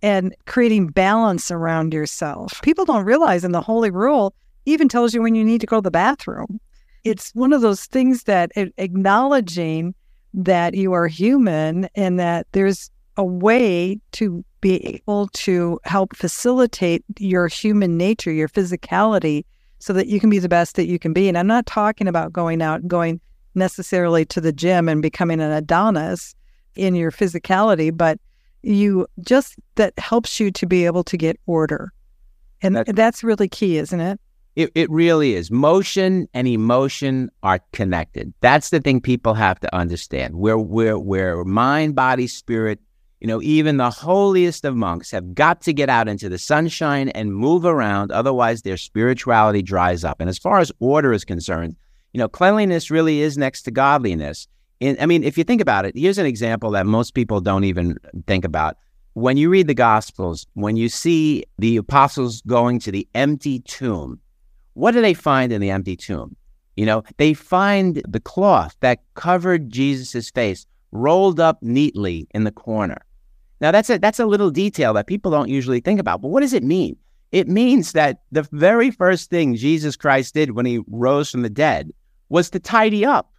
and 0.00 0.34
creating 0.46 0.88
balance 0.88 1.50
around 1.50 1.92
yourself. 1.92 2.60
People 2.62 2.84
don't 2.84 3.04
realize 3.04 3.44
in 3.44 3.52
the 3.52 3.60
Holy 3.60 3.90
Rule 3.90 4.34
even 4.66 4.88
tells 4.88 5.12
you 5.12 5.20
when 5.20 5.34
you 5.34 5.44
need 5.44 5.60
to 5.60 5.66
go 5.66 5.76
to 5.76 5.82
the 5.82 5.90
bathroom. 5.90 6.58
It's 7.04 7.30
one 7.34 7.52
of 7.52 7.60
those 7.60 7.84
things 7.84 8.22
that 8.24 8.50
acknowledging 8.56 9.94
that 10.32 10.74
you 10.74 10.92
are 10.94 11.06
human 11.06 11.88
and 11.94 12.18
that 12.18 12.46
there's 12.52 12.90
a 13.16 13.24
way 13.24 14.00
to 14.12 14.44
be 14.60 14.84
able 14.86 15.28
to 15.28 15.78
help 15.84 16.16
facilitate 16.16 17.04
your 17.18 17.48
human 17.48 17.96
nature, 17.96 18.32
your 18.32 18.48
physicality, 18.48 19.44
so 19.78 19.92
that 19.92 20.06
you 20.06 20.18
can 20.18 20.30
be 20.30 20.38
the 20.38 20.48
best 20.48 20.76
that 20.76 20.86
you 20.86 20.98
can 20.98 21.12
be. 21.12 21.28
And 21.28 21.36
I'm 21.36 21.46
not 21.46 21.66
talking 21.66 22.08
about 22.08 22.32
going 22.32 22.62
out, 22.62 22.80
and 22.80 22.90
going 22.90 23.20
necessarily 23.54 24.24
to 24.24 24.40
the 24.40 24.52
gym 24.52 24.88
and 24.88 25.02
becoming 25.02 25.40
an 25.40 25.52
Adonis 25.52 26.34
in 26.74 26.94
your 26.94 27.12
physicality, 27.12 27.96
but 27.96 28.18
you 28.62 29.06
just 29.20 29.56
that 29.74 29.96
helps 29.98 30.40
you 30.40 30.50
to 30.50 30.66
be 30.66 30.86
able 30.86 31.04
to 31.04 31.16
get 31.16 31.38
order. 31.46 31.92
And 32.62 32.76
that's, 32.76 32.92
that's 32.92 33.22
really 33.22 33.48
key, 33.48 33.76
isn't 33.76 34.00
it? 34.00 34.18
It, 34.56 34.70
it 34.74 34.90
really 34.90 35.34
is. 35.34 35.50
Motion 35.50 36.28
and 36.32 36.48
emotion 36.48 37.30
are 37.42 37.60
connected. 37.72 38.32
That's 38.40 38.70
the 38.70 38.80
thing 38.80 39.00
people 39.00 39.34
have 39.34 39.60
to 39.60 39.74
understand. 39.74 40.36
Where 40.36 40.56
where 40.58 40.98
where 40.98 41.44
mind, 41.44 41.94
body, 41.94 42.26
spirit, 42.26 42.80
you 43.24 43.28
know, 43.28 43.40
even 43.40 43.78
the 43.78 43.88
holiest 43.88 44.66
of 44.66 44.76
monks 44.76 45.10
have 45.10 45.34
got 45.34 45.62
to 45.62 45.72
get 45.72 45.88
out 45.88 46.08
into 46.08 46.28
the 46.28 46.36
sunshine 46.36 47.08
and 47.08 47.34
move 47.34 47.64
around. 47.64 48.12
Otherwise, 48.12 48.60
their 48.60 48.76
spirituality 48.76 49.62
dries 49.62 50.04
up. 50.04 50.20
And 50.20 50.28
as 50.28 50.36
far 50.36 50.58
as 50.58 50.70
order 50.78 51.10
is 51.10 51.24
concerned, 51.24 51.74
you 52.12 52.18
know, 52.18 52.28
cleanliness 52.28 52.90
really 52.90 53.22
is 53.22 53.38
next 53.38 53.62
to 53.62 53.70
godliness. 53.70 54.46
In, 54.80 54.98
I 55.00 55.06
mean, 55.06 55.24
if 55.24 55.38
you 55.38 55.44
think 55.44 55.62
about 55.62 55.86
it, 55.86 55.96
here's 55.96 56.18
an 56.18 56.26
example 56.26 56.70
that 56.72 56.84
most 56.84 57.14
people 57.14 57.40
don't 57.40 57.64
even 57.64 57.96
think 58.26 58.44
about. 58.44 58.76
When 59.14 59.38
you 59.38 59.48
read 59.48 59.68
the 59.68 59.74
Gospels, 59.74 60.46
when 60.52 60.76
you 60.76 60.90
see 60.90 61.44
the 61.56 61.78
apostles 61.78 62.42
going 62.42 62.78
to 62.80 62.92
the 62.92 63.08
empty 63.14 63.60
tomb, 63.60 64.20
what 64.74 64.90
do 64.90 65.00
they 65.00 65.14
find 65.14 65.50
in 65.50 65.62
the 65.62 65.70
empty 65.70 65.96
tomb? 65.96 66.36
You 66.76 66.84
know, 66.84 67.02
they 67.16 67.32
find 67.32 68.02
the 68.06 68.20
cloth 68.20 68.76
that 68.80 68.98
covered 69.14 69.70
Jesus' 69.70 70.28
face 70.28 70.66
rolled 70.92 71.40
up 71.40 71.62
neatly 71.62 72.28
in 72.34 72.44
the 72.44 72.52
corner. 72.52 72.98
Now 73.60 73.70
that's 73.70 73.90
a 73.90 73.98
that's 73.98 74.20
a 74.20 74.26
little 74.26 74.50
detail 74.50 74.92
that 74.94 75.06
people 75.06 75.30
don't 75.30 75.48
usually 75.48 75.80
think 75.80 76.00
about. 76.00 76.20
But 76.20 76.28
what 76.28 76.40
does 76.40 76.52
it 76.52 76.62
mean? 76.62 76.96
It 77.32 77.48
means 77.48 77.92
that 77.92 78.22
the 78.30 78.46
very 78.52 78.90
first 78.90 79.30
thing 79.30 79.56
Jesus 79.56 79.96
Christ 79.96 80.34
did 80.34 80.52
when 80.52 80.66
he 80.66 80.80
rose 80.86 81.30
from 81.30 81.42
the 81.42 81.50
dead 81.50 81.90
was 82.28 82.50
to 82.50 82.60
tidy 82.60 83.04
up. 83.04 83.32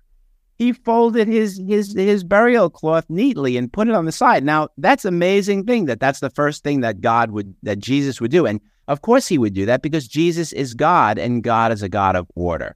He 0.57 0.73
folded 0.73 1.27
his 1.27 1.61
his 1.67 1.93
his 1.93 2.23
burial 2.23 2.69
cloth 2.69 3.05
neatly 3.09 3.57
and 3.57 3.71
put 3.71 3.87
it 3.87 3.93
on 3.93 4.05
the 4.05 4.11
side. 4.11 4.43
Now 4.43 4.69
that's 4.77 5.05
amazing 5.05 5.65
thing 5.65 5.85
that 5.85 5.99
that's 5.99 6.19
the 6.19 6.29
first 6.29 6.63
thing 6.63 6.81
that 6.81 7.01
God 7.01 7.31
would 7.31 7.53
that 7.63 7.79
Jesus 7.79 8.21
would 8.21 8.31
do. 8.31 8.45
And 8.45 8.61
of 8.87 9.01
course, 9.01 9.27
he 9.27 9.37
would 9.37 9.53
do 9.53 9.65
that 9.65 9.81
because 9.81 10.07
Jesus 10.07 10.53
is 10.53 10.73
God 10.73 11.17
and 11.17 11.43
God 11.43 11.71
is 11.71 11.81
a 11.81 11.89
God 11.89 12.15
of 12.15 12.27
order. 12.35 12.75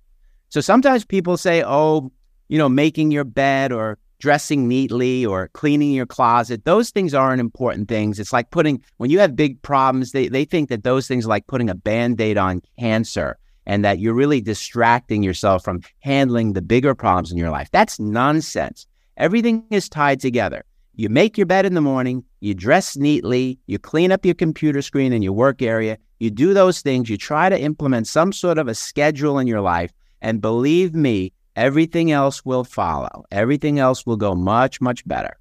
So 0.49 0.61
sometimes 0.61 1.05
people 1.05 1.37
say, 1.37 1.63
oh, 1.63 2.11
you 2.47 2.57
know, 2.57 2.69
making 2.69 3.11
your 3.11 3.23
bed 3.23 3.71
or 3.71 3.99
dressing 4.19 4.67
neatly 4.67 5.25
or 5.25 5.47
cleaning 5.49 5.91
your 5.91 6.05
closet, 6.05 6.65
those 6.65 6.91
things 6.91 7.13
aren't 7.13 7.39
important 7.39 7.87
things. 7.87 8.19
It's 8.19 8.33
like 8.33 8.51
putting, 8.51 8.83
when 8.97 9.09
you 9.09 9.19
have 9.19 9.35
big 9.35 9.61
problems, 9.61 10.11
they, 10.11 10.27
they 10.27 10.45
think 10.45 10.69
that 10.69 10.83
those 10.83 11.07
things 11.07 11.25
are 11.25 11.29
like 11.29 11.47
putting 11.47 11.69
a 11.69 11.75
band 11.75 12.19
aid 12.21 12.37
on 12.37 12.61
cancer 12.79 13.37
and 13.65 13.85
that 13.85 13.99
you're 13.99 14.13
really 14.13 14.41
distracting 14.41 15.23
yourself 15.23 15.63
from 15.63 15.81
handling 15.99 16.53
the 16.53 16.61
bigger 16.61 16.95
problems 16.95 17.31
in 17.31 17.37
your 17.37 17.51
life. 17.51 17.69
That's 17.71 17.99
nonsense. 17.99 18.87
Everything 19.17 19.65
is 19.69 19.89
tied 19.89 20.19
together. 20.19 20.63
You 20.95 21.07
make 21.07 21.37
your 21.37 21.45
bed 21.45 21.65
in 21.65 21.75
the 21.75 21.81
morning, 21.81 22.25
you 22.41 22.53
dress 22.53 22.97
neatly, 22.97 23.57
you 23.67 23.79
clean 23.79 24.11
up 24.11 24.25
your 24.25 24.35
computer 24.35 24.81
screen 24.81 25.13
in 25.13 25.21
your 25.21 25.31
work 25.31 25.61
area, 25.61 25.97
you 26.19 26.29
do 26.29 26.53
those 26.53 26.81
things, 26.81 27.09
you 27.09 27.17
try 27.17 27.47
to 27.47 27.57
implement 27.57 28.07
some 28.07 28.33
sort 28.33 28.57
of 28.57 28.67
a 28.67 28.75
schedule 28.75 29.39
in 29.39 29.47
your 29.47 29.61
life, 29.61 29.93
and 30.21 30.41
believe 30.41 30.93
me, 30.93 31.31
everything 31.59 32.09
else 32.09 32.45
will 32.45 32.63
follow. 32.63 33.25
Everything 33.31 33.79
else 33.79 34.05
will 34.05 34.15
go 34.15 34.33
much, 34.33 34.79
much 34.79 35.05
better. 35.05 35.37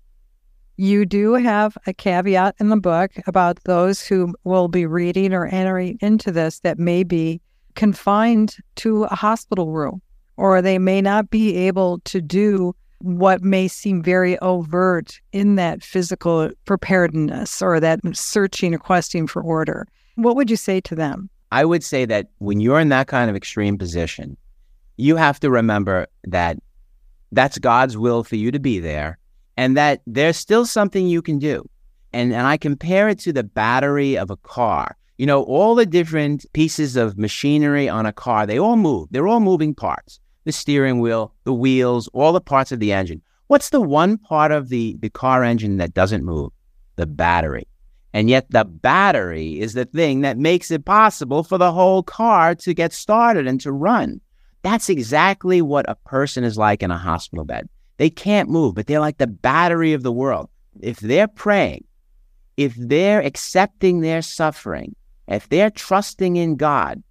You 0.76 1.06
do 1.06 1.34
have 1.34 1.78
a 1.86 1.92
caveat 1.92 2.56
in 2.58 2.68
the 2.70 2.76
book 2.76 3.12
about 3.26 3.62
those 3.64 4.04
who 4.04 4.34
will 4.42 4.68
be 4.68 4.84
reading 4.84 5.32
or 5.32 5.46
entering 5.46 5.96
into 6.00 6.32
this 6.32 6.60
that 6.60 6.78
may 6.78 7.04
be 7.04 7.40
confined 7.74 8.56
to 8.76 9.04
a 9.04 9.14
hospital 9.14 9.72
room, 9.72 10.02
or 10.36 10.60
they 10.60 10.78
may 10.78 11.00
not 11.00 11.30
be 11.30 11.56
able 11.56 12.00
to 12.00 12.20
do 12.20 12.74
what 12.98 13.42
may 13.42 13.68
seem 13.68 14.02
very 14.02 14.36
overt 14.40 15.20
in 15.32 15.54
that 15.54 15.84
physical 15.84 16.50
preparedness 16.64 17.62
or 17.62 17.78
that 17.78 18.00
searching 18.12 18.74
or 18.74 18.78
questing 18.78 19.28
for 19.28 19.40
order. 19.40 19.86
What 20.16 20.34
would 20.34 20.50
you 20.50 20.56
say 20.56 20.80
to 20.80 20.96
them? 20.96 21.30
I 21.52 21.64
would 21.64 21.84
say 21.84 22.04
that 22.06 22.26
when 22.38 22.60
you're 22.60 22.80
in 22.80 22.88
that 22.88 23.06
kind 23.06 23.30
of 23.30 23.36
extreme 23.36 23.78
position, 23.78 24.36
you 24.98 25.16
have 25.16 25.40
to 25.40 25.50
remember 25.50 26.06
that 26.24 26.58
that's 27.32 27.58
God's 27.58 27.96
will 27.96 28.24
for 28.24 28.36
you 28.36 28.50
to 28.50 28.58
be 28.58 28.80
there 28.80 29.18
and 29.56 29.76
that 29.76 30.02
there's 30.06 30.36
still 30.36 30.66
something 30.66 31.06
you 31.08 31.22
can 31.22 31.38
do. 31.38 31.68
And, 32.12 32.32
and 32.32 32.46
I 32.46 32.56
compare 32.56 33.08
it 33.08 33.18
to 33.20 33.32
the 33.32 33.44
battery 33.44 34.18
of 34.18 34.30
a 34.30 34.36
car. 34.36 34.96
You 35.16 35.26
know, 35.26 35.42
all 35.44 35.74
the 35.74 35.86
different 35.86 36.46
pieces 36.52 36.96
of 36.96 37.18
machinery 37.18 37.88
on 37.88 38.06
a 38.06 38.12
car, 38.12 38.46
they 38.46 38.58
all 38.58 38.76
move. 38.76 39.08
They're 39.10 39.26
all 39.26 39.40
moving 39.40 39.74
parts 39.74 40.20
the 40.44 40.52
steering 40.52 41.00
wheel, 41.00 41.34
the 41.44 41.52
wheels, 41.52 42.08
all 42.14 42.32
the 42.32 42.40
parts 42.40 42.72
of 42.72 42.80
the 42.80 42.90
engine. 42.90 43.20
What's 43.48 43.68
the 43.68 43.82
one 43.82 44.16
part 44.16 44.50
of 44.50 44.70
the, 44.70 44.96
the 45.00 45.10
car 45.10 45.44
engine 45.44 45.76
that 45.76 45.92
doesn't 45.92 46.24
move? 46.24 46.52
The 46.96 47.06
battery. 47.06 47.68
And 48.14 48.30
yet, 48.30 48.50
the 48.50 48.64
battery 48.64 49.60
is 49.60 49.74
the 49.74 49.84
thing 49.84 50.22
that 50.22 50.38
makes 50.38 50.70
it 50.70 50.86
possible 50.86 51.42
for 51.42 51.58
the 51.58 51.70
whole 51.70 52.02
car 52.02 52.54
to 52.54 52.72
get 52.72 52.94
started 52.94 53.46
and 53.46 53.60
to 53.60 53.70
run. 53.70 54.22
That's 54.68 54.90
exactly 54.90 55.62
what 55.62 55.88
a 55.88 55.94
person 55.94 56.44
is 56.44 56.58
like 56.58 56.82
in 56.82 56.90
a 56.90 56.98
hospital 56.98 57.46
bed. 57.46 57.70
They 57.96 58.10
can't 58.10 58.50
move, 58.50 58.74
but 58.74 58.86
they're 58.86 59.00
like 59.00 59.16
the 59.16 59.26
battery 59.26 59.94
of 59.94 60.02
the 60.02 60.12
world. 60.12 60.50
If 60.82 60.98
they're 60.98 61.26
praying, 61.26 61.84
if 62.58 62.74
they're 62.76 63.22
accepting 63.22 64.02
their 64.02 64.20
suffering, 64.20 64.94
if 65.26 65.48
they're 65.48 65.70
trusting 65.70 66.36
in 66.36 66.56
God, 66.56 67.02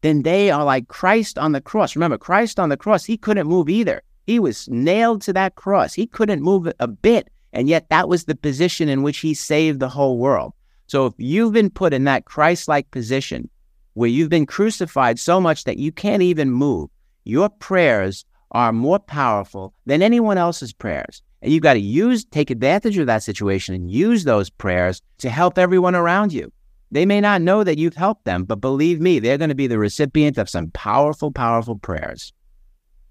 then 0.00 0.22
they 0.22 0.50
are 0.50 0.64
like 0.64 0.88
Christ 0.88 1.38
on 1.38 1.52
the 1.52 1.60
cross. 1.60 1.94
Remember, 1.94 2.18
Christ 2.18 2.58
on 2.58 2.68
the 2.68 2.76
cross, 2.76 3.04
he 3.04 3.16
couldn't 3.16 3.46
move 3.46 3.68
either. 3.68 4.02
He 4.26 4.40
was 4.40 4.68
nailed 4.68 5.22
to 5.22 5.32
that 5.34 5.54
cross. 5.54 5.94
He 5.94 6.08
couldn't 6.08 6.42
move 6.42 6.66
a 6.80 6.88
bit. 6.88 7.28
And 7.52 7.68
yet, 7.68 7.88
that 7.90 8.08
was 8.08 8.24
the 8.24 8.34
position 8.34 8.88
in 8.88 9.04
which 9.04 9.18
he 9.18 9.34
saved 9.34 9.78
the 9.78 9.88
whole 9.88 10.18
world. 10.18 10.52
So, 10.88 11.06
if 11.06 11.14
you've 11.18 11.52
been 11.52 11.70
put 11.70 11.94
in 11.94 12.02
that 12.04 12.24
Christ 12.24 12.66
like 12.66 12.90
position 12.90 13.48
where 13.92 14.10
you've 14.10 14.30
been 14.30 14.46
crucified 14.46 15.20
so 15.20 15.40
much 15.40 15.62
that 15.62 15.78
you 15.78 15.92
can't 15.92 16.20
even 16.20 16.50
move, 16.50 16.90
your 17.24 17.48
prayers 17.48 18.24
are 18.52 18.72
more 18.72 18.98
powerful 18.98 19.74
than 19.86 20.02
anyone 20.02 20.38
else's 20.38 20.72
prayers. 20.72 21.22
And 21.42 21.52
you've 21.52 21.62
got 21.62 21.74
to 21.74 21.80
use, 21.80 22.24
take 22.24 22.50
advantage 22.50 22.96
of 22.96 23.06
that 23.06 23.22
situation 23.22 23.74
and 23.74 23.90
use 23.90 24.24
those 24.24 24.48
prayers 24.48 25.02
to 25.18 25.28
help 25.28 25.58
everyone 25.58 25.94
around 25.94 26.32
you. 26.32 26.50
They 26.90 27.04
may 27.04 27.20
not 27.20 27.42
know 27.42 27.64
that 27.64 27.76
you've 27.76 27.96
helped 27.96 28.24
them, 28.24 28.44
but 28.44 28.60
believe 28.60 29.00
me, 29.00 29.18
they're 29.18 29.38
going 29.38 29.48
to 29.48 29.54
be 29.54 29.66
the 29.66 29.78
recipient 29.78 30.38
of 30.38 30.48
some 30.48 30.70
powerful, 30.70 31.32
powerful 31.32 31.76
prayers. 31.76 32.32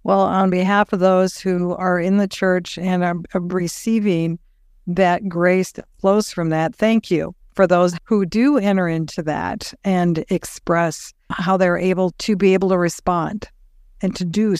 Well, 0.03 0.21
on 0.21 0.49
behalf 0.49 0.93
of 0.93 0.99
those 0.99 1.37
who 1.37 1.75
are 1.75 1.99
in 1.99 2.17
the 2.17 2.27
church 2.27 2.77
and 2.77 3.03
are 3.03 3.17
receiving 3.33 4.39
that 4.87 5.27
grace 5.27 5.73
that 5.73 5.85
flows 5.99 6.31
from 6.31 6.49
that, 6.49 6.75
thank 6.75 7.11
you. 7.11 7.35
For 7.55 7.67
those 7.67 7.95
who 8.05 8.25
do 8.25 8.57
enter 8.57 8.87
into 8.87 9.21
that 9.23 9.73
and 9.83 10.25
express 10.29 11.13
how 11.29 11.55
they're 11.55 11.77
able 11.77 12.11
to 12.11 12.35
be 12.35 12.53
able 12.53 12.69
to 12.69 12.77
respond 12.77 13.47
and 14.03 14.15
to 14.15 14.23
do 14.23 14.55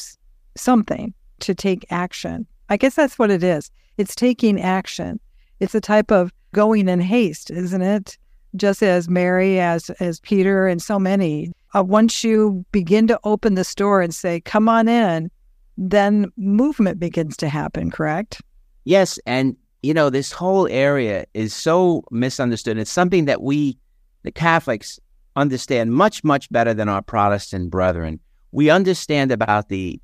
something, 0.58 1.14
to 1.42 1.54
take 1.54 1.86
action. 1.92 2.48
I 2.70 2.78
guess 2.78 2.96
that's 2.96 3.20
what 3.20 3.30
it 3.30 3.44
is. 3.44 3.70
It's 3.98 4.16
taking 4.16 4.60
action. 4.60 5.20
It's 5.60 5.76
a 5.76 5.82
type 5.82 6.12
of 6.12 6.34
going 6.54 6.90
in 6.90 7.00
haste, 7.00 7.52
isn't 7.52 7.82
it? 7.82 8.18
just 8.56 8.84
as 8.84 9.10
Mary, 9.10 9.60
as 9.60 9.90
as 10.00 10.20
Peter, 10.20 10.68
and 10.68 10.82
so 10.82 11.00
many. 11.00 11.52
Uh, 11.76 11.84
once 11.84 12.24
you 12.24 12.64
begin 12.72 13.08
to 13.08 13.20
open 13.24 13.56
the 13.56 13.64
store 13.64 14.02
and 14.02 14.14
say, 14.14 14.42
"Come 14.42 14.70
on 14.70 14.88
in," 14.88 15.32
then 15.78 16.32
movement 16.38 17.00
begins 17.00 17.38
to 17.38 17.50
happen. 17.50 17.92
Correct? 17.92 18.42
Yes, 18.86 19.20
and 19.26 19.56
you 19.82 19.94
know 19.94 20.10
this 20.10 20.32
whole 20.32 20.68
area 20.68 21.26
is 21.34 21.54
so 21.54 22.04
misunderstood. 22.12 22.78
It's 22.78 22.92
something 22.92 23.26
that 23.26 23.42
we, 23.42 23.78
the 24.24 24.32
Catholics, 24.32 25.00
understand 25.36 25.94
much 25.94 26.24
much 26.24 26.52
better 26.52 26.74
than 26.74 26.90
our 26.90 27.02
Protestant 27.02 27.72
brethren. 27.72 28.20
We 28.54 28.70
understand 28.70 29.32
about 29.32 29.68
the 29.68 30.00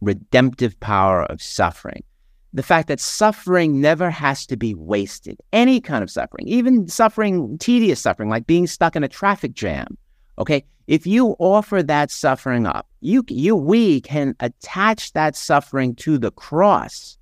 redemptive 0.00 0.78
power 0.80 1.22
of 1.24 1.40
suffering 1.40 2.02
the 2.52 2.62
fact 2.62 2.88
that 2.88 3.00
suffering 3.00 3.80
never 3.80 4.10
has 4.10 4.44
to 4.46 4.56
be 4.56 4.74
wasted. 4.74 5.38
Any 5.52 5.80
kind 5.80 6.02
of 6.02 6.10
suffering, 6.10 6.48
even 6.48 6.88
suffering, 6.88 7.58
tedious 7.58 8.00
suffering, 8.00 8.28
like 8.28 8.46
being 8.46 8.66
stuck 8.66 8.96
in 8.96 9.04
a 9.04 9.08
traffic 9.08 9.52
jam. 9.54 9.96
Okay, 10.38 10.64
if 10.86 11.06
you 11.06 11.36
offer 11.38 11.82
that 11.82 12.10
suffering 12.10 12.66
up, 12.66 12.88
you, 13.00 13.24
you, 13.28 13.54
we 13.54 14.00
can 14.00 14.34
attach 14.40 15.12
that 15.12 15.36
suffering 15.36 15.94
to 15.96 16.18
the 16.18 16.32
cross. 16.32 17.16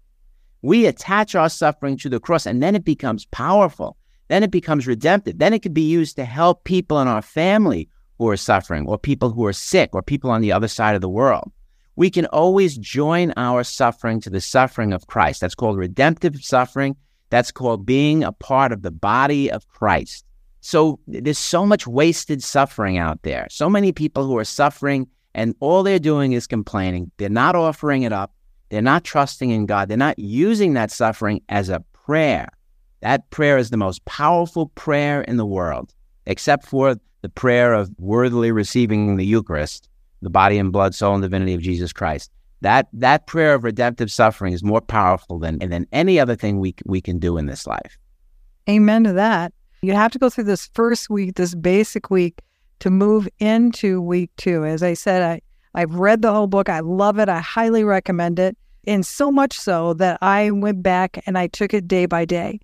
We 0.62 0.86
attach 0.86 1.34
our 1.34 1.50
suffering 1.50 1.96
to 1.98 2.08
the 2.08 2.20
cross, 2.20 2.46
and 2.46 2.62
then 2.62 2.74
it 2.74 2.84
becomes 2.84 3.26
powerful. 3.26 3.96
Then 4.28 4.42
it 4.42 4.50
becomes 4.50 4.86
redemptive. 4.86 5.38
Then 5.38 5.52
it 5.52 5.62
can 5.62 5.72
be 5.72 5.88
used 5.88 6.16
to 6.16 6.24
help 6.24 6.64
people 6.64 7.00
in 7.00 7.08
our 7.08 7.22
family 7.22 7.88
who 8.18 8.28
are 8.28 8.36
suffering, 8.36 8.86
or 8.86 8.98
people 8.98 9.30
who 9.30 9.46
are 9.46 9.52
sick, 9.52 9.90
or 9.92 10.02
people 10.02 10.30
on 10.30 10.40
the 10.40 10.52
other 10.52 10.68
side 10.68 10.94
of 10.94 11.00
the 11.00 11.08
world 11.08 11.52
we 11.98 12.10
can 12.10 12.26
always 12.26 12.78
join 12.78 13.32
our 13.36 13.64
suffering 13.64 14.20
to 14.20 14.30
the 14.30 14.40
suffering 14.40 14.92
of 14.92 15.08
Christ. 15.08 15.40
That's 15.40 15.56
called 15.56 15.76
redemptive 15.76 16.36
suffering. 16.36 16.94
That's 17.30 17.50
called 17.50 17.84
being 17.84 18.22
a 18.22 18.30
part 18.30 18.70
of 18.70 18.82
the 18.82 18.92
body 18.92 19.50
of 19.50 19.66
Christ. 19.66 20.24
So 20.60 21.00
there's 21.08 21.38
so 21.38 21.66
much 21.66 21.88
wasted 21.88 22.40
suffering 22.40 22.98
out 22.98 23.22
there. 23.22 23.48
So 23.50 23.68
many 23.68 23.90
people 23.90 24.24
who 24.24 24.38
are 24.38 24.44
suffering 24.44 25.08
and 25.34 25.56
all 25.58 25.82
they're 25.82 25.98
doing 25.98 26.34
is 26.34 26.46
complaining. 26.46 27.10
They're 27.16 27.28
not 27.28 27.56
offering 27.56 28.04
it 28.04 28.12
up. 28.12 28.32
They're 28.68 28.80
not 28.80 29.02
trusting 29.02 29.50
in 29.50 29.66
God. 29.66 29.88
They're 29.88 29.96
not 29.96 30.20
using 30.20 30.74
that 30.74 30.92
suffering 30.92 31.42
as 31.48 31.68
a 31.68 31.80
prayer. 31.92 32.48
That 33.00 33.28
prayer 33.30 33.58
is 33.58 33.70
the 33.70 33.76
most 33.76 34.04
powerful 34.04 34.68
prayer 34.76 35.22
in 35.22 35.36
the 35.36 35.46
world, 35.46 35.92
except 36.26 36.64
for 36.64 36.94
the 37.22 37.28
prayer 37.28 37.74
of 37.74 37.90
worthily 37.98 38.52
receiving 38.52 39.16
the 39.16 39.26
Eucharist, 39.26 39.88
the 40.22 40.30
body 40.30 40.58
and 40.58 40.72
blood, 40.72 40.94
soul, 40.94 41.14
and 41.14 41.22
divinity 41.22 41.54
of 41.54 41.60
Jesus 41.60 41.92
Christ. 41.92 42.30
That 42.60 42.88
that 42.92 43.26
prayer 43.26 43.54
of 43.54 43.62
redemptive 43.64 44.10
suffering 44.10 44.52
is 44.52 44.64
more 44.64 44.80
powerful 44.80 45.38
than 45.38 45.58
than 45.58 45.86
any 45.92 46.18
other 46.18 46.34
thing 46.34 46.58
we 46.58 46.74
we 46.84 47.00
can 47.00 47.18
do 47.18 47.38
in 47.38 47.46
this 47.46 47.66
life. 47.66 47.96
Amen 48.68 49.04
to 49.04 49.12
that. 49.12 49.52
You 49.82 49.94
have 49.94 50.10
to 50.12 50.18
go 50.18 50.28
through 50.28 50.44
this 50.44 50.68
first 50.74 51.08
week, 51.08 51.36
this 51.36 51.54
basic 51.54 52.10
week, 52.10 52.40
to 52.80 52.90
move 52.90 53.28
into 53.38 54.00
week 54.00 54.30
two. 54.36 54.64
As 54.64 54.82
I 54.82 54.94
said, 54.94 55.22
I 55.22 55.40
I've 55.80 55.94
read 55.94 56.22
the 56.22 56.32
whole 56.32 56.48
book. 56.48 56.68
I 56.68 56.80
love 56.80 57.18
it. 57.18 57.28
I 57.28 57.38
highly 57.38 57.84
recommend 57.84 58.38
it. 58.38 58.56
And 58.86 59.06
so 59.06 59.30
much 59.30 59.58
so 59.58 59.94
that 59.94 60.18
I 60.22 60.50
went 60.50 60.82
back 60.82 61.22
and 61.26 61.38
I 61.38 61.46
took 61.46 61.74
it 61.74 61.86
day 61.86 62.06
by 62.06 62.24
day. 62.24 62.58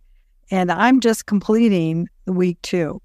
And 0.50 0.72
I'm 0.72 1.00
just 1.00 1.26
completing 1.26 2.08
week 2.26 2.60
two. 2.62 3.00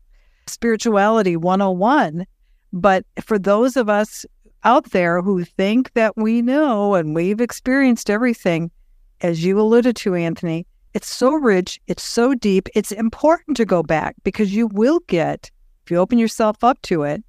Spirituality 0.50 1.36
101. 1.38 2.26
But 2.74 3.06
for 3.22 3.40
those 3.40 3.78
of 3.78 3.90
us 3.90 4.26
out 4.64 4.92
there 4.92 5.22
who 5.22 5.44
think 5.44 5.94
that 5.94 6.18
we 6.18 6.42
know 6.42 6.96
and 6.96 7.16
we've 7.16 7.42
experienced 7.42 8.10
everything, 8.10 8.72
as 9.22 9.44
you 9.44 9.60
alluded 9.60 9.96
to, 9.98 10.16
Anthony, 10.16 10.66
it's 10.94 11.08
so 11.08 11.34
rich, 11.34 11.80
it's 11.88 12.04
so 12.04 12.34
deep, 12.34 12.68
it's 12.74 12.92
important 12.92 13.58
to 13.58 13.66
go 13.66 13.84
back 13.84 14.16
because 14.24 14.54
you 14.54 14.68
will 14.68 15.00
get, 15.08 15.52
if 15.86 15.92
you 15.92 15.98
open 15.98 16.18
yourself 16.18 16.64
up 16.64 16.82
to 16.84 17.04
it, 17.04 17.24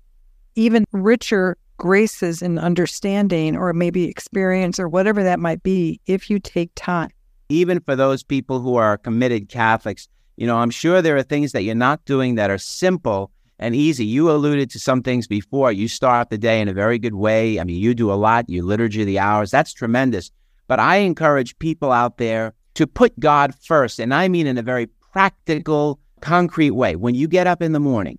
even 0.54 0.84
richer 0.92 1.56
graces 1.76 2.42
and 2.42 2.58
understanding 2.58 3.56
or 3.56 3.72
maybe 3.72 4.04
experience 4.04 4.78
or 4.78 4.88
whatever 4.88 5.22
that 5.22 5.40
might 5.40 5.62
be 5.62 6.00
if 6.06 6.28
you 6.28 6.38
take 6.38 6.70
time. 6.74 7.10
Even 7.48 7.80
for 7.80 7.96
those 7.96 8.22
people 8.22 8.60
who 8.60 8.76
are 8.76 8.96
committed 8.96 9.48
Catholics, 9.48 10.08
you 10.40 10.46
know, 10.46 10.56
I'm 10.56 10.70
sure 10.70 11.02
there 11.02 11.18
are 11.18 11.22
things 11.22 11.52
that 11.52 11.64
you're 11.64 11.74
not 11.74 12.02
doing 12.06 12.36
that 12.36 12.48
are 12.48 12.56
simple 12.56 13.30
and 13.58 13.76
easy. 13.76 14.06
You 14.06 14.30
alluded 14.30 14.70
to 14.70 14.80
some 14.80 15.02
things 15.02 15.28
before. 15.28 15.70
You 15.70 15.86
start 15.86 16.30
the 16.30 16.38
day 16.38 16.62
in 16.62 16.68
a 16.68 16.72
very 16.72 16.98
good 16.98 17.14
way. 17.14 17.60
I 17.60 17.64
mean, 17.64 17.76
you 17.76 17.92
do 17.92 18.10
a 18.10 18.14
lot, 18.14 18.48
you 18.48 18.62
liturgy 18.62 19.04
the 19.04 19.18
hours. 19.18 19.50
That's 19.50 19.74
tremendous. 19.74 20.30
But 20.66 20.80
I 20.80 20.96
encourage 20.96 21.58
people 21.58 21.92
out 21.92 22.16
there 22.16 22.54
to 22.72 22.86
put 22.86 23.20
God 23.20 23.54
first. 23.54 23.98
And 23.98 24.14
I 24.14 24.28
mean 24.28 24.46
in 24.46 24.56
a 24.56 24.62
very 24.62 24.86
practical, 25.12 26.00
concrete 26.22 26.70
way. 26.70 26.96
When 26.96 27.14
you 27.14 27.28
get 27.28 27.46
up 27.46 27.60
in 27.60 27.72
the 27.72 27.78
morning, 27.78 28.18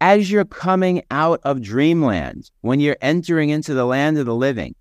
as 0.00 0.30
you're 0.30 0.44
coming 0.44 1.02
out 1.10 1.40
of 1.42 1.60
dreamland, 1.60 2.48
when 2.60 2.78
you're 2.78 2.96
entering 3.00 3.48
into 3.48 3.74
the 3.74 3.86
land 3.86 4.18
of 4.18 4.26
the 4.26 4.36
living, 4.36 4.76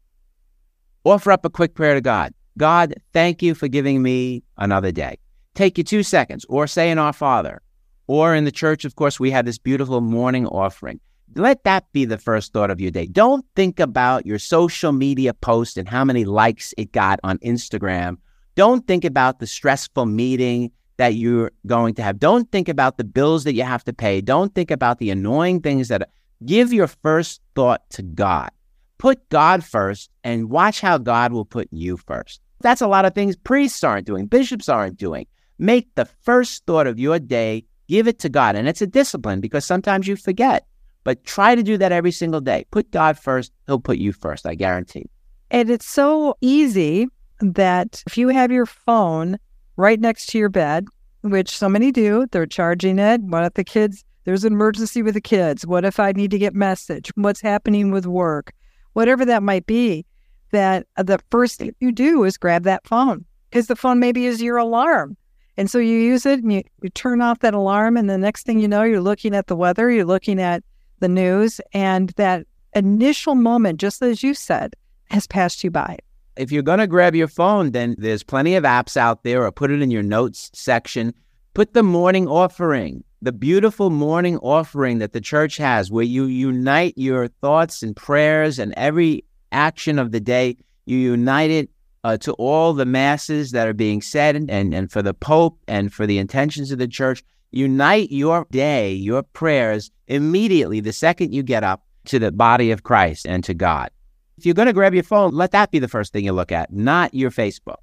offer 1.04 1.32
up 1.32 1.46
a 1.46 1.50
quick 1.50 1.74
prayer 1.74 1.96
to 1.96 2.02
God. 2.02 2.32
God, 2.60 2.94
thank 3.12 3.42
you 3.42 3.56
for 3.56 3.68
giving 3.68 4.04
me 4.04 4.44
another 4.56 4.92
day. 4.92 5.18
Take 5.56 5.78
you 5.78 5.84
two 5.84 6.04
seconds, 6.04 6.46
or 6.48 6.68
say 6.68 6.90
in 6.90 6.98
Our 6.98 7.14
Father, 7.14 7.62
or 8.08 8.34
in 8.34 8.46
the 8.46 8.52
church, 8.52 8.86
of 8.86 8.96
course, 8.96 9.20
we 9.20 9.32
have 9.32 9.46
this 9.46 9.58
beautiful 9.58 10.02
morning 10.02 10.48
offering. 10.48 11.00
Let 11.36 11.64
that 11.64 11.92
be 11.92 12.06
the 12.06 12.18
first 12.18 12.54
thought 12.54 12.72
of 12.72 12.82
your 12.82 12.92
day. 12.92 13.06
Don't 13.06 13.46
think 13.56 13.80
about 13.80 14.26
your 14.26 14.40
social 14.40 14.92
media 14.92 15.34
post 15.34 15.78
and 15.78 15.88
how 15.88 16.04
many 16.04 16.26
likes 16.26 16.74
it 16.78 16.92
got 16.92 17.20
on 17.24 17.38
Instagram. 17.40 18.18
Don't 18.56 18.88
think 18.88 19.06
about 19.06 19.40
the 19.40 19.48
stressful 19.48 20.06
meeting 20.06 20.72
that 20.98 21.16
you're 21.16 21.52
going 21.66 21.94
to 21.96 22.04
have. 22.04 22.20
Don't 22.20 22.52
think 22.52 22.68
about 22.68 22.98
the 22.98 23.04
bills 23.04 23.44
that 23.44 23.54
you 23.54 23.64
have 23.64 23.84
to 23.86 23.94
pay. 23.94 24.22
Don't 24.22 24.54
think 24.56 24.72
about 24.72 24.98
the 24.98 25.12
annoying 25.12 25.62
things 25.62 25.88
that 25.90 26.10
give 26.46 26.74
your 26.74 26.88
first 26.88 27.42
thought 27.56 27.88
to 27.92 28.02
God. 28.02 28.50
Put 28.98 29.30
God 29.30 29.64
first 29.64 30.10
and 30.24 30.50
watch 30.50 30.82
how 30.82 30.98
God 30.98 31.32
will 31.32 31.46
put 31.46 31.70
you 31.72 31.96
first. 31.96 32.42
That's 32.62 32.82
a 32.82 32.88
lot 32.88 33.06
of 33.06 33.14
things 33.14 33.38
priests 33.38 33.84
aren't 33.84 34.08
doing, 34.08 34.26
bishops 34.26 34.68
aren't 34.68 34.98
doing. 34.98 35.26
Make 35.60 35.94
the 35.96 36.06
first 36.06 36.66
thought 36.66 36.88
of 36.88 36.98
your 36.98 37.20
day 37.20 37.66
Give 37.90 38.08
it 38.08 38.20
to 38.20 38.30
God. 38.30 38.56
And 38.56 38.68
it's 38.68 38.84
a 38.84 38.88
discipline 38.88 39.42
because 39.42 39.66
sometimes 39.66 40.08
you 40.08 40.16
forget. 40.16 40.68
But 41.04 41.26
try 41.26 41.56
to 41.56 41.64
do 41.64 41.76
that 41.80 41.92
every 41.92 42.12
single 42.12 42.40
day. 42.40 42.66
Put 42.70 42.92
God 42.92 43.18
first, 43.18 43.52
He'll 43.66 43.80
put 43.80 43.98
you 43.98 44.14
first, 44.14 44.46
I 44.46 44.54
guarantee. 44.54 45.10
And 45.50 45.72
it's 45.72 45.88
so 45.88 46.38
easy 46.40 47.08
that 47.42 48.04
if 48.06 48.16
you 48.16 48.28
have 48.28 48.52
your 48.52 48.68
phone 48.68 49.40
right 49.76 50.00
next 50.00 50.28
to 50.28 50.38
your 50.38 50.50
bed, 50.50 50.86
which 51.22 51.58
so 51.58 51.68
many 51.68 51.92
do, 51.92 52.28
they're 52.32 52.46
charging 52.46 53.00
it. 53.00 53.22
What 53.22 53.44
if 53.44 53.56
the 53.56 53.64
kids, 53.64 54.06
there's 54.26 54.44
an 54.44 54.54
emergency 54.54 55.02
with 55.02 55.16
the 55.16 55.22
kids? 55.22 55.66
What 55.66 55.84
if 55.84 56.00
I 56.00 56.12
need 56.12 56.30
to 56.30 56.38
get 56.38 56.54
message? 56.54 57.12
What's 57.16 57.42
happening 57.42 57.90
with 57.90 58.06
work? 58.06 58.54
Whatever 58.94 59.26
that 59.26 59.42
might 59.42 59.66
be, 59.66 60.06
that 60.52 60.86
the 60.96 61.20
first 61.32 61.58
thing 61.58 61.74
you 61.80 61.92
do 61.92 62.24
is 62.24 62.38
grab 62.38 62.64
that 62.64 62.86
phone 62.86 63.26
because 63.50 63.66
the 63.66 63.76
phone 63.76 64.00
maybe 64.00 64.28
is 64.28 64.44
your 64.44 64.58
alarm. 64.58 65.18
And 65.60 65.70
so 65.70 65.78
you 65.78 65.98
use 65.98 66.26
it 66.26 66.42
and 66.42 66.54
you, 66.54 66.64
you 66.82 66.90
turn 66.90 67.20
off 67.20 67.40
that 67.40 67.54
alarm, 67.54 67.98
and 67.98 68.10
the 68.10 68.18
next 68.18 68.46
thing 68.46 68.62
you 68.62 68.68
know, 68.70 68.84
you're 68.84 69.02
looking 69.02 69.36
at 69.36 69.48
the 69.48 69.58
weather, 69.58 69.92
you're 69.92 70.06
looking 70.06 70.40
at 70.40 70.64
the 71.02 71.10
news, 71.10 71.60
and 71.74 72.12
that 72.12 72.48
initial 72.74 73.36
moment, 73.36 73.78
just 73.78 74.02
as 74.02 74.24
you 74.24 74.34
said, 74.34 74.74
has 75.12 75.28
passed 75.28 75.62
you 75.62 75.70
by. 75.70 75.98
If 76.38 76.50
you're 76.50 76.64
going 76.64 76.80
to 76.80 76.88
grab 76.88 77.14
your 77.14 77.28
phone, 77.28 77.72
then 77.72 77.96
there's 77.98 78.24
plenty 78.24 78.56
of 78.56 78.64
apps 78.64 78.96
out 78.96 79.24
there, 79.24 79.44
or 79.44 79.52
put 79.52 79.70
it 79.70 79.82
in 79.82 79.92
your 79.92 80.02
notes 80.02 80.50
section. 80.54 81.14
Put 81.56 81.74
the 81.74 81.84
morning 81.84 82.26
offering, 82.26 83.04
the 83.22 83.34
beautiful 83.34 83.90
morning 83.90 84.38
offering 84.38 85.00
that 85.00 85.12
the 85.12 85.20
church 85.20 85.58
has, 85.58 85.92
where 85.92 86.06
you 86.06 86.24
unite 86.24 86.94
your 86.96 87.28
thoughts 87.28 87.84
and 87.84 87.94
prayers 87.94 88.60
and 88.60 88.74
every 88.78 89.26
action 89.52 90.00
of 90.00 90.14
the 90.14 90.22
day. 90.22 90.56
You 90.86 91.00
unite 91.00 91.52
it 91.52 91.70
uh, 92.04 92.18
to 92.18 92.34
all 92.34 92.74
the 92.74 92.86
masses 92.86 93.52
that 93.52 93.68
are 93.68 93.74
being 93.74 94.02
said 94.02 94.36
and, 94.36 94.50
and, 94.50 94.74
and 94.74 94.92
for 94.92 95.02
the 95.02 95.14
Pope 95.14 95.60
and 95.68 95.94
for 95.94 96.08
the 96.08 96.18
intentions 96.18 96.72
of 96.72 96.80
the 96.80 96.88
church. 96.88 97.24
Unite 97.52 98.12
your 98.12 98.46
day, 98.52 98.94
your 98.94 99.24
prayers 99.24 99.92
immediately 100.08 100.80
the 100.80 100.94
second 100.94 101.34
you 101.34 101.44
get 101.44 101.64
up 101.64 101.84
to 102.06 102.20
the 102.20 102.32
body 102.32 102.72
of 102.72 102.84
Christ 102.84 103.26
and 103.26 103.44
to 103.44 103.54
God. 103.54 103.90
If 104.38 104.46
you're 104.46 104.56
going 104.56 104.68
to 104.68 104.74
grab 104.74 104.94
your 104.94 105.04
phone, 105.04 105.32
let 105.34 105.52
that 105.52 105.72
be 105.72 105.80
the 105.80 105.88
first 105.88 106.14
thing 106.14 106.26
you 106.26 106.32
look 106.32 106.52
at, 106.52 106.72
not 106.72 107.14
your 107.14 107.32
Facebook. 107.32 107.78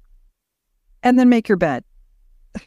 And 1.03 1.19
then 1.19 1.29
make 1.29 1.47
your 1.47 1.57
bed. 1.57 1.83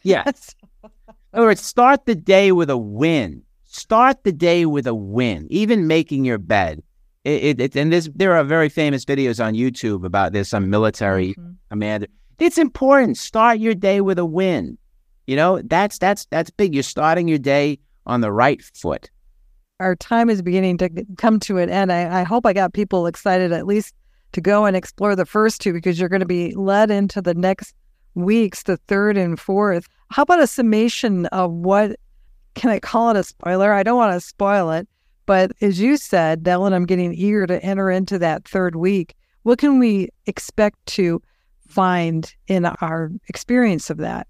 Yes. 0.03 0.55
In 0.83 0.89
other 1.33 1.47
words, 1.47 1.61
start 1.61 2.05
the 2.05 2.15
day 2.15 2.51
with 2.51 2.69
a 2.69 2.77
win. 2.77 3.43
Start 3.65 4.23
the 4.23 4.31
day 4.31 4.65
with 4.65 4.87
a 4.87 4.95
win, 4.95 5.47
even 5.49 5.87
making 5.87 6.25
your 6.25 6.37
bed. 6.37 6.83
It, 7.23 7.59
it, 7.59 7.75
and 7.75 7.93
there's, 7.93 8.09
there 8.09 8.35
are 8.35 8.43
very 8.43 8.69
famous 8.69 9.05
videos 9.05 9.43
on 9.43 9.53
YouTube 9.53 10.05
about 10.05 10.33
this. 10.33 10.49
some 10.49 10.69
military 10.69 11.29
mm-hmm. 11.29 11.51
commander. 11.69 12.07
It's 12.39 12.57
important. 12.57 13.17
Start 13.17 13.59
your 13.59 13.75
day 13.75 14.01
with 14.01 14.17
a 14.17 14.25
win. 14.25 14.77
You 15.27 15.35
know, 15.35 15.61
that's 15.61 15.99
that's 15.99 16.25
that's 16.31 16.49
big. 16.49 16.73
You're 16.73 16.83
starting 16.83 17.27
your 17.27 17.37
day 17.37 17.79
on 18.07 18.21
the 18.21 18.31
right 18.31 18.61
foot. 18.61 19.09
Our 19.79 19.95
time 19.95 20.29
is 20.29 20.41
beginning 20.41 20.77
to 20.79 20.89
come 21.17 21.39
to 21.41 21.57
an 21.57 21.69
end. 21.69 21.91
I, 21.91 22.21
I 22.21 22.23
hope 22.23 22.45
I 22.45 22.53
got 22.53 22.73
people 22.73 23.05
excited 23.05 23.51
at 23.51 23.67
least 23.67 23.93
to 24.33 24.41
go 24.41 24.65
and 24.65 24.75
explore 24.75 25.15
the 25.15 25.25
first 25.25 25.61
two 25.61 25.73
because 25.73 25.99
you're 25.99 26.09
going 26.09 26.21
to 26.21 26.25
be 26.25 26.53
led 26.55 26.89
into 26.89 27.21
the 27.21 27.33
next 27.33 27.75
weeks, 28.15 28.63
the 28.63 28.77
third 28.87 29.17
and 29.17 29.39
fourth. 29.39 29.87
How 30.09 30.23
about 30.23 30.41
a 30.41 30.47
summation 30.47 31.27
of 31.27 31.51
what 31.51 31.95
can 32.55 32.69
I 32.69 32.79
call 32.79 33.11
it 33.11 33.17
a 33.17 33.23
spoiler? 33.23 33.73
I 33.73 33.83
don't 33.83 33.97
want 33.97 34.13
to 34.13 34.19
spoil 34.19 34.71
it, 34.71 34.87
but 35.31 35.53
as 35.61 35.79
you 35.79 35.95
said, 35.95 36.43
Dylan, 36.43 36.73
I'm 36.73 36.85
getting 36.85 37.13
eager 37.13 37.47
to 37.47 37.63
enter 37.63 37.89
into 37.89 38.19
that 38.19 38.45
third 38.45 38.75
week. 38.75 39.15
What 39.43 39.59
can 39.59 39.79
we 39.79 40.09
expect 40.25 40.85
to 40.87 41.21
find 41.69 42.35
in 42.47 42.65
our 42.65 43.09
experience 43.29 43.89
of 43.89 43.99
that? 43.99 44.27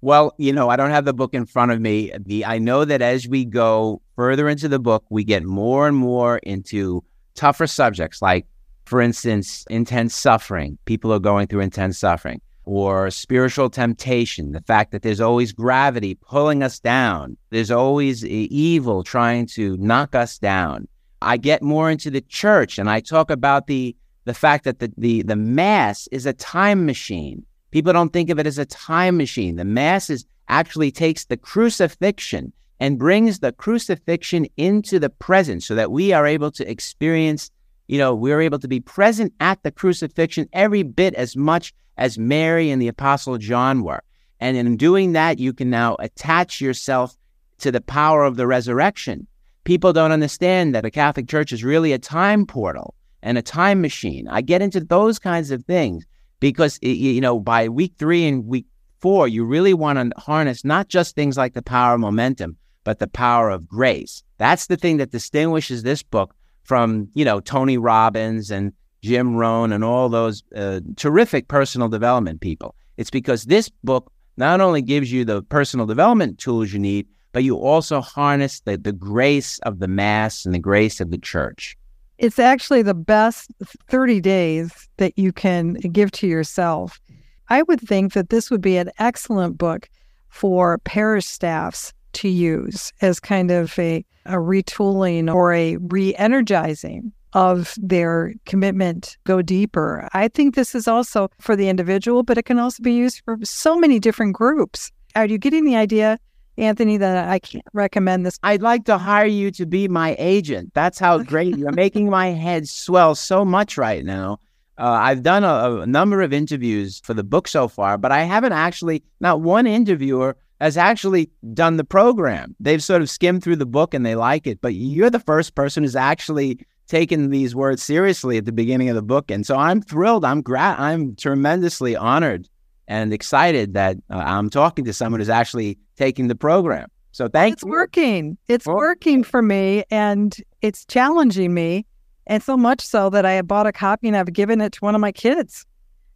Well, 0.00 0.36
you 0.38 0.52
know, 0.52 0.68
I 0.68 0.76
don't 0.76 0.92
have 0.92 1.06
the 1.06 1.12
book 1.12 1.34
in 1.34 1.44
front 1.44 1.72
of 1.72 1.80
me. 1.80 2.12
The 2.16 2.44
I 2.44 2.58
know 2.58 2.84
that 2.84 3.02
as 3.02 3.26
we 3.26 3.44
go 3.44 4.00
further 4.14 4.48
into 4.48 4.68
the 4.68 4.78
book, 4.78 5.04
we 5.10 5.24
get 5.24 5.42
more 5.42 5.88
and 5.88 5.96
more 5.96 6.38
into 6.44 7.02
tougher 7.34 7.66
subjects 7.66 8.22
like 8.22 8.46
for 8.84 9.00
instance, 9.00 9.64
intense 9.68 10.14
suffering. 10.14 10.78
People 10.84 11.12
are 11.12 11.18
going 11.18 11.48
through 11.48 11.62
intense 11.62 11.98
suffering 11.98 12.40
or 12.68 13.10
spiritual 13.10 13.70
temptation, 13.70 14.52
the 14.52 14.60
fact 14.60 14.92
that 14.92 15.00
there's 15.00 15.22
always 15.22 15.52
gravity 15.52 16.14
pulling 16.14 16.62
us 16.62 16.78
down, 16.78 17.34
there's 17.48 17.70
always 17.70 18.26
evil 18.26 19.02
trying 19.02 19.46
to 19.46 19.74
knock 19.78 20.14
us 20.14 20.38
down. 20.38 20.86
I 21.22 21.38
get 21.38 21.62
more 21.62 21.90
into 21.90 22.10
the 22.10 22.20
church 22.20 22.78
and 22.78 22.90
I 22.90 23.00
talk 23.00 23.30
about 23.30 23.66
the 23.66 23.96
the 24.26 24.34
fact 24.34 24.64
that 24.64 24.80
the, 24.80 24.92
the, 24.98 25.22
the 25.22 25.36
mass 25.36 26.06
is 26.12 26.26
a 26.26 26.34
time 26.34 26.84
machine. 26.84 27.42
People 27.70 27.94
don't 27.94 28.12
think 28.12 28.28
of 28.28 28.38
it 28.38 28.46
as 28.46 28.58
a 28.58 28.66
time 28.66 29.16
machine. 29.16 29.56
The 29.56 29.64
mass 29.64 30.10
is 30.10 30.26
actually 30.50 30.90
takes 30.90 31.24
the 31.24 31.38
crucifixion 31.38 32.52
and 32.78 32.98
brings 32.98 33.38
the 33.38 33.52
crucifixion 33.52 34.46
into 34.58 34.98
the 34.98 35.08
present 35.08 35.62
so 35.62 35.74
that 35.74 35.90
we 35.90 36.12
are 36.12 36.26
able 36.26 36.50
to 36.50 36.70
experience, 36.70 37.50
you 37.86 37.96
know, 37.96 38.14
we're 38.14 38.42
able 38.42 38.58
to 38.58 38.68
be 38.68 38.80
present 38.80 39.32
at 39.40 39.62
the 39.62 39.70
crucifixion 39.70 40.46
every 40.52 40.82
bit 40.82 41.14
as 41.14 41.34
much 41.34 41.72
as 41.98 42.18
Mary 42.18 42.70
and 42.70 42.80
the 42.80 42.88
Apostle 42.88 43.36
John 43.36 43.82
were. 43.82 44.02
And 44.40 44.56
in 44.56 44.76
doing 44.76 45.12
that, 45.12 45.38
you 45.38 45.52
can 45.52 45.68
now 45.68 45.96
attach 45.98 46.60
yourself 46.60 47.18
to 47.58 47.72
the 47.72 47.80
power 47.80 48.24
of 48.24 48.36
the 48.36 48.46
resurrection. 48.46 49.26
People 49.64 49.92
don't 49.92 50.12
understand 50.12 50.74
that 50.74 50.84
a 50.84 50.90
Catholic 50.90 51.28
Church 51.28 51.52
is 51.52 51.64
really 51.64 51.92
a 51.92 51.98
time 51.98 52.46
portal 52.46 52.94
and 53.22 53.36
a 53.36 53.42
time 53.42 53.80
machine. 53.82 54.28
I 54.28 54.40
get 54.40 54.62
into 54.62 54.80
those 54.80 55.18
kinds 55.18 55.50
of 55.50 55.64
things 55.64 56.06
because, 56.40 56.78
you 56.80 57.20
know, 57.20 57.40
by 57.40 57.68
week 57.68 57.94
three 57.98 58.26
and 58.26 58.46
week 58.46 58.66
four, 59.00 59.26
you 59.26 59.44
really 59.44 59.74
want 59.74 59.98
to 59.98 60.20
harness 60.20 60.64
not 60.64 60.88
just 60.88 61.14
things 61.14 61.36
like 61.36 61.54
the 61.54 61.62
power 61.62 61.94
of 61.94 62.00
momentum, 62.00 62.56
but 62.84 63.00
the 63.00 63.08
power 63.08 63.50
of 63.50 63.68
grace. 63.68 64.22
That's 64.38 64.68
the 64.68 64.76
thing 64.76 64.98
that 64.98 65.10
distinguishes 65.10 65.82
this 65.82 66.02
book 66.04 66.34
from, 66.62 67.08
you 67.14 67.24
know, 67.24 67.40
Tony 67.40 67.76
Robbins 67.76 68.52
and 68.52 68.72
Jim 69.02 69.36
Rohn 69.36 69.72
and 69.72 69.84
all 69.84 70.08
those 70.08 70.42
uh, 70.54 70.80
terrific 70.96 71.48
personal 71.48 71.88
development 71.88 72.40
people. 72.40 72.74
It's 72.96 73.10
because 73.10 73.44
this 73.44 73.68
book 73.84 74.12
not 74.36 74.60
only 74.60 74.82
gives 74.82 75.12
you 75.12 75.24
the 75.24 75.42
personal 75.42 75.86
development 75.86 76.38
tools 76.38 76.72
you 76.72 76.78
need, 76.78 77.06
but 77.32 77.44
you 77.44 77.56
also 77.56 78.00
harness 78.00 78.60
the, 78.60 78.76
the 78.76 78.92
grace 78.92 79.58
of 79.60 79.78
the 79.78 79.88
Mass 79.88 80.44
and 80.44 80.54
the 80.54 80.58
grace 80.58 81.00
of 81.00 81.10
the 81.10 81.18
church. 81.18 81.76
It's 82.18 82.38
actually 82.38 82.82
the 82.82 82.94
best 82.94 83.50
30 83.88 84.20
days 84.20 84.88
that 84.96 85.16
you 85.16 85.32
can 85.32 85.74
give 85.74 86.10
to 86.12 86.26
yourself. 86.26 87.00
I 87.48 87.62
would 87.62 87.80
think 87.80 88.12
that 88.14 88.30
this 88.30 88.50
would 88.50 88.60
be 88.60 88.76
an 88.76 88.90
excellent 88.98 89.56
book 89.56 89.88
for 90.28 90.78
parish 90.78 91.26
staffs 91.26 91.92
to 92.14 92.28
use 92.28 92.92
as 93.00 93.20
kind 93.20 93.50
of 93.50 93.78
a, 93.78 94.04
a 94.26 94.34
retooling 94.34 95.32
or 95.32 95.52
a 95.52 95.76
re 95.76 96.14
energizing 96.16 97.12
of 97.32 97.74
their 97.76 98.34
commitment 98.46 99.16
go 99.24 99.42
deeper. 99.42 100.08
I 100.12 100.28
think 100.28 100.54
this 100.54 100.74
is 100.74 100.88
also 100.88 101.30
for 101.40 101.56
the 101.56 101.68
individual, 101.68 102.22
but 102.22 102.38
it 102.38 102.44
can 102.44 102.58
also 102.58 102.82
be 102.82 102.92
used 102.92 103.22
for 103.24 103.38
so 103.44 103.76
many 103.78 103.98
different 103.98 104.34
groups. 104.34 104.90
Are 105.14 105.26
you 105.26 105.38
getting 105.38 105.64
the 105.64 105.76
idea, 105.76 106.18
Anthony, 106.56 106.96
that 106.96 107.28
I 107.28 107.38
can't 107.38 107.64
recommend 107.72 108.24
this? 108.24 108.38
I'd 108.42 108.62
like 108.62 108.84
to 108.86 108.98
hire 108.98 109.26
you 109.26 109.50
to 109.52 109.66
be 109.66 109.88
my 109.88 110.16
agent. 110.18 110.72
That's 110.74 110.98
how 110.98 111.18
great 111.22 111.56
you're 111.56 111.72
making 111.72 112.10
my 112.10 112.28
head 112.28 112.68
swell 112.68 113.14
so 113.14 113.44
much 113.44 113.76
right 113.76 114.04
now. 114.04 114.40
Uh, 114.78 114.90
I've 114.90 115.24
done 115.24 115.42
a, 115.42 115.80
a 115.80 115.86
number 115.86 116.22
of 116.22 116.32
interviews 116.32 117.00
for 117.00 117.12
the 117.12 117.24
book 117.24 117.48
so 117.48 117.66
far, 117.66 117.98
but 117.98 118.12
I 118.12 118.22
haven't 118.22 118.52
actually, 118.52 119.02
not 119.18 119.40
one 119.40 119.66
interviewer 119.66 120.36
has 120.60 120.76
actually 120.76 121.30
done 121.52 121.76
the 121.76 121.84
program. 121.84 122.54
They've 122.60 122.82
sort 122.82 123.02
of 123.02 123.10
skimmed 123.10 123.42
through 123.42 123.56
the 123.56 123.66
book 123.66 123.92
and 123.92 124.06
they 124.06 124.14
like 124.14 124.46
it, 124.46 124.60
but 124.60 124.74
you're 124.74 125.10
the 125.10 125.20
first 125.20 125.54
person 125.54 125.82
who's 125.82 125.96
actually 125.96 126.60
taken 126.88 127.30
these 127.30 127.54
words 127.54 127.82
seriously 127.82 128.38
at 128.38 128.44
the 128.44 128.52
beginning 128.52 128.88
of 128.88 128.94
the 128.96 129.02
book. 129.02 129.30
And 129.30 129.46
so 129.46 129.56
I'm 129.56 129.80
thrilled. 129.80 130.24
I'm 130.24 130.40
gra- 130.40 130.76
I'm 130.78 131.14
tremendously 131.16 131.94
honored 131.94 132.48
and 132.88 133.12
excited 133.12 133.74
that 133.74 133.98
uh, 134.10 134.16
I'm 134.16 134.50
talking 134.50 134.84
to 134.86 134.92
someone 134.92 135.20
who's 135.20 135.28
actually 135.28 135.78
taking 135.96 136.28
the 136.28 136.34
program. 136.34 136.88
So 137.12 137.28
thank 137.28 137.54
it's 137.54 137.64
working. 137.64 138.38
It's 138.48 138.66
well, 138.66 138.76
working 138.76 139.22
for 139.22 139.42
me 139.42 139.84
and 139.90 140.36
it's 140.62 140.84
challenging 140.86 141.54
me. 141.54 141.86
And 142.26 142.42
so 142.42 142.58
much 142.58 142.82
so 142.82 143.08
that 143.10 143.24
I 143.24 143.32
have 143.32 143.46
bought 143.46 143.66
a 143.66 143.72
copy 143.72 144.06
and 144.08 144.16
I've 144.16 144.32
given 144.32 144.60
it 144.60 144.72
to 144.74 144.80
one 144.80 144.94
of 144.94 145.00
my 145.00 145.12
kids. 145.12 145.64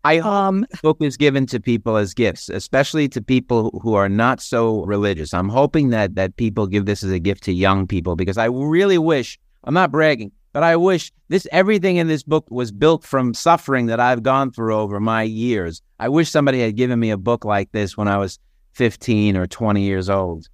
I 0.04 0.18
hope 0.18 0.32
um, 0.32 0.66
the 0.70 0.78
book 0.82 0.98
is 1.00 1.16
given 1.16 1.46
to 1.46 1.60
people 1.60 1.96
as 1.96 2.12
gifts, 2.12 2.48
especially 2.48 3.08
to 3.10 3.22
people 3.22 3.78
who 3.82 3.94
are 3.94 4.08
not 4.08 4.40
so 4.40 4.84
religious. 4.84 5.32
I'm 5.32 5.48
hoping 5.48 5.90
that 5.90 6.16
that 6.16 6.36
people 6.36 6.66
give 6.66 6.86
this 6.86 7.02
as 7.02 7.12
a 7.12 7.20
gift 7.20 7.44
to 7.44 7.52
young 7.52 7.86
people 7.86 8.16
because 8.16 8.36
I 8.36 8.46
really 8.46 8.98
wish, 8.98 9.38
I'm 9.64 9.74
not 9.74 9.92
bragging, 9.92 10.32
but 10.52 10.62
I 10.62 10.76
wish 10.76 11.12
this 11.28 11.46
everything 11.52 11.96
in 11.96 12.08
this 12.08 12.22
book 12.22 12.46
was 12.50 12.72
built 12.72 13.04
from 13.04 13.34
suffering 13.34 13.86
that 13.86 14.00
I've 14.00 14.22
gone 14.22 14.52
through 14.52 14.76
over 14.76 15.00
my 15.00 15.22
years. 15.22 15.82
I 15.98 16.08
wish 16.08 16.30
somebody 16.30 16.60
had 16.60 16.76
given 16.76 17.00
me 17.00 17.10
a 17.10 17.16
book 17.16 17.44
like 17.44 17.72
this 17.72 17.96
when 17.96 18.08
I 18.08 18.18
was 18.18 18.38
15 18.74 19.36
or 19.36 19.46
20 19.46 19.82
years 19.82 20.08
old. 20.10 20.48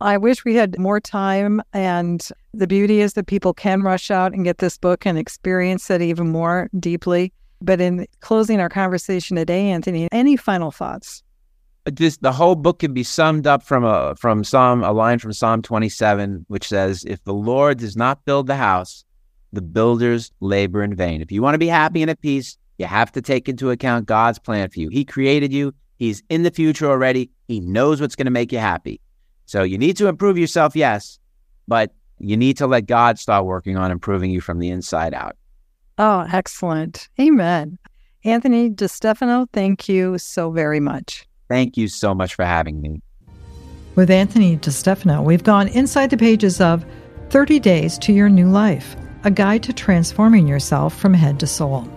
I 0.00 0.16
wish 0.16 0.44
we 0.44 0.54
had 0.54 0.78
more 0.78 1.00
time. 1.00 1.60
And 1.72 2.26
the 2.54 2.66
beauty 2.66 3.00
is 3.00 3.14
that 3.14 3.26
people 3.26 3.52
can 3.52 3.82
rush 3.82 4.10
out 4.10 4.32
and 4.32 4.44
get 4.44 4.58
this 4.58 4.78
book 4.78 5.06
and 5.06 5.18
experience 5.18 5.90
it 5.90 6.02
even 6.02 6.28
more 6.30 6.68
deeply. 6.78 7.32
But 7.60 7.80
in 7.80 8.06
closing 8.20 8.60
our 8.60 8.68
conversation 8.68 9.36
today, 9.36 9.70
Anthony, 9.70 10.08
any 10.12 10.36
final 10.36 10.70
thoughts? 10.70 11.24
Uh, 11.86 11.90
this 11.92 12.16
the 12.18 12.30
whole 12.30 12.54
book 12.54 12.78
can 12.80 12.94
be 12.94 13.02
summed 13.02 13.48
up 13.48 13.64
from 13.64 13.84
a 13.84 14.14
from 14.14 14.44
Psalm 14.44 14.84
a 14.84 14.92
line 14.92 15.18
from 15.18 15.32
Psalm 15.32 15.62
27, 15.62 16.44
which 16.46 16.68
says, 16.68 17.04
"If 17.04 17.24
the 17.24 17.34
Lord 17.34 17.78
does 17.78 17.96
not 17.96 18.24
build 18.24 18.46
the 18.46 18.54
house, 18.54 19.04
the 19.52 19.62
builders 19.62 20.30
labor 20.40 20.82
in 20.82 20.94
vain. 20.94 21.20
If 21.20 21.32
you 21.32 21.42
want 21.42 21.54
to 21.54 21.58
be 21.58 21.68
happy 21.68 22.02
and 22.02 22.10
at 22.10 22.20
peace, 22.20 22.58
you 22.78 22.86
have 22.86 23.10
to 23.12 23.22
take 23.22 23.48
into 23.48 23.70
account 23.70 24.06
God's 24.06 24.38
plan 24.38 24.68
for 24.70 24.80
you. 24.80 24.88
He 24.88 25.04
created 25.04 25.52
you, 25.52 25.74
He's 25.96 26.22
in 26.28 26.44
the 26.44 26.50
future 26.50 26.88
already, 26.88 27.30
He 27.48 27.60
knows 27.60 28.00
what's 28.00 28.14
going 28.14 28.26
to 28.26 28.30
make 28.30 28.52
you 28.52 28.58
happy. 28.58 29.00
So 29.46 29.62
you 29.62 29.78
need 29.78 29.96
to 29.96 30.06
improve 30.06 30.38
yourself, 30.38 30.76
yes, 30.76 31.18
but 31.66 31.92
you 32.18 32.36
need 32.36 32.56
to 32.58 32.66
let 32.66 32.86
God 32.86 33.18
start 33.18 33.46
working 33.46 33.76
on 33.76 33.90
improving 33.90 34.30
you 34.30 34.40
from 34.40 34.58
the 34.58 34.70
inside 34.70 35.14
out. 35.14 35.36
Oh, 35.98 36.26
excellent. 36.32 37.08
Amen. 37.20 37.78
Anthony 38.24 38.70
DeStefano, 38.70 39.48
thank 39.52 39.88
you 39.88 40.18
so 40.18 40.50
very 40.50 40.80
much. 40.80 41.26
Thank 41.48 41.76
you 41.76 41.88
so 41.88 42.14
much 42.14 42.34
for 42.34 42.44
having 42.44 42.80
me. 42.80 43.00
With 43.94 44.10
Anthony 44.10 44.58
DeStefano, 44.58 45.24
we've 45.24 45.42
gone 45.42 45.68
inside 45.68 46.10
the 46.10 46.16
pages 46.16 46.60
of 46.60 46.84
30 47.30 47.58
Days 47.58 47.98
to 47.98 48.12
Your 48.12 48.28
New 48.28 48.48
Life 48.48 48.96
a 49.24 49.30
guide 49.30 49.62
to 49.64 49.72
transforming 49.72 50.46
yourself 50.46 50.96
from 50.96 51.14
head 51.14 51.40
to 51.40 51.46
soul. 51.46 51.88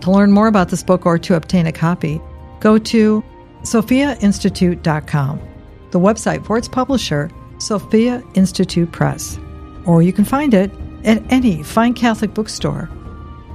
To 0.00 0.10
learn 0.10 0.32
more 0.32 0.48
about 0.48 0.68
this 0.68 0.82
book 0.82 1.06
or 1.06 1.18
to 1.18 1.34
obtain 1.34 1.66
a 1.66 1.72
copy, 1.72 2.20
go 2.60 2.78
to 2.78 3.24
sophiainstitute.com, 3.62 5.40
the 5.90 6.00
website 6.00 6.44
for 6.44 6.58
its 6.58 6.68
publisher, 6.68 7.30
Sophia 7.58 8.22
Institute 8.34 8.90
Press, 8.92 9.38
or 9.86 10.02
you 10.02 10.12
can 10.12 10.24
find 10.24 10.54
it 10.54 10.70
at 11.04 11.22
any 11.30 11.62
fine 11.62 11.94
Catholic 11.94 12.34
bookstore. 12.34 12.90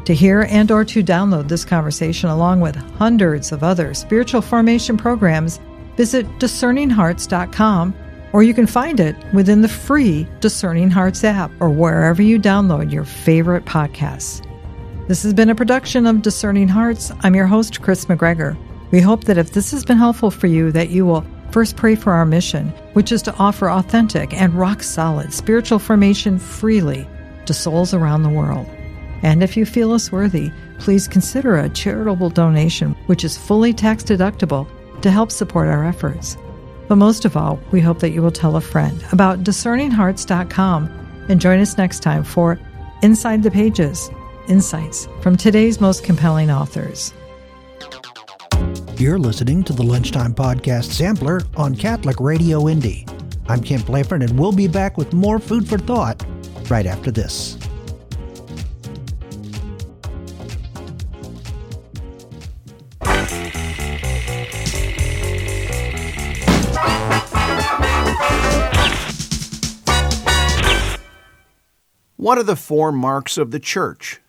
To 0.06 0.16
hear 0.16 0.48
and 0.50 0.72
or 0.72 0.84
to 0.86 1.04
download 1.04 1.48
this 1.48 1.66
conversation 1.66 2.30
along 2.30 2.62
with 2.62 2.76
hundreds 2.76 3.52
of 3.52 3.64
other 3.64 3.94
spiritual 3.94 4.42
formation 4.42 4.98
programs, 4.98 5.60
visit 5.98 6.26
discerninghearts.com 6.40 7.94
or 8.34 8.44
you 8.44 8.54
can 8.54 8.68
find 8.68 9.00
it 9.00 9.16
within 9.34 9.62
the 9.62 9.68
free 9.68 10.28
Discerning 10.40 10.92
Hearts 10.92 11.24
app 11.24 11.52
or 11.60 11.70
wherever 11.70 12.22
you 12.22 12.40
download 12.40 12.92
your 12.92 13.06
favorite 13.06 13.66
podcasts. 13.66 14.46
This 15.08 15.24
has 15.24 15.34
been 15.34 15.50
a 15.50 15.56
production 15.56 16.06
of 16.06 16.22
Discerning 16.22 16.68
Hearts. 16.68 17.12
I'm 17.22 17.36
your 17.36 17.48
host, 17.48 17.82
Kris 17.82 18.06
McGregor. 18.06 18.58
We 18.92 19.02
hope 19.02 19.24
that 19.24 19.38
if 19.38 19.54
this 19.54 19.72
has 19.72 19.84
been 19.84 19.98
helpful 19.98 20.32
for 20.32 20.48
you, 20.48 20.72
that 20.72 20.90
you 20.90 21.06
will 21.06 21.26
first 21.52 21.76
pray 21.76 21.96
for 21.96 22.14
our 22.14 22.26
mission, 22.26 22.70
which 22.94 23.12
is 23.12 23.22
to 23.24 23.36
offer 23.38 23.70
authentic 23.70 24.34
and 24.34 24.54
rock 24.54 24.84
solid 24.84 25.34
spiritual 25.34 25.80
formation 25.80 26.38
freely 26.38 27.08
to 27.46 27.54
souls 27.54 27.94
around 27.94 28.24
the 28.24 28.30
world. 28.30 28.68
And 29.24 29.44
if 29.44 29.58
you 29.58 29.66
feel 29.66 29.92
us 29.92 30.12
worthy, 30.12 30.52
please 30.78 31.08
consider 31.08 31.58
a 31.58 31.70
charitable 31.70 32.30
donation, 32.30 32.94
which 33.08 33.24
is 33.24 33.38
fully 33.38 33.74
tax 33.74 34.04
deductible, 34.04 34.68
to 35.02 35.12
help 35.12 35.32
support 35.32 35.68
our 35.68 35.84
efforts. 35.86 36.38
But 36.90 36.96
most 36.96 37.24
of 37.24 37.38
all, 37.38 37.60
we 37.72 37.80
hope 37.80 38.00
that 38.00 38.10
you 38.10 38.24
will 38.24 38.32
tell 38.32 38.56
a 38.56 38.62
friend 38.62 39.02
about 39.12 39.44
discerninghearts.com 39.44 41.26
and 41.30 41.40
join 41.40 41.60
us 41.60 41.78
next 41.78 42.00
time 42.00 42.24
for 42.24 42.60
Inside 43.04 43.44
the 43.44 43.52
Pages 43.52 44.10
Insights 44.48 45.08
from 45.22 45.38
today's 45.38 45.80
most 45.80 46.04
compelling 46.04 46.50
authors. 46.50 47.14
You're 48.98 49.20
listening 49.20 49.64
to 49.66 49.74
the 49.74 49.84
Lunchtime 49.84 50.34
Podcast 50.34 50.86
Sampler 50.86 51.42
on 51.56 51.76
Catholic 51.76 52.20
Radio 52.20 52.68
Indy. 52.68 53.06
I'm 53.48 53.62
Kent 53.62 53.86
Blanford, 53.86 54.24
and 54.24 54.40
we'll 54.40 54.52
be 54.52 54.68
back 54.68 54.98
with 54.98 55.14
more 55.14 55.38
food 55.38 55.70
for 55.70 55.78
thought 55.78 56.26
right 56.72 56.88
after 56.88 57.12
this. 57.12 57.59
What 72.20 72.38
are 72.38 72.44
the 72.44 72.58
four 72.58 72.92
marks 72.92 73.38
of 73.38 73.52
the 73.52 73.62
Church? 73.62 74.20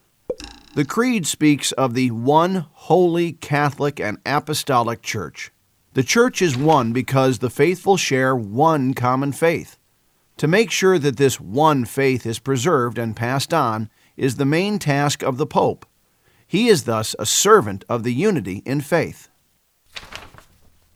The 0.76 0.84
Creed 0.84 1.26
speaks 1.26 1.72
of 1.72 1.94
the 1.94 2.12
one 2.12 2.66
holy, 2.70 3.32
Catholic, 3.32 3.98
and 3.98 4.18
Apostolic 4.24 5.02
Church. 5.02 5.50
The 5.94 6.04
Church 6.04 6.40
is 6.40 6.56
one 6.56 6.92
because 6.92 7.40
the 7.40 7.50
faithful 7.50 7.96
share 7.96 8.36
one 8.36 8.94
common 8.94 9.32
faith. 9.32 9.76
To 10.36 10.46
make 10.46 10.70
sure 10.70 11.00
that 11.00 11.16
this 11.16 11.40
one 11.40 11.84
faith 11.84 12.26
is 12.26 12.38
preserved 12.38 12.96
and 12.96 13.16
passed 13.16 13.52
on 13.52 13.90
is 14.16 14.36
the 14.36 14.44
main 14.44 14.78
task 14.78 15.24
of 15.24 15.36
the 15.36 15.44
Pope. 15.44 15.84
He 16.46 16.68
is 16.68 16.84
thus 16.84 17.16
a 17.18 17.26
servant 17.26 17.84
of 17.88 18.04
the 18.04 18.14
unity 18.14 18.62
in 18.64 18.82
faith. 18.82 19.30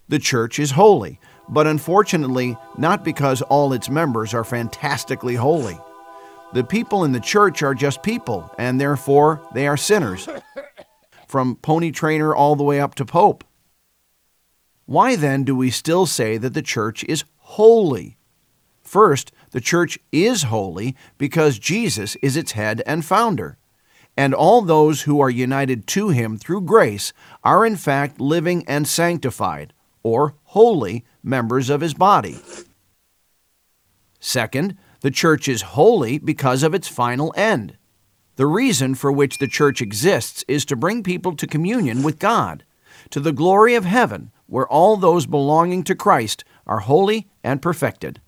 The 0.08 0.20
Church 0.20 0.60
is 0.60 0.70
holy, 0.70 1.18
but 1.48 1.66
unfortunately 1.66 2.56
not 2.78 3.02
because 3.02 3.42
all 3.42 3.72
its 3.72 3.90
members 3.90 4.32
are 4.32 4.44
fantastically 4.44 5.34
holy. 5.34 5.76
The 6.54 6.62
people 6.62 7.02
in 7.02 7.10
the 7.10 7.18
church 7.18 7.64
are 7.64 7.74
just 7.74 8.04
people, 8.04 8.48
and 8.56 8.80
therefore 8.80 9.44
they 9.54 9.66
are 9.66 9.76
sinners, 9.76 10.28
from 11.26 11.56
pony 11.56 11.90
trainer 11.90 12.32
all 12.32 12.54
the 12.54 12.62
way 12.62 12.78
up 12.78 12.94
to 12.94 13.04
pope. 13.04 13.42
Why 14.86 15.16
then 15.16 15.42
do 15.42 15.56
we 15.56 15.70
still 15.70 16.06
say 16.06 16.36
that 16.36 16.54
the 16.54 16.62
church 16.62 17.02
is 17.08 17.24
holy? 17.38 18.18
First, 18.82 19.32
the 19.50 19.60
church 19.60 19.98
is 20.12 20.44
holy 20.44 20.94
because 21.18 21.58
Jesus 21.58 22.14
is 22.22 22.36
its 22.36 22.52
head 22.52 22.84
and 22.86 23.04
founder. 23.04 23.58
And 24.16 24.32
all 24.32 24.62
those 24.62 25.02
who 25.02 25.18
are 25.18 25.30
united 25.30 25.88
to 25.88 26.10
him 26.10 26.36
through 26.36 26.60
grace 26.60 27.12
are 27.42 27.66
in 27.66 27.74
fact 27.74 28.20
living 28.20 28.64
and 28.68 28.86
sanctified, 28.86 29.72
or 30.04 30.36
holy, 30.44 31.04
members 31.20 31.68
of 31.68 31.80
his 31.80 31.94
body. 31.94 32.38
Second, 34.20 34.76
the 35.04 35.10
church 35.10 35.48
is 35.48 35.60
holy 35.76 36.16
because 36.16 36.62
of 36.62 36.72
its 36.72 36.88
final 36.88 37.30
end. 37.36 37.76
The 38.36 38.46
reason 38.46 38.94
for 38.94 39.12
which 39.12 39.36
the 39.36 39.46
church 39.46 39.82
exists 39.82 40.46
is 40.48 40.64
to 40.64 40.76
bring 40.76 41.02
people 41.02 41.36
to 41.36 41.46
communion 41.46 42.02
with 42.02 42.18
God, 42.18 42.64
to 43.10 43.20
the 43.20 43.30
glory 43.30 43.74
of 43.74 43.84
heaven, 43.84 44.32
where 44.46 44.66
all 44.66 44.96
those 44.96 45.26
belonging 45.26 45.84
to 45.84 45.94
Christ 45.94 46.42
are 46.66 46.78
holy 46.78 47.28
and 47.42 47.60
perfected. 47.60 48.22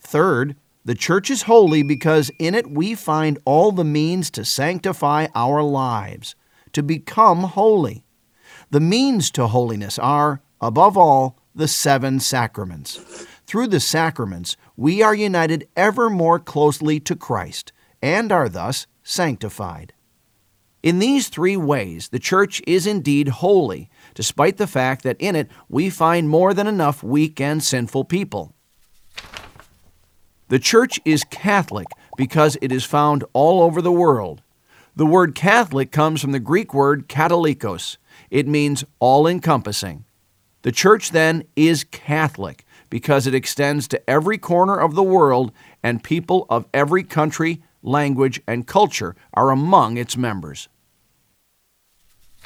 Third, 0.00 0.56
the 0.84 0.96
church 0.96 1.30
is 1.30 1.42
holy 1.42 1.84
because 1.84 2.32
in 2.40 2.56
it 2.56 2.68
we 2.68 2.96
find 2.96 3.38
all 3.44 3.70
the 3.70 3.84
means 3.84 4.32
to 4.32 4.44
sanctify 4.44 5.28
our 5.36 5.62
lives, 5.62 6.34
to 6.72 6.82
become 6.82 7.44
holy. 7.44 8.02
The 8.70 8.80
means 8.80 9.30
to 9.30 9.46
holiness 9.46 9.96
are, 9.96 10.42
above 10.60 10.98
all, 10.98 11.38
the 11.54 11.68
seven 11.68 12.18
sacraments. 12.18 13.28
Through 13.50 13.66
the 13.66 13.80
sacraments, 13.80 14.56
we 14.76 15.02
are 15.02 15.12
united 15.12 15.66
ever 15.74 16.08
more 16.08 16.38
closely 16.38 17.00
to 17.00 17.16
Christ 17.16 17.72
and 18.00 18.30
are 18.30 18.48
thus 18.48 18.86
sanctified. 19.02 19.92
In 20.84 21.00
these 21.00 21.28
three 21.28 21.56
ways, 21.56 22.10
the 22.10 22.20
church 22.20 22.62
is 22.64 22.86
indeed 22.86 23.26
holy, 23.26 23.90
despite 24.14 24.56
the 24.56 24.68
fact 24.68 25.02
that 25.02 25.16
in 25.18 25.34
it 25.34 25.50
we 25.68 25.90
find 25.90 26.28
more 26.28 26.54
than 26.54 26.68
enough 26.68 27.02
weak 27.02 27.40
and 27.40 27.60
sinful 27.60 28.04
people. 28.04 28.54
The 30.46 30.60
church 30.60 31.00
is 31.04 31.24
Catholic 31.24 31.88
because 32.16 32.56
it 32.62 32.70
is 32.70 32.84
found 32.84 33.24
all 33.32 33.62
over 33.62 33.82
the 33.82 33.90
world. 33.90 34.42
The 34.94 35.06
word 35.06 35.34
Catholic 35.34 35.90
comes 35.90 36.20
from 36.20 36.30
the 36.30 36.38
Greek 36.38 36.72
word 36.72 37.08
katholikos. 37.08 37.96
It 38.30 38.46
means 38.46 38.84
all 39.00 39.26
encompassing. 39.26 40.04
The 40.62 40.70
church 40.70 41.10
then 41.10 41.42
is 41.56 41.82
Catholic 41.82 42.64
because 42.90 43.26
it 43.26 43.34
extends 43.34 43.88
to 43.88 44.10
every 44.10 44.36
corner 44.36 44.76
of 44.76 44.94
the 44.94 45.02
world 45.02 45.52
and 45.82 46.04
people 46.04 46.46
of 46.50 46.66
every 46.74 47.04
country, 47.04 47.62
language, 47.82 48.40
and 48.46 48.66
culture 48.66 49.16
are 49.32 49.50
among 49.50 49.96
its 49.96 50.16
members. 50.16 50.68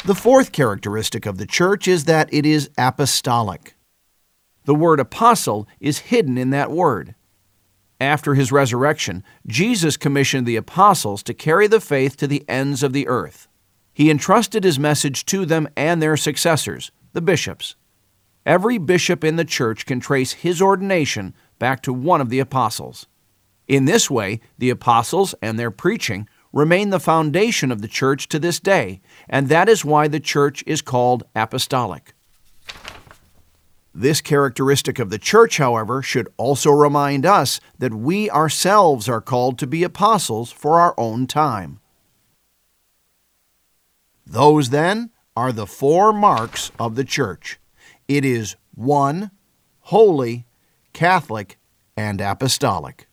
The 0.04 0.14
fourth 0.14 0.52
characteristic 0.52 1.24
of 1.24 1.38
the 1.38 1.46
church 1.46 1.88
is 1.88 2.04
that 2.04 2.32
it 2.32 2.44
is 2.44 2.70
apostolic. 2.76 3.74
The 4.66 4.74
word 4.74 5.00
apostle 5.00 5.66
is 5.80 5.98
hidden 5.98 6.36
in 6.36 6.50
that 6.50 6.70
word. 6.70 7.14
After 8.00 8.34
his 8.34 8.52
resurrection, 8.52 9.24
Jesus 9.46 9.96
commissioned 9.96 10.46
the 10.46 10.56
apostles 10.56 11.22
to 11.22 11.32
carry 11.32 11.66
the 11.66 11.80
faith 11.80 12.16
to 12.18 12.26
the 12.26 12.44
ends 12.48 12.82
of 12.82 12.92
the 12.92 13.08
earth. 13.08 13.48
He 13.94 14.10
entrusted 14.10 14.64
his 14.64 14.78
message 14.78 15.24
to 15.26 15.46
them 15.46 15.68
and 15.76 16.02
their 16.02 16.16
successors, 16.16 16.90
the 17.12 17.22
bishops. 17.22 17.76
Every 18.46 18.76
bishop 18.76 19.24
in 19.24 19.36
the 19.36 19.44
church 19.44 19.86
can 19.86 20.00
trace 20.00 20.32
his 20.32 20.60
ordination 20.60 21.34
back 21.58 21.82
to 21.82 21.92
one 21.92 22.20
of 22.20 22.28
the 22.28 22.40
apostles. 22.40 23.06
In 23.66 23.86
this 23.86 24.10
way, 24.10 24.40
the 24.58 24.68
apostles 24.68 25.34
and 25.40 25.58
their 25.58 25.70
preaching 25.70 26.28
remain 26.52 26.90
the 26.90 27.00
foundation 27.00 27.72
of 27.72 27.80
the 27.80 27.88
church 27.88 28.28
to 28.28 28.38
this 28.38 28.60
day, 28.60 29.00
and 29.28 29.48
that 29.48 29.68
is 29.68 29.84
why 29.84 30.08
the 30.08 30.20
church 30.20 30.62
is 30.66 30.82
called 30.82 31.24
apostolic. 31.34 32.12
This 33.94 34.20
characteristic 34.20 34.98
of 34.98 35.08
the 35.08 35.18
church, 35.18 35.56
however, 35.56 36.02
should 36.02 36.28
also 36.36 36.70
remind 36.70 37.24
us 37.24 37.60
that 37.78 37.94
we 37.94 38.28
ourselves 38.28 39.08
are 39.08 39.20
called 39.20 39.58
to 39.58 39.66
be 39.66 39.84
apostles 39.84 40.52
for 40.52 40.80
our 40.80 40.94
own 40.98 41.26
time. 41.26 41.80
Those, 44.26 44.70
then, 44.70 45.10
are 45.36 45.52
the 45.52 45.66
four 45.66 46.12
marks 46.12 46.70
of 46.78 46.96
the 46.96 47.04
church 47.04 47.58
it 48.08 48.24
is 48.24 48.56
one, 48.74 49.30
holy, 49.80 50.46
Catholic, 50.92 51.58
and 51.96 52.20
apostolic. 52.20 53.06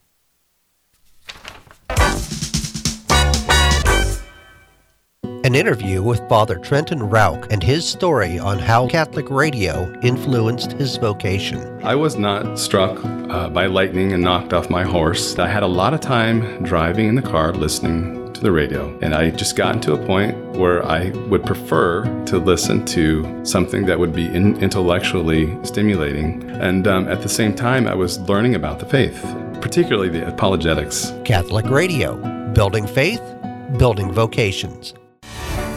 An 5.43 5.55
interview 5.55 6.03
with 6.03 6.21
Father 6.29 6.59
Trenton 6.59 7.01
Rauch 7.01 7.47
and 7.49 7.63
his 7.63 7.83
story 7.83 8.37
on 8.37 8.59
how 8.59 8.87
Catholic 8.87 9.27
radio 9.31 9.91
influenced 10.03 10.73
his 10.73 10.97
vocation. 10.97 11.83
I 11.83 11.95
was 11.95 12.15
not 12.15 12.59
struck 12.59 13.03
uh, 13.03 13.49
by 13.49 13.65
lightning 13.65 14.13
and 14.13 14.23
knocked 14.23 14.53
off 14.53 14.69
my 14.69 14.83
horse. 14.83 15.39
I 15.39 15.47
had 15.47 15.63
a 15.63 15.67
lot 15.67 15.95
of 15.95 15.99
time 15.99 16.61
driving 16.63 17.07
in 17.07 17.15
the 17.15 17.23
car 17.23 17.53
listening 17.53 18.20
to 18.41 18.45
the 18.45 18.51
radio, 18.51 18.97
and 19.01 19.13
I 19.13 19.29
just 19.29 19.55
gotten 19.55 19.79
to 19.81 19.93
a 19.93 20.05
point 20.05 20.35
where 20.57 20.83
I 20.83 21.11
would 21.29 21.45
prefer 21.45 22.03
to 22.25 22.39
listen 22.39 22.83
to 22.87 23.45
something 23.45 23.85
that 23.85 23.99
would 23.99 24.13
be 24.13 24.25
in- 24.25 24.57
intellectually 24.61 25.55
stimulating. 25.63 26.49
And 26.49 26.87
um, 26.87 27.07
at 27.07 27.21
the 27.21 27.29
same 27.29 27.53
time, 27.53 27.87
I 27.87 27.93
was 27.93 28.19
learning 28.21 28.55
about 28.55 28.79
the 28.79 28.85
faith, 28.87 29.21
particularly 29.61 30.09
the 30.09 30.27
apologetics. 30.27 31.13
Catholic 31.23 31.67
radio, 31.69 32.15
building 32.53 32.87
faith, 32.87 33.21
building 33.77 34.11
vocations. 34.11 34.95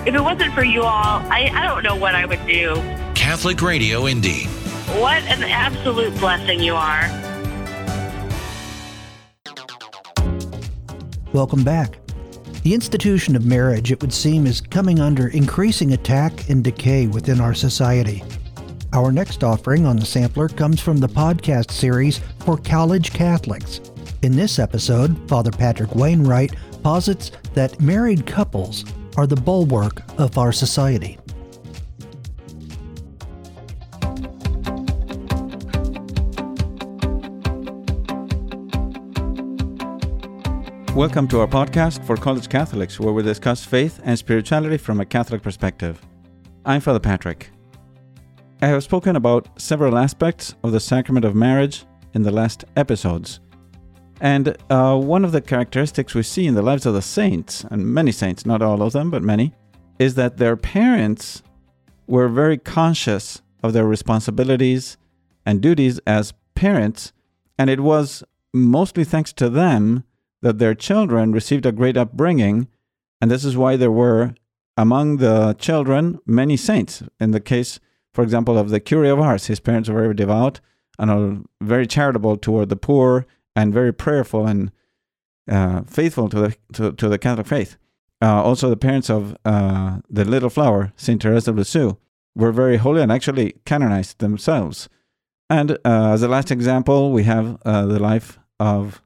If 0.07 0.15
it 0.15 0.21
wasn't 0.21 0.55
for 0.55 0.65
you 0.65 0.83
all, 0.83 1.21
I, 1.31 1.51
I 1.53 1.67
don't 1.67 1.83
know 1.83 1.97
what 1.97 2.15
I 2.15 2.25
would 2.25 2.47
do. 2.47 2.77
Catholic 3.15 3.61
Radio 3.61 4.07
Indy. 4.07 4.45
What 5.01 5.23
an 5.25 5.43
absolute 5.43 6.15
blessing 6.19 6.61
you 6.61 6.75
are. 6.75 7.11
Welcome 11.33 11.65
back. 11.65 12.04
The 12.65 12.73
institution 12.73 13.37
of 13.37 13.45
marriage, 13.45 13.93
it 13.93 14.01
would 14.01 14.13
seem, 14.15 14.47
is 14.47 14.63
coming 14.63 14.99
under 14.99 15.29
increasing 15.29 15.93
attack 15.93 16.49
and 16.49 16.65
decay 16.65 17.07
within 17.07 17.39
our 17.39 17.53
society. 17.53 18.25
Our 18.95 19.13
next 19.13 19.45
offering 19.45 19.85
on 19.85 19.97
the 19.97 20.07
sampler 20.07 20.49
comes 20.49 20.81
from 20.81 20.97
the 20.97 21.07
podcast 21.07 21.71
series 21.71 22.21
for 22.43 22.57
college 22.57 23.13
Catholics. 23.13 23.83
In 24.23 24.35
this 24.35 24.59
episode, 24.59 25.29
Father 25.29 25.51
Patrick 25.51 25.95
Wainwright 25.95 26.55
posits 26.83 27.33
that 27.53 27.79
married 27.83 28.25
couples 28.25 28.87
are 29.19 29.27
the 29.27 29.37
bulwark 29.37 30.01
of 30.19 30.39
our 30.39 30.51
society. 30.51 31.19
Welcome 40.95 41.27
to 41.29 41.41
our 41.41 41.49
podcast 41.49 42.05
for 42.07 42.17
college 42.17 42.49
Catholics, 42.49 43.01
where 43.01 43.13
we 43.13 43.25
discuss 43.25 43.65
faith 43.65 44.01
and 44.05 44.17
spirituality 44.17 44.77
from 44.77 45.01
a 45.01 45.05
Catholic 45.05 45.43
perspective. 45.43 46.01
I'm 46.65 46.81
Father 46.81 47.01
Patrick. 47.01 47.51
I 48.63 48.69
have 48.69 48.85
spoken 48.85 49.17
about 49.17 49.61
several 49.61 49.99
aspects 49.99 50.55
of 50.63 50.71
the 50.71 50.79
sacrament 50.79 51.25
of 51.25 51.35
marriage 51.35 51.85
in 52.13 52.23
the 52.23 52.31
last 52.31 52.65
episodes. 52.77 53.41
And 54.21 54.57
uh, 54.71 54.97
one 54.97 55.25
of 55.25 55.33
the 55.33 55.41
characteristics 55.41 56.15
we 56.15 56.23
see 56.23 56.47
in 56.47 56.55
the 56.55 56.63
lives 56.63 56.87
of 56.87 56.95
the 56.95 57.03
saints, 57.03 57.65
and 57.73 57.85
many 57.85 58.13
saints, 58.13 58.47
not 58.47 58.63
all 58.63 58.81
of 58.81 58.93
them, 58.93 59.11
but 59.11 59.25
many, 59.25 59.53
is 59.99 60.15
that 60.15 60.37
their 60.37 60.57
parents 60.57 61.43
were 62.07 62.29
very 62.29 62.57
conscious 62.57 63.43
of 63.65 63.73
their 63.73 63.85
responsibilities 63.85 64.97
and 65.45 65.61
duties 65.61 65.99
as 66.07 66.35
parents, 66.55 67.13
and 67.59 67.69
it 67.69 67.81
was 67.81 68.23
mostly 68.53 69.03
thanks 69.03 69.33
to 69.33 69.51
them 69.51 70.05
that 70.45 70.59
their 70.59 70.75
children 70.75 71.33
received 71.33 71.65
a 71.65 71.73
great 71.73 71.97
upbringing, 71.97 72.69
and 73.19 73.31
this 73.31 73.47
is 73.47 73.57
why 73.57 73.77
there 73.77 73.91
were 73.91 74.35
among 74.77 75.17
the 75.17 75.57
children 75.59 76.21
many 76.27 76.55
saints. 76.55 77.03
In 77.19 77.31
the 77.31 77.41
case, 77.41 77.81
for 78.13 78.23
example, 78.23 78.59
of 78.59 78.69
the 78.69 78.79
Curé 78.79 79.11
of 79.11 79.19
Ars, 79.19 79.47
his 79.47 79.59
parents 79.59 79.89
were 79.89 80.03
very 80.03 80.15
devout 80.15 80.61
and 80.99 81.49
very 81.63 81.87
charitable 81.87 82.37
toward 82.37 82.69
the 82.69 82.77
poor 82.77 83.27
and 83.57 83.73
very 83.73 83.91
prayerful 83.91 84.47
and 84.47 84.71
uh, 85.51 85.81
faithful 85.87 86.29
to 86.29 86.39
the 86.39 86.57
to, 86.75 86.93
to 86.93 87.09
the 87.09 87.19
Catholic 87.19 87.47
faith. 87.47 87.79
Uh, 88.21 88.43
also, 88.43 88.69
the 88.69 88.77
parents 88.77 89.09
of 89.09 89.35
uh, 89.47 90.01
the 90.11 90.27
Little 90.27 90.51
Flower, 90.51 90.93
Saint 90.95 91.23
Therese 91.23 91.49
of 91.49 91.57
Lisieux, 91.57 91.97
were 92.37 92.53
very 92.53 92.77
holy 92.77 93.01
and 93.01 93.11
actually 93.11 93.55
canonized 93.65 94.19
themselves. 94.19 94.91
And 95.49 95.73
uh, 95.87 96.13
as 96.13 96.23
a 96.23 96.29
last 96.29 96.51
example, 96.51 97.13
we 97.13 97.23
have 97.23 97.59
uh, 97.65 97.87
the 97.87 97.99
life 97.99 98.39
of 98.61 99.01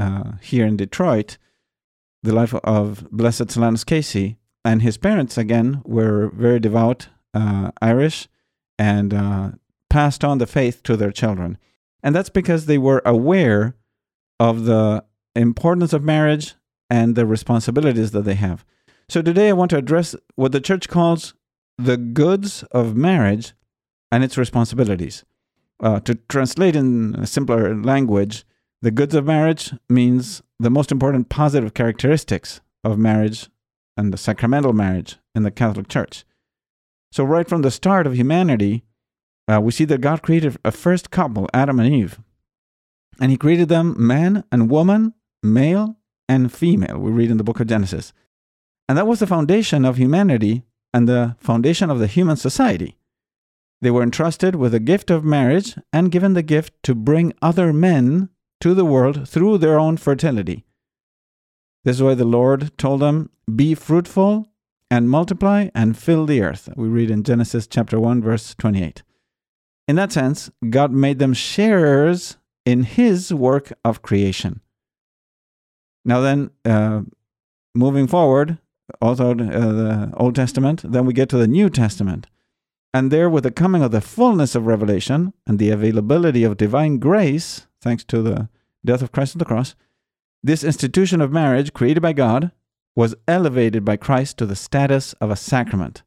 uh, 0.00 0.32
here 0.40 0.66
in 0.66 0.76
Detroit, 0.76 1.38
the 2.22 2.32
life 2.32 2.54
of 2.54 3.08
Blessed 3.10 3.46
Solanus 3.48 3.84
Casey, 3.84 4.38
and 4.64 4.82
his 4.82 4.98
parents 4.98 5.38
again 5.38 5.82
were 5.84 6.30
very 6.34 6.58
devout 6.58 7.08
Irish 7.80 8.28
and 8.78 9.58
passed 9.88 10.24
on 10.24 10.38
the 10.38 10.46
faith 10.46 10.82
to 10.82 10.96
their 10.96 11.12
children. 11.12 11.58
And 12.02 12.14
that's 12.14 12.30
because 12.30 12.66
they 12.66 12.78
were 12.78 13.02
aware 13.04 13.76
of 14.38 14.64
the 14.64 15.04
importance 15.36 15.92
of 15.92 16.02
marriage 16.02 16.54
and 16.88 17.14
the 17.14 17.26
responsibilities 17.26 18.10
that 18.12 18.22
they 18.22 18.34
have. 18.34 18.64
So 19.08 19.22
today 19.22 19.50
I 19.50 19.52
want 19.54 19.70
to 19.70 19.76
address 19.76 20.16
what 20.36 20.52
the 20.52 20.60
church 20.60 20.88
calls 20.88 21.34
the 21.78 21.96
goods 21.96 22.62
of 22.70 22.96
marriage 22.96 23.52
and 24.10 24.24
its 24.24 24.38
responsibilities. 24.38 25.24
Uh, 25.80 26.00
to 26.00 26.14
translate 26.28 26.76
in 26.76 27.24
simpler 27.26 27.74
language, 27.74 28.44
the 28.82 28.90
goods 28.90 29.14
of 29.14 29.26
marriage 29.26 29.72
means 29.88 30.42
the 30.58 30.70
most 30.70 30.90
important 30.90 31.28
positive 31.28 31.74
characteristics 31.74 32.60
of 32.82 32.98
marriage 32.98 33.48
and 33.96 34.12
the 34.12 34.18
sacramental 34.18 34.72
marriage 34.72 35.18
in 35.34 35.42
the 35.42 35.50
Catholic 35.50 35.88
Church. 35.88 36.24
So, 37.12 37.24
right 37.24 37.48
from 37.48 37.62
the 37.62 37.70
start 37.70 38.06
of 38.06 38.14
humanity, 38.14 38.84
uh, 39.48 39.60
we 39.60 39.72
see 39.72 39.84
that 39.86 40.00
God 40.00 40.22
created 40.22 40.56
a 40.64 40.70
first 40.70 41.10
couple, 41.10 41.48
Adam 41.52 41.80
and 41.80 41.92
Eve. 41.92 42.20
And 43.20 43.30
He 43.30 43.36
created 43.36 43.68
them 43.68 43.94
man 43.98 44.44
and 44.50 44.70
woman, 44.70 45.14
male 45.42 45.96
and 46.28 46.52
female. 46.52 46.98
We 46.98 47.10
read 47.10 47.30
in 47.30 47.36
the 47.36 47.44
book 47.44 47.60
of 47.60 47.66
Genesis. 47.66 48.12
And 48.88 48.96
that 48.96 49.06
was 49.06 49.18
the 49.18 49.26
foundation 49.26 49.84
of 49.84 49.96
humanity 49.96 50.62
and 50.94 51.08
the 51.08 51.36
foundation 51.38 51.90
of 51.90 51.98
the 51.98 52.06
human 52.06 52.36
society. 52.36 52.96
They 53.82 53.90
were 53.90 54.02
entrusted 54.02 54.56
with 54.56 54.72
the 54.72 54.80
gift 54.80 55.10
of 55.10 55.24
marriage 55.24 55.76
and 55.92 56.12
given 56.12 56.34
the 56.34 56.42
gift 56.42 56.74
to 56.84 56.94
bring 56.94 57.32
other 57.42 57.72
men 57.72 58.30
to 58.60 58.74
the 58.74 58.84
world 58.84 59.28
through 59.28 59.58
their 59.58 59.78
own 59.78 59.96
fertility. 59.96 60.64
This 61.84 61.96
is 61.96 62.02
why 62.02 62.14
the 62.14 62.24
Lord 62.24 62.76
told 62.76 63.00
them, 63.00 63.30
Be 63.54 63.74
fruitful 63.74 64.46
and 64.90 65.08
multiply 65.08 65.68
and 65.74 65.96
fill 65.96 66.26
the 66.26 66.42
earth. 66.42 66.68
We 66.76 66.88
read 66.88 67.10
in 67.10 67.22
Genesis 67.22 67.66
chapter 67.66 67.98
1, 67.98 68.22
verse 68.22 68.54
28. 68.56 69.02
In 69.88 69.96
that 69.96 70.12
sense, 70.12 70.50
God 70.68 70.92
made 70.92 71.18
them 71.18 71.32
sharers 71.32 72.36
in 72.66 72.82
His 72.82 73.32
work 73.32 73.72
of 73.84 74.02
creation. 74.02 74.60
Now, 76.04 76.20
then, 76.20 76.50
uh, 76.64 77.02
moving 77.74 78.06
forward, 78.06 78.58
also 79.00 79.30
uh, 79.30 79.34
the 79.34 80.12
Old 80.16 80.34
Testament, 80.34 80.82
then 80.84 81.06
we 81.06 81.12
get 81.12 81.28
to 81.30 81.38
the 81.38 81.48
New 81.48 81.70
Testament. 81.70 82.26
And 82.92 83.10
there, 83.10 83.30
with 83.30 83.44
the 83.44 83.50
coming 83.50 83.82
of 83.82 83.92
the 83.92 84.00
fullness 84.00 84.54
of 84.54 84.66
revelation 84.66 85.32
and 85.46 85.58
the 85.58 85.70
availability 85.70 86.42
of 86.42 86.56
divine 86.56 86.98
grace, 86.98 87.66
thanks 87.80 88.04
to 88.04 88.22
the 88.22 88.48
death 88.84 89.02
of 89.02 89.12
Christ 89.12 89.34
on 89.34 89.38
the 89.38 89.44
cross, 89.44 89.74
this 90.42 90.64
institution 90.64 91.20
of 91.20 91.32
marriage 91.32 91.72
created 91.72 92.00
by 92.00 92.12
God 92.12 92.52
was 92.96 93.14
elevated 93.28 93.84
by 93.84 93.96
Christ 93.96 94.38
to 94.38 94.46
the 94.46 94.56
status 94.56 95.12
of 95.14 95.30
a 95.30 95.36
sacrament. 95.36 96.02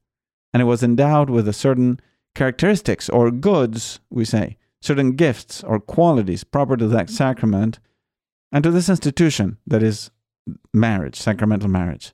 And 0.53 0.61
it 0.61 0.65
was 0.65 0.83
endowed 0.83 1.29
with 1.29 1.47
a 1.47 1.53
certain 1.53 1.99
characteristics 2.35 3.09
or 3.09 3.31
goods, 3.31 3.99
we 4.09 4.25
say, 4.25 4.57
certain 4.81 5.15
gifts 5.15 5.63
or 5.63 5.79
qualities 5.79 6.43
proper 6.43 6.75
to 6.77 6.87
that 6.87 7.09
sacrament 7.09 7.79
and 8.51 8.63
to 8.63 8.71
this 8.71 8.89
institution 8.89 9.57
that 9.65 9.81
is 9.81 10.11
marriage, 10.73 11.15
sacramental 11.15 11.69
marriage. 11.69 12.13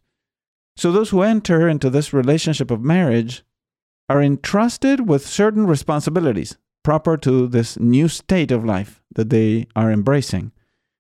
So 0.78 0.92
those 0.92 1.10
who 1.10 1.24
enter 1.24 1.68
into 1.68 1.90
this 1.90 2.14
relationship 2.14 2.72
of 2.72 2.82
marriage 2.82 3.44
are 4.08 4.22
entrusted 4.22 5.08
with 5.08 5.28
certain 5.28 5.68
responsibilities 5.68 6.58
proper 6.84 7.18
to 7.18 7.48
this 7.48 7.78
new 7.80 8.08
state 8.08 8.52
of 8.52 8.64
life 8.64 8.99
that 9.16 9.30
they 9.30 9.68
are 9.76 9.92
embracing. 9.92 10.52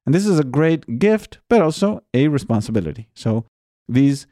And 0.06 0.16
this 0.16 0.26
is 0.26 0.40
a 0.40 0.44
great 0.44 1.00
gift, 1.00 1.40
but 1.50 1.62
also 1.62 2.04
a 2.14 2.28
responsibility. 2.28 3.10
So 3.14 3.46
these 3.88 4.28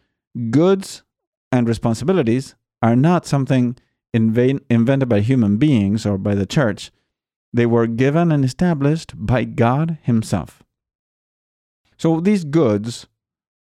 goods 0.49 1.03
and 1.51 1.67
responsibilities 1.67 2.55
are 2.82 2.95
not 2.95 3.25
something 3.25 3.78
inv- 4.15 4.61
invented 4.69 5.09
by 5.09 5.21
human 5.21 5.57
beings 5.57 6.05
or 6.05 6.17
by 6.17 6.36
the 6.36 6.45
church. 6.45 6.91
They 7.53 7.65
were 7.65 7.88
given 7.88 8.32
and 8.32 8.43
established 8.43 9.13
by 9.15 9.43
God 9.43 9.97
Himself. 10.03 10.63
So 11.97 12.19
these 12.19 12.43
goods, 12.43 13.07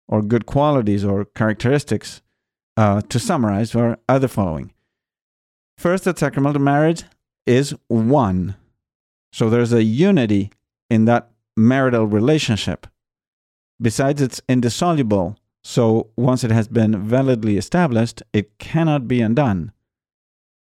or 0.07 0.21
good 0.21 0.45
qualities 0.45 1.05
or 1.05 1.25
characteristics, 1.25 2.21
uh, 2.75 3.01
to 3.01 3.19
summarize, 3.19 3.73
are, 3.75 3.97
the 4.07 4.27
following. 4.27 4.73
First, 5.77 6.03
that 6.05 6.19
sacramental 6.19 6.61
marriage 6.61 7.03
is 7.45 7.73
one. 7.87 8.55
So 9.37 9.51
there's 9.51 9.71
a 9.71 9.83
unity 9.83 10.49
in 10.89 11.05
that 11.05 11.29
marital 11.55 12.07
relationship. 12.07 12.87
Besides, 13.79 14.19
it's 14.19 14.41
indissoluble. 14.49 15.37
So 15.63 16.09
once 16.17 16.43
it 16.43 16.49
has 16.49 16.67
been 16.67 17.05
validly 17.05 17.55
established, 17.55 18.23
it 18.33 18.57
cannot 18.57 19.07
be 19.07 19.21
undone. 19.21 19.73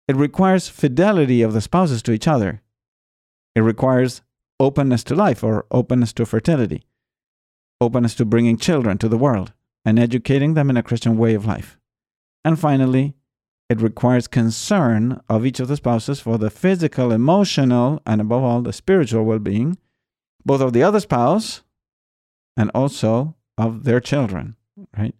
It 0.07 0.15
requires 0.15 0.69
fidelity 0.69 1.41
of 1.41 1.51
the 1.51 1.59
spouses 1.59 2.01
to 2.03 2.13
each 2.13 2.29
other. 2.29 2.61
It 3.57 3.59
requires 3.59 4.21
openness 4.57 5.03
to 5.05 5.15
life 5.15 5.43
or 5.43 5.65
openness 5.69 6.13
to 6.13 6.25
fertility, 6.25 6.85
openness 7.81 8.15
to 8.15 8.23
bringing 8.23 8.55
children 8.55 8.97
to 8.99 9.09
the 9.09 9.17
world 9.17 9.51
and 9.83 9.99
educating 9.99 10.53
them 10.53 10.69
in 10.69 10.77
a 10.77 10.83
Christian 10.83 11.17
way 11.17 11.33
of 11.33 11.45
life. 11.45 11.77
And 12.45 12.57
finally, 12.57 13.15
it 13.71 13.81
requires 13.81 14.27
concern 14.27 15.21
of 15.29 15.45
each 15.45 15.61
of 15.61 15.69
the 15.69 15.77
spouses 15.77 16.19
for 16.19 16.37
the 16.37 16.49
physical, 16.49 17.13
emotional, 17.13 18.01
and 18.05 18.19
above 18.19 18.43
all, 18.43 18.61
the 18.61 18.73
spiritual 18.73 19.23
well 19.23 19.39
being, 19.39 19.77
both 20.45 20.59
of 20.59 20.73
the 20.73 20.83
other 20.83 20.99
spouse 20.99 21.63
and 22.57 22.69
also 22.75 23.33
of 23.57 23.85
their 23.85 24.01
children, 24.01 24.57
right? 24.97 25.15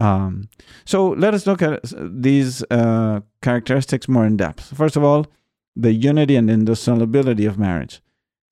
Um, 0.00 0.50
so 0.84 1.08
let 1.08 1.32
us 1.32 1.46
look 1.46 1.62
at 1.62 1.80
these 1.96 2.62
uh, 2.70 3.20
characteristics 3.40 4.06
more 4.06 4.26
in 4.26 4.36
depth. 4.36 4.76
First 4.76 4.96
of 4.96 5.02
all, 5.02 5.26
the 5.74 5.94
unity 5.94 6.36
and 6.36 6.50
indissolubility 6.50 7.46
of 7.46 7.58
marriage, 7.58 8.02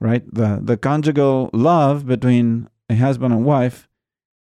right? 0.00 0.24
The, 0.32 0.60
the 0.62 0.78
conjugal 0.78 1.50
love 1.52 2.06
between 2.06 2.70
a 2.88 2.96
husband 2.96 3.34
and 3.34 3.44
wife 3.44 3.86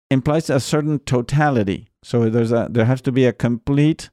implies 0.09 0.49
a 0.49 0.61
certain 0.61 0.99
totality. 0.99 1.89
So 2.01 2.29
there's 2.29 2.53
a, 2.53 2.69
there 2.71 2.85
has 2.85 3.01
to 3.01 3.11
be 3.11 3.25
a 3.25 3.33
complete 3.33 4.09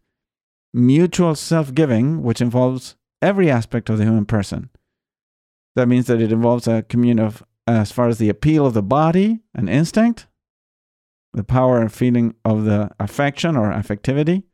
mutual 0.73 1.35
self 1.35 1.75
giving, 1.75 2.23
which 2.23 2.41
involves 2.41 2.97
every 3.21 3.51
aspect 3.51 3.89
of 3.91 3.99
the 3.99 4.05
human 4.05 4.27
person. 4.27 4.71
That 5.77 5.89
means 5.89 6.07
that 6.07 6.21
it 6.21 6.33
involves 6.33 6.67
a 6.67 6.83
communion 6.83 7.19
of, 7.19 7.43
as 7.67 7.93
far 7.93 8.09
as 8.09 8.19
the 8.19 8.29
appeal 8.29 8.67
of 8.67 8.75
the 8.75 8.83
body 8.83 9.41
and 9.55 9.69
instinct, 9.69 10.27
the 11.33 11.45
power 11.45 11.81
and 11.81 11.93
feeling 11.93 12.35
of 12.45 12.65
the 12.65 12.91
affection 13.01 13.57
or 13.57 13.71
affectivity, 13.71 14.45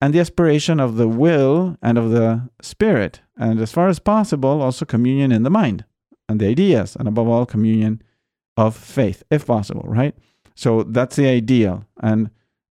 and 0.00 0.14
the 0.14 0.20
aspiration 0.20 0.80
of 0.80 0.96
the 0.96 1.08
will 1.08 1.76
and 1.82 1.98
of 1.98 2.10
the 2.10 2.48
spirit, 2.62 3.20
and 3.36 3.60
as 3.60 3.72
far 3.72 3.88
as 3.88 3.98
possible, 3.98 4.62
also 4.62 4.84
communion 4.84 5.30
in 5.30 5.42
the 5.42 5.50
mind 5.50 5.84
and 6.28 6.40
the 6.40 6.46
ideas, 6.46 6.96
and 6.96 7.06
above 7.06 7.28
all, 7.28 7.44
communion 7.44 8.00
of 8.56 8.76
faith, 8.76 9.22
if 9.30 9.46
possible, 9.46 9.84
right? 9.84 10.14
So 10.54 10.84
that's 10.84 11.16
the 11.16 11.26
ideal. 11.26 11.84
And 12.02 12.30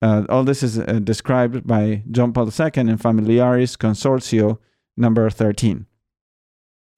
uh, 0.06 0.24
all 0.30 0.44
this 0.44 0.62
is 0.62 0.78
uh, 0.78 1.00
described 1.04 1.66
by 1.66 2.04
John 2.12 2.32
Paul 2.32 2.46
II 2.46 2.72
in 2.76 2.98
Familiaris 2.98 3.76
Consortio 3.76 4.60
number 4.96 5.28
13. 5.32 5.88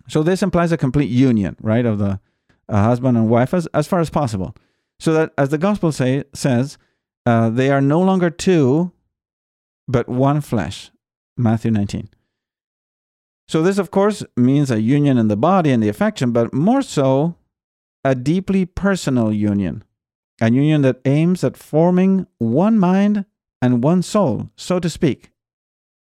So 0.09 0.23
this 0.23 0.43
implies 0.43 0.73
a 0.73 0.77
complete 0.77 1.09
union, 1.09 1.55
right, 1.61 1.85
of 1.85 1.99
the 1.99 2.19
uh, 2.67 2.83
husband 2.83 3.17
and 3.17 3.29
wife 3.29 3.53
as, 3.53 3.65
as 3.67 3.87
far 3.87 4.01
as 4.01 4.09
possible. 4.09 4.55
So 4.99 5.13
that, 5.13 5.33
as 5.37 5.49
the 5.49 5.57
gospel 5.57 5.93
say, 5.93 6.25
says, 6.33 6.77
uh, 7.25 7.49
they 7.49 7.69
are 7.69 7.79
no 7.79 8.01
longer 8.01 8.29
two, 8.29 8.91
but 9.87 10.09
one 10.09 10.41
flesh. 10.41 10.91
Matthew 11.37 11.71
19. 11.71 12.09
So 13.47 13.61
this, 13.61 13.77
of 13.77 13.89
course, 13.89 14.21
means 14.35 14.69
a 14.69 14.81
union 14.81 15.17
in 15.17 15.29
the 15.29 15.37
body 15.37 15.71
and 15.71 15.81
the 15.81 15.87
affection, 15.87 16.33
but 16.33 16.53
more 16.53 16.81
so, 16.81 17.35
a 18.03 18.15
deeply 18.15 18.65
personal 18.65 19.31
union 19.31 19.85
a 20.41 20.51
union 20.51 20.81
that 20.83 21.01
aims 21.05 21.43
at 21.43 21.57
forming 21.57 22.27
one 22.37 22.77
mind 22.77 23.25
and 23.61 23.83
one 23.83 24.01
soul, 24.01 24.49
so 24.55 24.79
to 24.79 24.89
speak, 24.89 25.31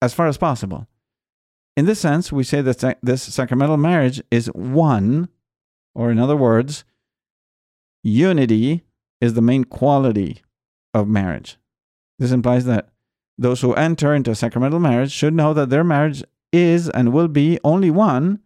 as 0.01 0.15
far 0.15 0.27
as 0.27 0.39
possible. 0.39 0.87
In 1.77 1.87
this 1.87 2.01
sense, 2.01 2.33
we 2.33 2.45
say 2.45 2.61
that 2.61 2.99
this 3.03 3.23
sacramental 3.23 3.77
marriage 3.77 4.23
is 4.31 4.47
one, 4.49 5.29
or 5.95 6.11
in 6.11 6.19
other 6.19 6.37
words, 6.37 6.85
unity 8.03 8.85
is 9.21 9.35
the 9.35 9.43
main 9.43 9.65
quality 9.65 10.43
of 10.93 11.09
marriage. 11.09 11.59
This 12.19 12.33
implies 12.33 12.65
that 12.67 12.89
those 13.39 13.61
who 13.61 13.75
enter 13.75 14.15
into 14.15 14.31
a 14.31 14.35
sacramental 14.35 14.81
marriage 14.81 15.11
should 15.11 15.35
know 15.35 15.55
that 15.55 15.71
their 15.71 15.85
marriage 15.85 16.23
is 16.53 16.89
and 16.91 17.13
will 17.13 17.29
be 17.29 17.59
only 17.65 17.91
one 17.91 18.41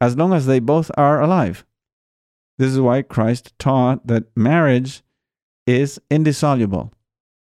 as 0.00 0.16
long 0.16 0.32
as 0.32 0.46
they 0.46 0.58
both 0.58 0.90
are 0.96 1.20
alive. 1.20 1.64
This 2.58 2.72
is 2.72 2.80
why 2.80 3.02
Christ 3.02 3.56
taught 3.58 4.06
that 4.06 4.36
marriage 4.36 5.02
is 5.66 6.00
indissoluble. 6.10 6.92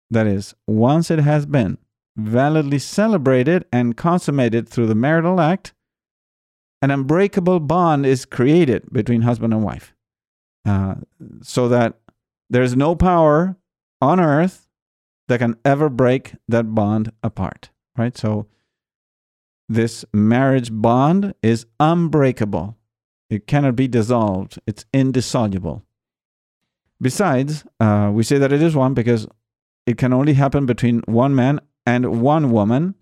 That 0.10 0.28
is, 0.28 0.56
once 0.66 1.12
it 1.12 1.20
has 1.20 1.46
been 1.46 1.78
validly 2.16 2.80
celebrated 2.80 3.66
and 3.72 3.98
consummated 3.98 4.68
through 4.68 4.88
the 4.88 4.96
marital 4.96 5.40
act, 5.40 5.74
an 6.82 6.92
unbreakable 6.92 7.60
bond 7.60 8.06
is 8.06 8.26
created 8.26 8.92
between 8.92 9.22
husband 9.22 9.54
and 9.54 9.64
wife. 9.64 9.94
Uh, 10.66 10.96
so 11.42 11.68
that 11.68 11.96
there's 12.50 12.76
no 12.76 12.96
power 12.96 13.56
on 14.02 14.20
earth 14.20 14.68
that 15.28 15.40
can 15.40 15.56
ever 15.66 15.90
break 15.90 16.36
that 16.48 16.74
bond 16.74 17.12
apart, 17.24 17.70
right? 17.98 18.18
So 18.18 18.48
this 19.70 20.06
marriage 20.14 20.70
bond 20.72 21.34
is 21.42 21.66
unbreakable. 21.80 22.78
It 23.30 23.48
cannot 23.48 23.76
be 23.76 23.88
dissolved. 23.88 24.60
It's 24.66 24.86
indissoluble. 24.94 25.84
Besides, 27.02 27.66
uh, 27.80 28.12
we 28.14 28.24
say 28.24 28.38
that 28.40 28.52
it 28.52 28.62
is 28.62 28.76
one 28.76 28.94
because 28.94 29.28
it 29.86 29.98
can 29.98 30.14
only 30.14 30.34
happen 30.34 30.66
between 30.66 31.02
one 31.06 31.36
man 31.36 31.60
and 31.86 32.22
one 32.22 32.52
woman. 32.52 32.96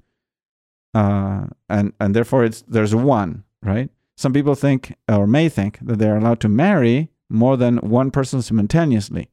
uh, 0.94 1.48
and 1.70 1.94
and 2.00 2.16
therefore 2.16 2.46
it's 2.46 2.64
there's 2.68 2.96
one, 2.96 3.44
right? 3.62 3.90
Some 4.18 4.34
people 4.34 4.56
think 4.56 4.96
or 5.10 5.28
may 5.28 5.50
think 5.50 5.80
that 5.82 6.00
they 6.00 6.10
are 6.10 6.18
allowed 6.18 6.40
to 6.42 6.50
marry 6.50 7.10
more 7.30 7.58
than 7.58 7.78
one 7.78 8.12
person 8.12 8.42
simultaneously, 8.42 9.30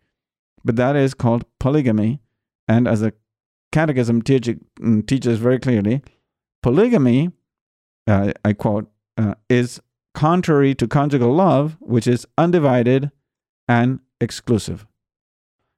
but 0.64 0.76
that 0.76 0.96
is 0.96 1.14
called 1.14 1.44
polygamy. 1.60 2.20
And 2.68 2.88
as 2.88 3.00
the 3.00 3.12
Catechism 3.70 4.22
teach, 4.22 4.48
mm, 4.80 5.06
teaches 5.06 5.38
very 5.38 5.58
clearly, 5.58 6.02
polygamy, 6.62 7.30
uh, 8.06 8.32
I 8.44 8.52
quote, 8.54 8.90
uh, 9.16 9.34
is 9.48 9.80
contrary 10.14 10.74
to 10.74 10.88
conjugal 10.88 11.32
love, 11.34 11.76
which 11.80 12.06
is 12.06 12.26
undivided 12.36 13.10
and 13.68 14.00
exclusive. 14.22 14.86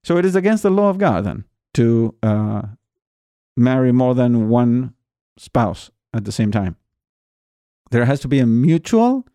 So 0.04 0.16
it 0.18 0.24
is 0.24 0.36
against 0.36 0.62
the 0.62 0.70
law 0.70 0.90
of 0.90 0.98
God 0.98 1.24
then 1.24 1.44
to 1.74 2.14
uh, 2.22 2.62
marry 3.56 3.92
more 3.92 4.14
than 4.14 4.48
one 4.48 4.94
spouse 5.36 5.90
at 6.12 6.24
the 6.24 6.32
same 6.32 6.52
time. 6.52 6.76
There 7.90 8.04
has 8.04 8.20
to 8.20 8.28
be 8.28 8.38
a 8.38 8.46
mutual 8.46 9.26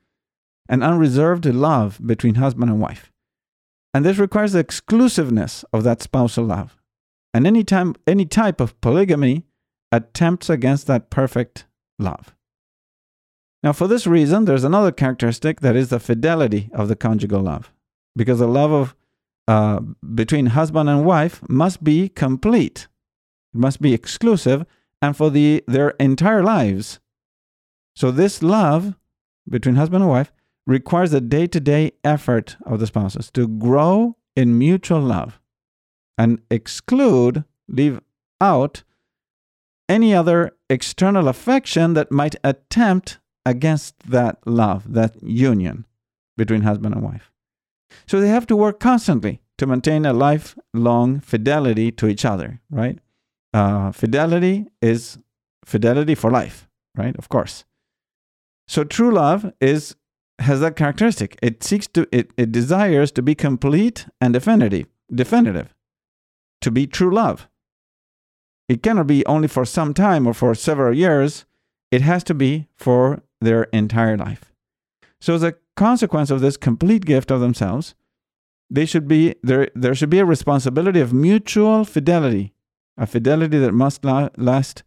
and 0.70 0.84
unreserved 0.84 1.46
love 1.46 2.00
between 2.06 2.36
husband 2.36 2.70
and 2.70 2.80
wife. 2.80 3.12
And 3.94 4.06
this 4.06 4.18
requires 4.18 4.54
the 4.54 4.60
exclusiveness 4.60 5.66
of 5.74 5.84
that 5.84 6.02
spousal 6.02 6.46
love. 6.46 6.78
And 7.34 7.48
any, 7.48 7.64
time, 7.64 7.96
any 8.06 8.26
type 8.26 8.62
of 8.62 8.80
polygamy 8.82 9.46
attempts 9.92 10.50
against 10.50 10.88
that 10.88 11.10
perfect 11.10 11.66
love. 11.98 12.36
Now, 13.64 13.74
for 13.74 13.88
this 13.88 14.08
reason, 14.08 14.46
there's 14.46 14.64
another 14.64 14.92
characteristic 14.92 15.62
that 15.62 15.76
is 15.76 15.90
the 15.90 16.00
fidelity 16.00 16.70
of 16.74 16.88
the 16.88 16.96
conjugal 16.96 17.42
love, 17.42 17.74
because 18.16 18.40
the 18.40 18.48
love 18.48 18.72
of 18.72 18.96
uh, 19.50 19.80
between 20.14 20.46
husband 20.48 20.88
and 20.88 21.04
wife 21.04 21.42
must 21.50 21.84
be 21.84 22.08
complete, 22.08 22.88
it 23.52 23.60
must 23.60 23.82
be 23.82 23.96
exclusive, 23.96 24.64
and 25.02 25.18
for 25.18 25.32
the 25.32 25.64
their 25.68 25.90
entire 26.00 26.44
lives. 26.44 27.00
So 27.96 28.12
this 28.12 28.44
love 28.44 28.94
between 29.50 29.76
husband 29.76 30.04
and 30.04 30.12
wife 30.12 30.32
requires 30.68 31.14
a 31.14 31.20
day-to-day 31.20 31.94
effort 32.04 32.58
of 32.64 32.80
the 32.80 32.86
spouses 32.86 33.32
to 33.32 33.48
grow 33.48 34.18
in 34.36 34.56
mutual 34.60 35.02
love 35.02 35.40
and 36.16 36.42
exclude, 36.52 37.44
leave 37.68 38.00
out 38.40 38.84
any 39.90 40.14
other 40.14 40.52
external 40.70 41.28
affection 41.28 41.96
that 41.96 42.12
might 42.12 42.36
attempt 42.44 43.18
against 43.48 43.98
that 44.12 44.38
love, 44.46 44.94
that 44.94 45.24
union 45.24 45.88
between 46.38 46.62
husband 46.62 46.94
and 46.94 47.04
wife. 47.04 47.32
So 48.08 48.20
they 48.20 48.30
have 48.30 48.48
to 48.48 48.56
work 48.56 48.80
constantly 48.80 49.42
to 49.58 49.68
maintain 49.68 50.06
a 50.06 50.14
lifelong 50.14 51.20
fidelity 51.20 51.92
to 51.92 52.08
each 52.08 52.26
other, 52.26 52.62
right? 52.70 53.00
Uh, 53.54 53.92
fidelity 53.92 54.68
is 54.82 55.18
fidelity 55.66 56.16
for 56.16 56.32
life, 56.32 56.68
right? 56.96 57.16
Of 57.18 57.30
course. 57.30 57.66
So 58.68 58.84
true 58.84 59.12
love 59.12 59.52
is 59.60 59.96
has 60.40 60.62
that 60.62 60.76
characteristic. 60.76 61.38
It 61.42 61.64
seeks 61.64 61.88
to 61.88 62.08
it, 62.12 62.32
it 62.38 62.52
desires 62.52 63.12
to 63.14 63.22
be 63.22 63.36
complete 63.36 64.06
and 64.22 64.34
definitive, 64.34 64.88
definitive, 65.14 65.74
to 66.62 66.72
be 66.72 66.88
true 66.88 67.14
love. 67.14 67.48
It 68.70 68.84
cannot 68.84 69.08
be 69.08 69.26
only 69.26 69.48
for 69.48 69.66
some 69.66 69.94
time 69.94 70.28
or 70.28 70.34
for 70.34 70.54
several 70.56 70.96
years. 70.96 71.46
It 71.92 72.02
has 72.02 72.24
to 72.26 72.36
be 72.36 72.68
for 72.78 73.24
their 73.42 73.64
entire 73.74 74.16
life. 74.16 74.49
So, 75.22 75.36
as 75.36 75.44
a 75.44 75.56
consequence 75.76 76.32
of 76.32 76.42
this 76.42 76.58
complete 76.58 77.06
gift 77.06 77.32
of 77.32 77.42
themselves, 77.42 77.96
they 78.70 78.86
should 78.86 79.08
be 79.08 79.36
there. 79.44 79.70
There 79.76 79.96
should 79.96 80.10
be 80.10 80.20
a 80.20 80.26
responsibility 80.26 81.00
of 81.00 81.14
mutual 81.14 81.84
fidelity, 81.86 82.54
a 82.98 83.06
fidelity 83.06 83.58
that 83.60 83.74
must 83.74 84.06
la- 84.06 84.30
last 84.38 84.84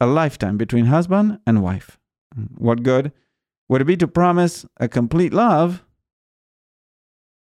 a 0.00 0.06
lifetime 0.06 0.56
between 0.56 0.86
husband 0.86 1.38
and 1.46 1.62
wife. 1.62 1.98
What 2.56 2.82
good 2.82 3.12
would 3.68 3.82
it 3.82 3.86
be 3.86 3.96
to 3.96 4.08
promise 4.08 4.64
a 4.78 4.88
complete 4.88 5.32
love 5.32 5.84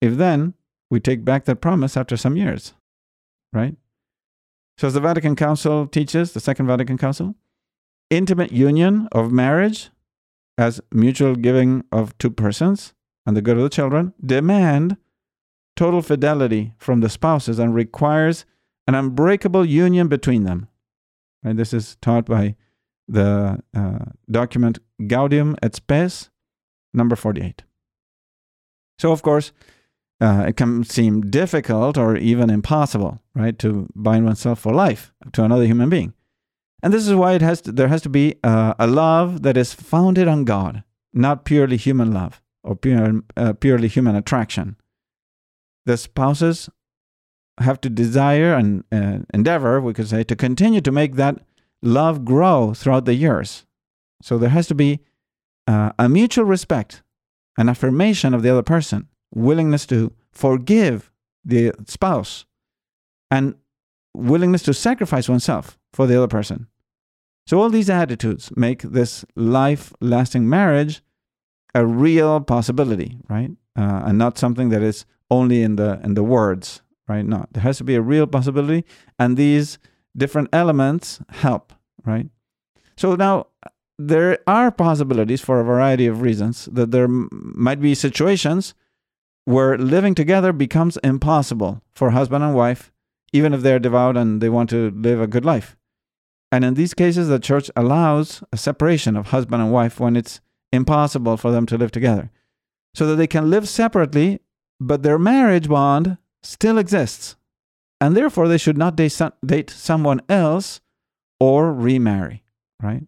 if 0.02 0.18
then 0.18 0.54
we 0.90 1.00
take 1.00 1.26
back 1.26 1.46
that 1.46 1.62
promise 1.62 1.98
after 1.98 2.16
some 2.16 2.38
years, 2.38 2.74
right? 3.52 3.76
So, 4.78 4.88
as 4.88 4.94
the 4.94 5.00
Vatican 5.00 5.36
Council 5.36 5.88
teaches, 5.88 6.34
the 6.34 6.40
Second 6.40 6.68
Vatican 6.68 6.98
Council, 6.98 7.36
intimate 8.10 8.52
union 8.52 9.08
of 9.12 9.32
marriage 9.32 9.90
as 10.58 10.82
mutual 10.92 11.36
giving 11.36 11.84
of 11.92 12.18
two 12.18 12.30
persons 12.30 12.94
and 13.26 13.36
the 13.36 13.42
good 13.42 13.58
of 13.58 13.64
the 13.64 13.70
children 13.70 14.14
demand 14.24 14.98
total 15.76 16.02
fidelity 16.02 16.74
from 16.78 17.02
the 17.02 17.10
spouses 17.10 17.60
and 17.60 17.76
requires 17.76 18.46
an 18.88 18.96
unbreakable 18.96 19.66
union 19.66 20.08
between 20.08 20.44
them. 20.44 20.68
And 21.44 21.60
this 21.60 21.74
is 21.74 21.98
taught 22.02 22.26
by 22.26 22.56
the 23.08 23.62
uh, 23.76 24.06
document 24.30 24.80
Gaudium 25.02 25.56
et 25.62 25.76
Spes, 25.76 26.30
number 26.94 27.16
48. 27.16 27.64
So, 28.98 29.12
of 29.12 29.22
course, 29.22 29.52
uh, 30.22 30.46
it 30.48 30.56
can 30.56 30.84
seem 30.84 31.30
difficult 31.30 31.98
or 31.98 32.16
even 32.16 32.50
impossible, 32.50 33.20
right, 33.36 33.58
to 33.60 33.90
bind 33.96 34.26
oneself 34.26 34.60
for 34.60 34.74
life 34.74 35.14
to 35.34 35.44
another 35.44 35.66
human 35.66 35.90
being. 35.90 36.14
And 36.86 36.94
this 36.94 37.08
is 37.08 37.16
why 37.16 37.34
it 37.34 37.42
has 37.42 37.62
to, 37.62 37.72
there 37.72 37.88
has 37.88 38.04
to 38.04 38.10
be 38.10 38.36
uh, 38.44 38.76
a 38.78 38.86
love 38.86 39.42
that 39.42 39.58
is 39.58 39.74
founded 39.74 40.28
on 40.28 40.46
God, 40.46 40.84
not 41.14 41.44
purely 41.44 41.78
human 41.78 42.14
love 42.14 42.44
or 42.64 42.76
pure, 42.76 43.24
uh, 43.36 43.54
purely 43.54 43.88
human 43.88 44.16
attraction. 44.16 44.76
The 45.88 45.98
spouses 45.98 46.70
have 47.58 47.82
to 47.82 47.90
desire 47.90 48.54
and 48.54 48.84
uh, 48.92 49.26
endeavor, 49.34 49.82
we 49.82 49.94
could 49.96 50.08
say, 50.08 50.24
to 50.26 50.36
continue 50.36 50.80
to 50.82 50.92
make 50.92 51.16
that 51.16 51.40
love 51.82 52.24
grow 52.24 52.76
throughout 52.76 53.06
the 53.06 53.16
years. 53.16 53.66
So 54.22 54.38
there 54.38 54.50
has 54.50 54.68
to 54.68 54.76
be 54.76 55.00
uh, 55.66 55.92
a 55.98 56.08
mutual 56.08 56.46
respect, 56.46 57.02
an 57.58 57.68
affirmation 57.68 58.36
of 58.36 58.44
the 58.44 58.52
other 58.52 58.62
person, 58.62 59.08
willingness 59.34 59.88
to 59.88 60.14
forgive 60.32 61.12
the 61.44 61.74
spouse, 61.88 62.46
and 63.32 63.56
willingness 64.14 64.62
to 64.62 64.74
sacrifice 64.76 65.28
oneself 65.28 65.80
for 65.92 66.06
the 66.06 66.16
other 66.16 66.28
person. 66.28 66.68
So, 67.48 67.62
all 67.62 67.70
these 67.70 67.90
attitudes 67.90 68.52
make 68.56 68.82
this 68.82 69.24
life 69.36 69.94
lasting 70.02 70.50
marriage 70.50 71.04
a 71.76 71.86
real 71.86 72.42
possibility, 72.42 73.18
right? 73.30 73.52
Uh, 73.78 74.04
and 74.06 74.18
not 74.18 74.38
something 74.38 74.70
that 74.70 74.82
is 74.82 75.06
only 75.30 75.62
in 75.62 75.76
the, 75.76 76.00
in 76.04 76.16
the 76.16 76.24
words, 76.24 76.82
right? 77.08 77.26
No, 77.26 77.46
there 77.52 77.62
has 77.62 77.78
to 77.78 77.84
be 77.84 77.96
a 77.96 78.02
real 78.02 78.26
possibility. 78.26 78.84
And 79.20 79.38
these 79.38 79.78
different 80.18 80.50
elements 80.54 81.20
help, 81.30 81.74
right? 82.04 82.28
So, 82.98 83.16
now 83.16 83.48
there 84.00 84.40
are 84.48 84.72
possibilities 84.72 85.42
for 85.42 85.60
a 85.60 85.64
variety 85.64 86.08
of 86.08 86.22
reasons 86.22 86.66
that 86.72 86.92
there 86.92 87.06
m- 87.06 87.30
might 87.56 87.80
be 87.80 87.94
situations 87.94 88.74
where 89.46 89.78
living 89.78 90.16
together 90.16 90.52
becomes 90.52 90.98
impossible 91.04 91.82
for 91.94 92.10
husband 92.10 92.44
and 92.44 92.56
wife, 92.56 92.92
even 93.32 93.54
if 93.54 93.62
they're 93.62 93.78
devout 93.78 94.18
and 94.18 94.42
they 94.42 94.50
want 94.50 94.70
to 94.72 94.90
live 94.92 95.22
a 95.22 95.28
good 95.28 95.46
life. 95.46 95.78
And 96.52 96.64
in 96.64 96.76
these 96.76 96.94
cases, 96.94 97.28
the 97.28 97.40
church 97.40 97.70
allows 97.76 98.44
a 98.52 98.58
separation 98.58 99.18
of 99.18 99.28
husband 99.28 99.62
and 99.62 99.72
wife 99.72 100.00
when 100.00 100.16
it's 100.16 100.40
impossible 100.72 101.38
for 101.38 101.52
them 101.52 101.66
to 101.66 101.78
live 101.78 101.92
together, 101.92 102.32
so 102.94 103.06
that 103.08 103.16
they 103.16 103.28
can 103.28 103.50
live 103.50 103.68
separately, 103.68 104.40
but 104.80 105.04
their 105.04 105.20
marriage 105.20 105.68
bond 105.68 106.18
still 106.44 106.78
exists. 106.78 107.36
And 108.00 108.16
therefore, 108.16 108.48
they 108.48 108.58
should 108.58 108.78
not 108.78 108.96
date 108.96 109.70
someone 109.70 110.22
else 110.30 110.82
or 111.40 111.74
remarry, 111.74 112.44
right? 112.82 113.04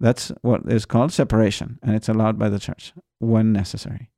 That's 0.00 0.30
what 0.42 0.62
is 0.70 0.86
called 0.86 1.12
separation, 1.12 1.78
and 1.82 1.94
it's 1.94 2.08
allowed 2.08 2.38
by 2.38 2.48
the 2.48 2.58
church 2.58 2.94
when 3.18 3.52
necessary. 3.52 4.10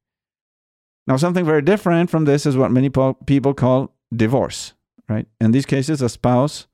Now, 1.06 1.16
something 1.16 1.44
very 1.44 1.62
different 1.62 2.10
from 2.10 2.26
this 2.26 2.46
is 2.46 2.56
what 2.56 2.70
many 2.70 2.90
people 2.90 3.54
call 3.54 3.94
divorce, 4.14 4.74
right? 5.08 5.26
In 5.40 5.52
these 5.52 5.66
cases, 5.66 6.02
a 6.02 6.08
spouse 6.08 6.67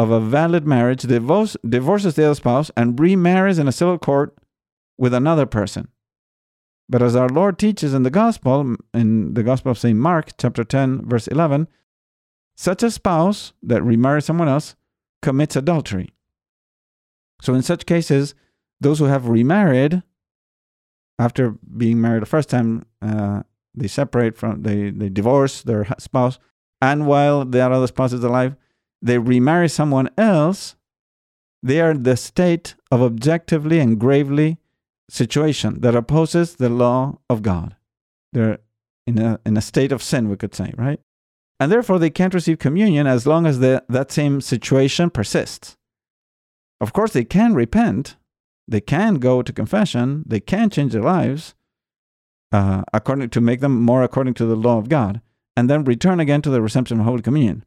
of 0.00 0.10
a 0.10 0.18
valid 0.18 0.66
marriage 0.66 1.02
divorce, 1.02 1.58
divorces 1.68 2.14
the 2.14 2.24
other 2.24 2.34
spouse 2.34 2.70
and 2.74 2.98
remarries 2.98 3.58
in 3.58 3.68
a 3.68 3.72
civil 3.72 3.98
court 3.98 4.34
with 4.96 5.12
another 5.12 5.44
person. 5.44 5.88
But 6.88 7.02
as 7.02 7.14
our 7.14 7.28
Lord 7.28 7.58
teaches 7.58 7.92
in 7.92 8.02
the 8.02 8.10
Gospel, 8.10 8.76
in 8.94 9.34
the 9.34 9.42
Gospel 9.42 9.72
of 9.72 9.78
St. 9.78 9.98
Mark, 9.98 10.30
chapter 10.38 10.64
10, 10.64 11.06
verse 11.06 11.28
11, 11.28 11.68
such 12.56 12.82
a 12.82 12.90
spouse 12.90 13.52
that 13.62 13.82
remarries 13.82 14.24
someone 14.24 14.48
else 14.48 14.74
commits 15.20 15.54
adultery. 15.54 16.08
So, 17.42 17.52
in 17.52 17.60
such 17.60 17.84
cases, 17.84 18.34
those 18.80 19.00
who 19.00 19.04
have 19.04 19.28
remarried 19.28 20.02
after 21.18 21.58
being 21.76 22.00
married 22.00 22.22
the 22.22 22.26
first 22.26 22.48
time, 22.48 22.86
uh, 23.02 23.42
they 23.74 23.86
separate 23.86 24.38
from, 24.38 24.62
they, 24.62 24.88
they 24.88 25.10
divorce 25.10 25.60
their 25.60 25.86
spouse, 25.98 26.38
and 26.80 27.06
while 27.06 27.44
the 27.44 27.60
other 27.60 27.86
spouse 27.86 28.14
is 28.14 28.24
alive, 28.24 28.56
they 29.02 29.18
remarry 29.18 29.68
someone 29.68 30.10
else, 30.16 30.76
they 31.62 31.80
are 31.80 31.92
in 31.92 32.02
the 32.02 32.16
state 32.16 32.74
of 32.90 33.02
objectively 33.02 33.78
and 33.78 33.98
gravely 33.98 34.58
situation 35.08 35.80
that 35.80 35.94
opposes 35.94 36.56
the 36.56 36.68
law 36.68 37.18
of 37.28 37.42
God. 37.42 37.76
They're 38.32 38.58
in 39.06 39.18
a, 39.18 39.40
in 39.44 39.56
a 39.56 39.62
state 39.62 39.92
of 39.92 40.02
sin, 40.02 40.28
we 40.28 40.36
could 40.36 40.54
say, 40.54 40.72
right? 40.76 41.00
And 41.58 41.70
therefore, 41.70 41.98
they 41.98 42.10
can't 42.10 42.32
receive 42.32 42.58
communion 42.58 43.06
as 43.06 43.26
long 43.26 43.46
as 43.46 43.58
the, 43.58 43.84
that 43.88 44.10
same 44.10 44.40
situation 44.40 45.10
persists. 45.10 45.76
Of 46.80 46.92
course, 46.92 47.12
they 47.12 47.24
can 47.24 47.54
repent 47.54 48.16
they 48.70 48.80
can 48.80 49.16
go 49.16 49.42
to 49.42 49.52
confession, 49.52 50.22
they 50.26 50.38
can 50.38 50.70
change 50.70 50.92
their 50.92 51.02
lives 51.02 51.54
uh, 52.52 52.82
according 52.92 53.30
to 53.30 53.40
make 53.40 53.60
them 53.60 53.82
more 53.82 54.04
according 54.04 54.34
to 54.34 54.46
the 54.46 54.54
law 54.54 54.78
of 54.78 54.88
God, 54.88 55.20
and 55.56 55.68
then 55.68 55.84
return 55.84 56.20
again 56.20 56.40
to 56.42 56.50
the 56.50 56.62
reception 56.62 57.00
of 57.00 57.04
Holy 57.04 57.20
Communion. 57.20 57.64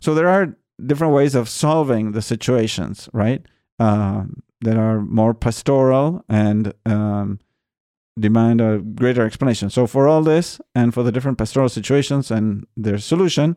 So 0.00 0.14
there 0.14 0.28
are 0.28 0.56
different 0.86 1.12
ways 1.12 1.34
of 1.34 1.48
solving 1.48 2.12
the 2.12 2.22
situations, 2.22 3.08
right? 3.12 3.44
Uh, 3.78 4.24
that 4.60 4.76
are 4.76 5.00
more 5.00 5.32
pastoral 5.32 6.22
and 6.28 6.74
um, 6.84 7.38
demand 8.18 8.60
a 8.60 8.78
greater 8.78 9.24
explanation. 9.24 9.70
So 9.70 9.86
for 9.86 10.06
all 10.06 10.22
this 10.22 10.60
and 10.74 10.92
for 10.92 11.02
the 11.02 11.12
different 11.12 11.38
pastoral 11.38 11.68
situations 11.68 12.30
and 12.30 12.66
their 12.76 12.98
solution, 12.98 13.56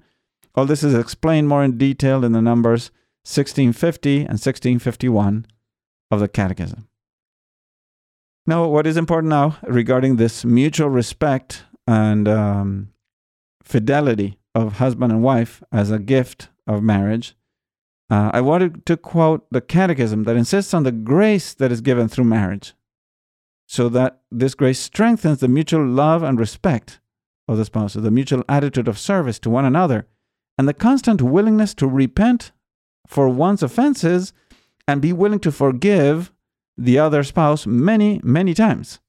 all 0.55 0.65
this 0.65 0.83
is 0.83 0.93
explained 0.93 1.49
more 1.49 1.63
in 1.63 1.77
detail 1.77 2.23
in 2.23 2.31
the 2.31 2.41
numbers 2.41 2.91
1650 3.25 4.17
and 4.17 4.39
1651 4.39 5.45
of 6.11 6.19
the 6.19 6.27
Catechism. 6.27 6.87
Now, 8.45 8.67
what 8.67 8.85
is 8.85 8.97
important 8.97 9.29
now 9.29 9.57
regarding 9.63 10.17
this 10.17 10.43
mutual 10.43 10.89
respect 10.89 11.63
and 11.87 12.27
um, 12.27 12.89
fidelity 13.63 14.37
of 14.53 14.73
husband 14.73 15.11
and 15.11 15.23
wife 15.23 15.63
as 15.71 15.89
a 15.89 15.99
gift 15.99 16.49
of 16.67 16.83
marriage, 16.83 17.35
uh, 18.09 18.31
I 18.33 18.41
wanted 18.41 18.85
to 18.85 18.97
quote 18.97 19.45
the 19.51 19.61
Catechism 19.61 20.23
that 20.23 20.35
insists 20.35 20.73
on 20.73 20.83
the 20.83 20.91
grace 20.91 21.53
that 21.53 21.71
is 21.71 21.81
given 21.81 22.07
through 22.07 22.25
marriage, 22.25 22.73
so 23.67 23.89
that 23.89 24.21
this 24.31 24.55
grace 24.55 24.79
strengthens 24.79 25.39
the 25.39 25.47
mutual 25.47 25.85
love 25.85 26.21
and 26.23 26.39
respect 26.39 26.99
of 27.47 27.57
the 27.57 27.65
spouses, 27.65 28.03
the 28.03 28.11
mutual 28.11 28.43
attitude 28.47 28.87
of 28.87 28.99
service 28.99 29.39
to 29.39 29.49
one 29.49 29.65
another, 29.65 30.07
and 30.57 30.67
the 30.67 30.73
constant 30.73 31.21
willingness 31.21 31.73
to 31.75 31.87
repent 31.87 32.51
for 33.07 33.27
one's 33.27 33.63
offenses 33.63 34.33
and 34.87 35.01
be 35.01 35.13
willing 35.13 35.39
to 35.39 35.51
forgive 35.51 36.31
the 36.77 36.99
other 36.99 37.23
spouse 37.23 37.65
many, 37.65 38.19
many 38.23 38.53
times. 38.53 38.99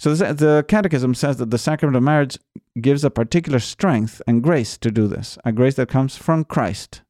So 0.00 0.14
the 0.14 0.64
Catechism 0.66 1.14
says 1.14 1.36
that 1.36 1.50
the 1.50 1.58
sacrament 1.58 1.94
of 1.94 2.02
marriage 2.02 2.38
gives 2.80 3.04
a 3.04 3.10
particular 3.10 3.58
strength 3.58 4.22
and 4.26 4.42
grace 4.42 4.78
to 4.78 4.90
do 4.90 5.06
this, 5.06 5.36
a 5.44 5.52
grace 5.52 5.74
that 5.74 5.90
comes 5.90 6.16
from 6.16 6.44
Christ, 6.44 7.02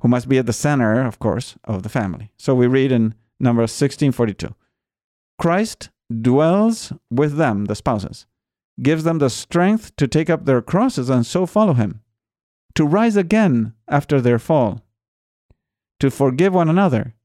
who 0.00 0.06
must 0.06 0.28
be 0.28 0.38
at 0.38 0.46
the 0.46 0.52
center, 0.52 1.04
of 1.04 1.18
course, 1.18 1.56
of 1.64 1.82
the 1.82 1.88
family. 1.88 2.30
So 2.38 2.54
we 2.54 2.68
read 2.68 2.92
in 2.92 3.16
number 3.40 3.62
1642 3.62 4.54
Christ 5.36 5.90
dwells 6.22 6.92
with 7.10 7.36
them, 7.36 7.64
the 7.64 7.74
spouses, 7.74 8.26
gives 8.80 9.02
them 9.02 9.18
the 9.18 9.28
strength 9.28 9.96
to 9.96 10.06
take 10.06 10.30
up 10.30 10.44
their 10.44 10.62
crosses 10.62 11.10
and 11.10 11.26
so 11.26 11.44
follow 11.44 11.72
him, 11.72 12.02
to 12.76 12.84
rise 12.86 13.16
again 13.16 13.74
after 13.88 14.20
their 14.20 14.38
fall, 14.38 14.82
to 15.98 16.08
forgive 16.08 16.54
one 16.54 16.68
another, 16.68 17.16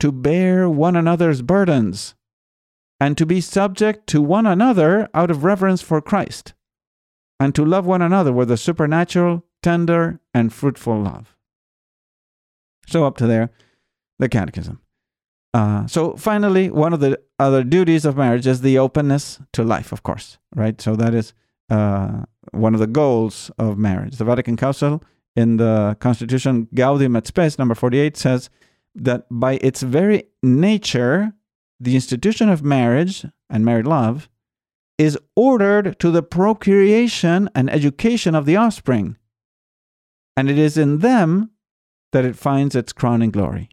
to 0.00 0.10
bear 0.10 0.68
one 0.68 0.96
another's 0.96 1.42
burdens, 1.42 2.16
and 3.00 3.18
to 3.18 3.26
be 3.26 3.40
subject 3.40 4.06
to 4.08 4.22
one 4.22 4.46
another 4.46 5.08
out 5.14 5.30
of 5.30 5.44
reverence 5.44 5.82
for 5.82 6.00
Christ, 6.00 6.54
and 7.40 7.54
to 7.54 7.64
love 7.64 7.86
one 7.86 8.02
another 8.02 8.32
with 8.32 8.50
a 8.50 8.56
supernatural, 8.56 9.44
tender, 9.62 10.20
and 10.32 10.52
fruitful 10.52 11.00
love. 11.00 11.36
So, 12.86 13.04
up 13.04 13.16
to 13.18 13.26
there, 13.26 13.50
the 14.18 14.28
Catechism. 14.28 14.80
Uh, 15.52 15.86
so, 15.86 16.14
finally, 16.16 16.70
one 16.70 16.92
of 16.92 17.00
the 17.00 17.20
other 17.38 17.64
duties 17.64 18.04
of 18.04 18.16
marriage 18.16 18.46
is 18.46 18.60
the 18.60 18.78
openness 18.78 19.40
to 19.52 19.64
life, 19.64 19.92
of 19.92 20.02
course, 20.02 20.38
right? 20.54 20.80
So, 20.80 20.96
that 20.96 21.14
is 21.14 21.32
uh, 21.70 22.22
one 22.52 22.74
of 22.74 22.80
the 22.80 22.86
goals 22.86 23.50
of 23.58 23.78
marriage. 23.78 24.16
The 24.16 24.24
Vatican 24.24 24.56
Council 24.56 25.02
in 25.36 25.56
the 25.56 25.96
Constitution 26.00 26.68
Gaudium 26.74 27.16
et 27.16 27.26
Spes, 27.26 27.58
number 27.58 27.74
48, 27.74 28.16
says 28.16 28.50
that 28.94 29.26
by 29.30 29.54
its 29.54 29.82
very 29.82 30.24
nature, 30.42 31.32
the 31.80 31.94
institution 31.94 32.48
of 32.48 32.62
marriage 32.62 33.26
and 33.50 33.64
married 33.64 33.86
love 33.86 34.28
is 34.98 35.18
ordered 35.34 35.98
to 35.98 36.10
the 36.10 36.22
procreation 36.22 37.50
and 37.54 37.68
education 37.70 38.34
of 38.34 38.46
the 38.46 38.56
offspring. 38.56 39.16
And 40.36 40.48
it 40.48 40.58
is 40.58 40.76
in 40.76 40.98
them 40.98 41.50
that 42.12 42.24
it 42.24 42.36
finds 42.36 42.74
its 42.74 42.92
crowning 42.92 43.30
glory. 43.30 43.68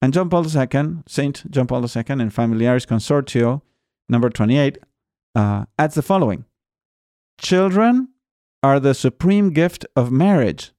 And 0.00 0.12
John 0.12 0.30
Paul 0.30 0.44
II, 0.46 1.02
Saint 1.06 1.50
John 1.50 1.66
Paul 1.66 1.82
II, 1.82 2.04
in 2.08 2.30
Familiaris 2.30 2.86
Consortio, 2.86 3.62
number 4.08 4.30
28, 4.30 4.78
uh, 5.34 5.64
adds 5.78 5.94
the 5.94 6.02
following 6.02 6.44
Children 7.40 8.08
are 8.62 8.80
the 8.80 8.94
supreme 8.94 9.50
gift 9.50 9.86
of 9.94 10.10
marriage 10.10 10.72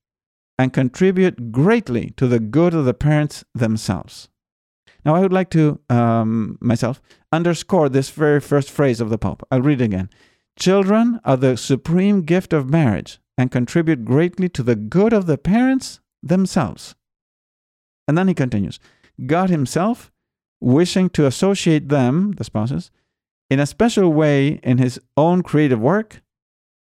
and 0.57 0.73
contribute 0.73 1.51
greatly 1.51 2.11
to 2.17 2.27
the 2.27 2.39
good 2.39 2.73
of 2.73 2.83
the 2.83 2.93
parents 2.93 3.45
themselves. 3.53 4.29
Now, 5.09 5.15
I 5.15 5.21
would 5.21 5.33
like 5.33 5.49
to, 5.49 5.79
um, 5.89 6.59
myself, 6.61 7.01
underscore 7.31 7.89
this 7.89 8.11
very 8.11 8.39
first 8.39 8.69
phrase 8.69 9.01
of 9.01 9.09
the 9.09 9.17
Pope. 9.17 9.41
I'll 9.49 9.63
read 9.63 9.81
it 9.81 9.85
again. 9.85 10.07
Children 10.55 11.19
are 11.25 11.35
the 11.35 11.57
supreme 11.57 12.21
gift 12.21 12.53
of 12.53 12.69
marriage 12.69 13.17
and 13.35 13.49
contribute 13.49 14.05
greatly 14.05 14.49
to 14.49 14.61
the 14.61 14.75
good 14.75 15.11
of 15.11 15.25
the 15.25 15.39
parents 15.39 15.99
themselves. 16.21 16.93
And 18.07 18.15
then 18.19 18.27
he 18.27 18.35
continues 18.35 18.79
God 19.25 19.49
Himself, 19.49 20.11
wishing 20.61 21.09
to 21.09 21.25
associate 21.25 21.89
them, 21.89 22.33
the 22.33 22.43
spouses, 22.43 22.91
in 23.49 23.59
a 23.59 23.65
special 23.65 24.13
way 24.13 24.59
in 24.61 24.77
His 24.77 24.99
own 25.17 25.41
creative 25.41 25.79
work, 25.79 26.21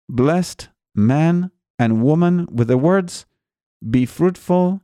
blessed 0.07 0.69
man 0.95 1.51
and 1.79 2.03
woman 2.03 2.47
with 2.53 2.69
the 2.69 2.77
words, 2.77 3.25
be 3.89 4.05
fruitful 4.05 4.83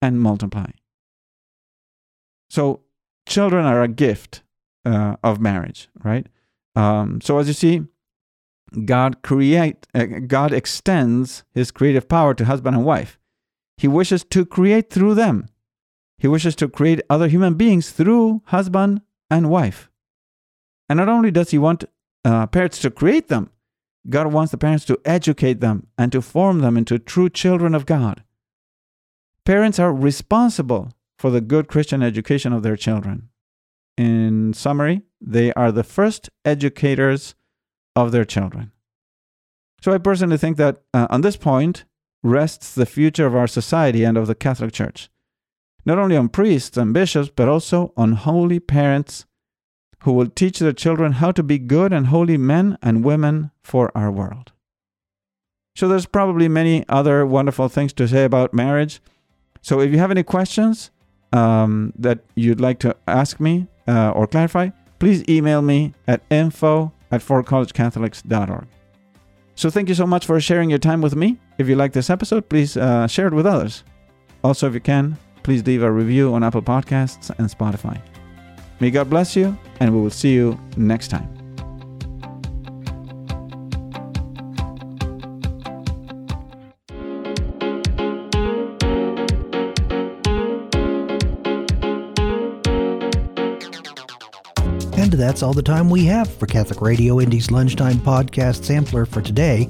and 0.00 0.20
multiply. 0.20 0.70
So, 2.54 2.83
children 3.26 3.64
are 3.64 3.82
a 3.82 3.88
gift 3.88 4.42
uh, 4.84 5.16
of 5.22 5.40
marriage, 5.40 5.88
right? 6.02 6.26
Um, 6.76 7.20
so, 7.20 7.38
as 7.38 7.48
you 7.48 7.54
see, 7.54 7.82
God 8.84 9.22
create, 9.22 9.86
uh, 9.94 10.04
God 10.04 10.52
extends 10.52 11.44
His 11.52 11.70
creative 11.70 12.08
power 12.08 12.34
to 12.34 12.44
husband 12.44 12.76
and 12.76 12.84
wife. 12.84 13.18
He 13.76 13.88
wishes 13.88 14.24
to 14.24 14.44
create 14.44 14.90
through 14.90 15.14
them. 15.14 15.48
He 16.18 16.28
wishes 16.28 16.54
to 16.56 16.68
create 16.68 17.00
other 17.10 17.28
human 17.28 17.54
beings 17.54 17.90
through 17.90 18.42
husband 18.46 19.02
and 19.30 19.50
wife. 19.50 19.90
And 20.88 20.98
not 20.98 21.08
only 21.08 21.30
does 21.30 21.50
He 21.50 21.58
want 21.58 21.84
uh, 22.24 22.46
parents 22.46 22.78
to 22.80 22.90
create 22.90 23.28
them, 23.28 23.50
God 24.08 24.32
wants 24.32 24.50
the 24.50 24.58
parents 24.58 24.84
to 24.86 25.00
educate 25.04 25.60
them 25.60 25.86
and 25.96 26.12
to 26.12 26.20
form 26.20 26.60
them 26.60 26.76
into 26.76 26.98
true 26.98 27.30
children 27.30 27.74
of 27.74 27.86
God. 27.86 28.22
Parents 29.44 29.78
are 29.78 29.92
responsible 29.92 30.92
for 31.24 31.30
the 31.30 31.40
good 31.40 31.68
Christian 31.68 32.02
education 32.02 32.52
of 32.52 32.62
their 32.62 32.76
children. 32.76 33.30
In 33.96 34.52
summary, 34.52 35.00
they 35.22 35.54
are 35.54 35.72
the 35.72 35.82
first 35.82 36.28
educators 36.44 37.34
of 37.96 38.12
their 38.12 38.26
children. 38.26 38.72
So 39.80 39.94
I 39.94 39.96
personally 39.96 40.36
think 40.36 40.58
that 40.58 40.82
uh, 40.92 41.06
on 41.08 41.22
this 41.22 41.38
point 41.38 41.86
rests 42.22 42.74
the 42.74 42.84
future 42.84 43.24
of 43.24 43.34
our 43.34 43.46
society 43.46 44.04
and 44.04 44.18
of 44.18 44.26
the 44.26 44.34
Catholic 44.34 44.72
Church. 44.72 45.08
Not 45.86 45.98
only 45.98 46.14
on 46.14 46.28
priests 46.28 46.76
and 46.76 46.92
bishops, 46.92 47.30
but 47.34 47.48
also 47.48 47.94
on 47.96 48.12
holy 48.12 48.60
parents 48.60 49.24
who 50.02 50.12
will 50.12 50.28
teach 50.28 50.58
their 50.58 50.74
children 50.74 51.12
how 51.12 51.32
to 51.32 51.42
be 51.42 51.58
good 51.58 51.90
and 51.94 52.08
holy 52.08 52.36
men 52.36 52.76
and 52.82 53.02
women 53.02 53.50
for 53.62 53.90
our 53.96 54.10
world. 54.10 54.52
So 55.74 55.88
there's 55.88 56.04
probably 56.04 56.48
many 56.48 56.84
other 56.86 57.24
wonderful 57.24 57.70
things 57.70 57.94
to 57.94 58.06
say 58.06 58.24
about 58.24 58.52
marriage. 58.52 59.00
So 59.62 59.80
if 59.80 59.90
you 59.90 59.96
have 59.96 60.10
any 60.10 60.22
questions 60.22 60.90
um, 61.34 61.92
that 61.98 62.20
you'd 62.36 62.60
like 62.60 62.78
to 62.78 62.96
ask 63.08 63.40
me 63.40 63.66
uh, 63.88 64.10
or 64.10 64.26
clarify, 64.26 64.70
please 64.98 65.24
email 65.28 65.60
me 65.60 65.92
at 66.06 66.22
info 66.30 66.92
at 67.10 67.20
forcollegecatholics.org. 67.20 68.66
So 69.56 69.70
thank 69.70 69.88
you 69.88 69.94
so 69.94 70.06
much 70.06 70.26
for 70.26 70.40
sharing 70.40 70.70
your 70.70 70.78
time 70.78 71.00
with 71.00 71.14
me. 71.14 71.38
If 71.58 71.68
you 71.68 71.76
like 71.76 71.92
this 71.92 72.10
episode, 72.10 72.48
please 72.48 72.76
uh, 72.76 73.06
share 73.06 73.26
it 73.26 73.34
with 73.34 73.46
others. 73.46 73.84
Also, 74.42 74.66
if 74.66 74.74
you 74.74 74.80
can, 74.80 75.16
please 75.42 75.64
leave 75.66 75.82
a 75.82 75.90
review 75.90 76.34
on 76.34 76.42
Apple 76.42 76.62
Podcasts 76.62 77.30
and 77.38 77.48
Spotify. 77.48 78.00
May 78.80 78.90
God 78.90 79.08
bless 79.08 79.36
you, 79.36 79.56
and 79.80 79.94
we 79.94 80.00
will 80.00 80.10
see 80.10 80.32
you 80.32 80.58
next 80.76 81.08
time. 81.08 81.33
That's 95.16 95.42
all 95.42 95.52
the 95.52 95.62
time 95.62 95.90
we 95.90 96.04
have 96.06 96.32
for 96.32 96.46
Catholic 96.46 96.80
Radio 96.80 97.20
Indy's 97.20 97.50
Lunchtime 97.50 97.98
Podcast 97.98 98.64
Sampler 98.64 99.06
for 99.06 99.20
today. 99.20 99.68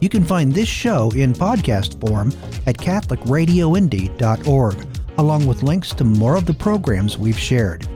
You 0.00 0.08
can 0.08 0.24
find 0.24 0.52
this 0.52 0.68
show 0.68 1.10
in 1.12 1.32
podcast 1.32 2.00
form 2.00 2.28
at 2.66 2.76
CatholicRadioIndy.org, 2.76 4.86
along 5.18 5.46
with 5.46 5.62
links 5.62 5.94
to 5.94 6.04
more 6.04 6.36
of 6.36 6.46
the 6.46 6.54
programs 6.54 7.18
we've 7.18 7.38
shared. 7.38 7.88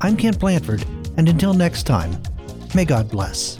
I'm 0.00 0.16
Kent 0.16 0.38
Blanford, 0.38 0.84
and 1.16 1.28
until 1.28 1.54
next 1.54 1.84
time, 1.84 2.16
may 2.74 2.84
God 2.84 3.10
bless. 3.10 3.58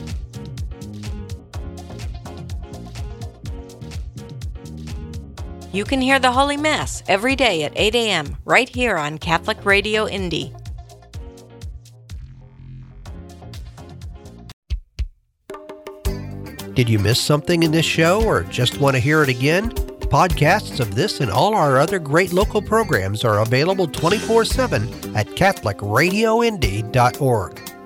You 5.73 5.85
can 5.85 6.01
hear 6.01 6.19
the 6.19 6.31
Holy 6.31 6.57
Mass 6.57 7.01
every 7.07 7.35
day 7.35 7.63
at 7.63 7.73
8 7.75 7.95
a.m. 7.95 8.37
right 8.43 8.67
here 8.67 8.97
on 8.97 9.17
Catholic 9.17 9.65
Radio 9.65 10.07
Indy. 10.07 10.53
Did 16.73 16.87
you 16.87 16.99
miss 16.99 17.19
something 17.19 17.63
in 17.63 17.71
this 17.71 17.85
show 17.85 18.23
or 18.23 18.43
just 18.43 18.79
want 18.79 18.95
to 18.95 19.01
hear 19.01 19.23
it 19.23 19.29
again? 19.29 19.71
Podcasts 19.71 20.79
of 20.79 20.95
this 20.95 21.19
and 21.19 21.29
all 21.29 21.53
our 21.53 21.77
other 21.77 21.99
great 21.99 22.31
local 22.31 22.61
programs 22.61 23.25
are 23.25 23.41
available 23.41 23.87
24 23.87 24.45
7 24.45 25.15
at 25.15 25.27
CatholicRadioIndy.org. 25.27 27.80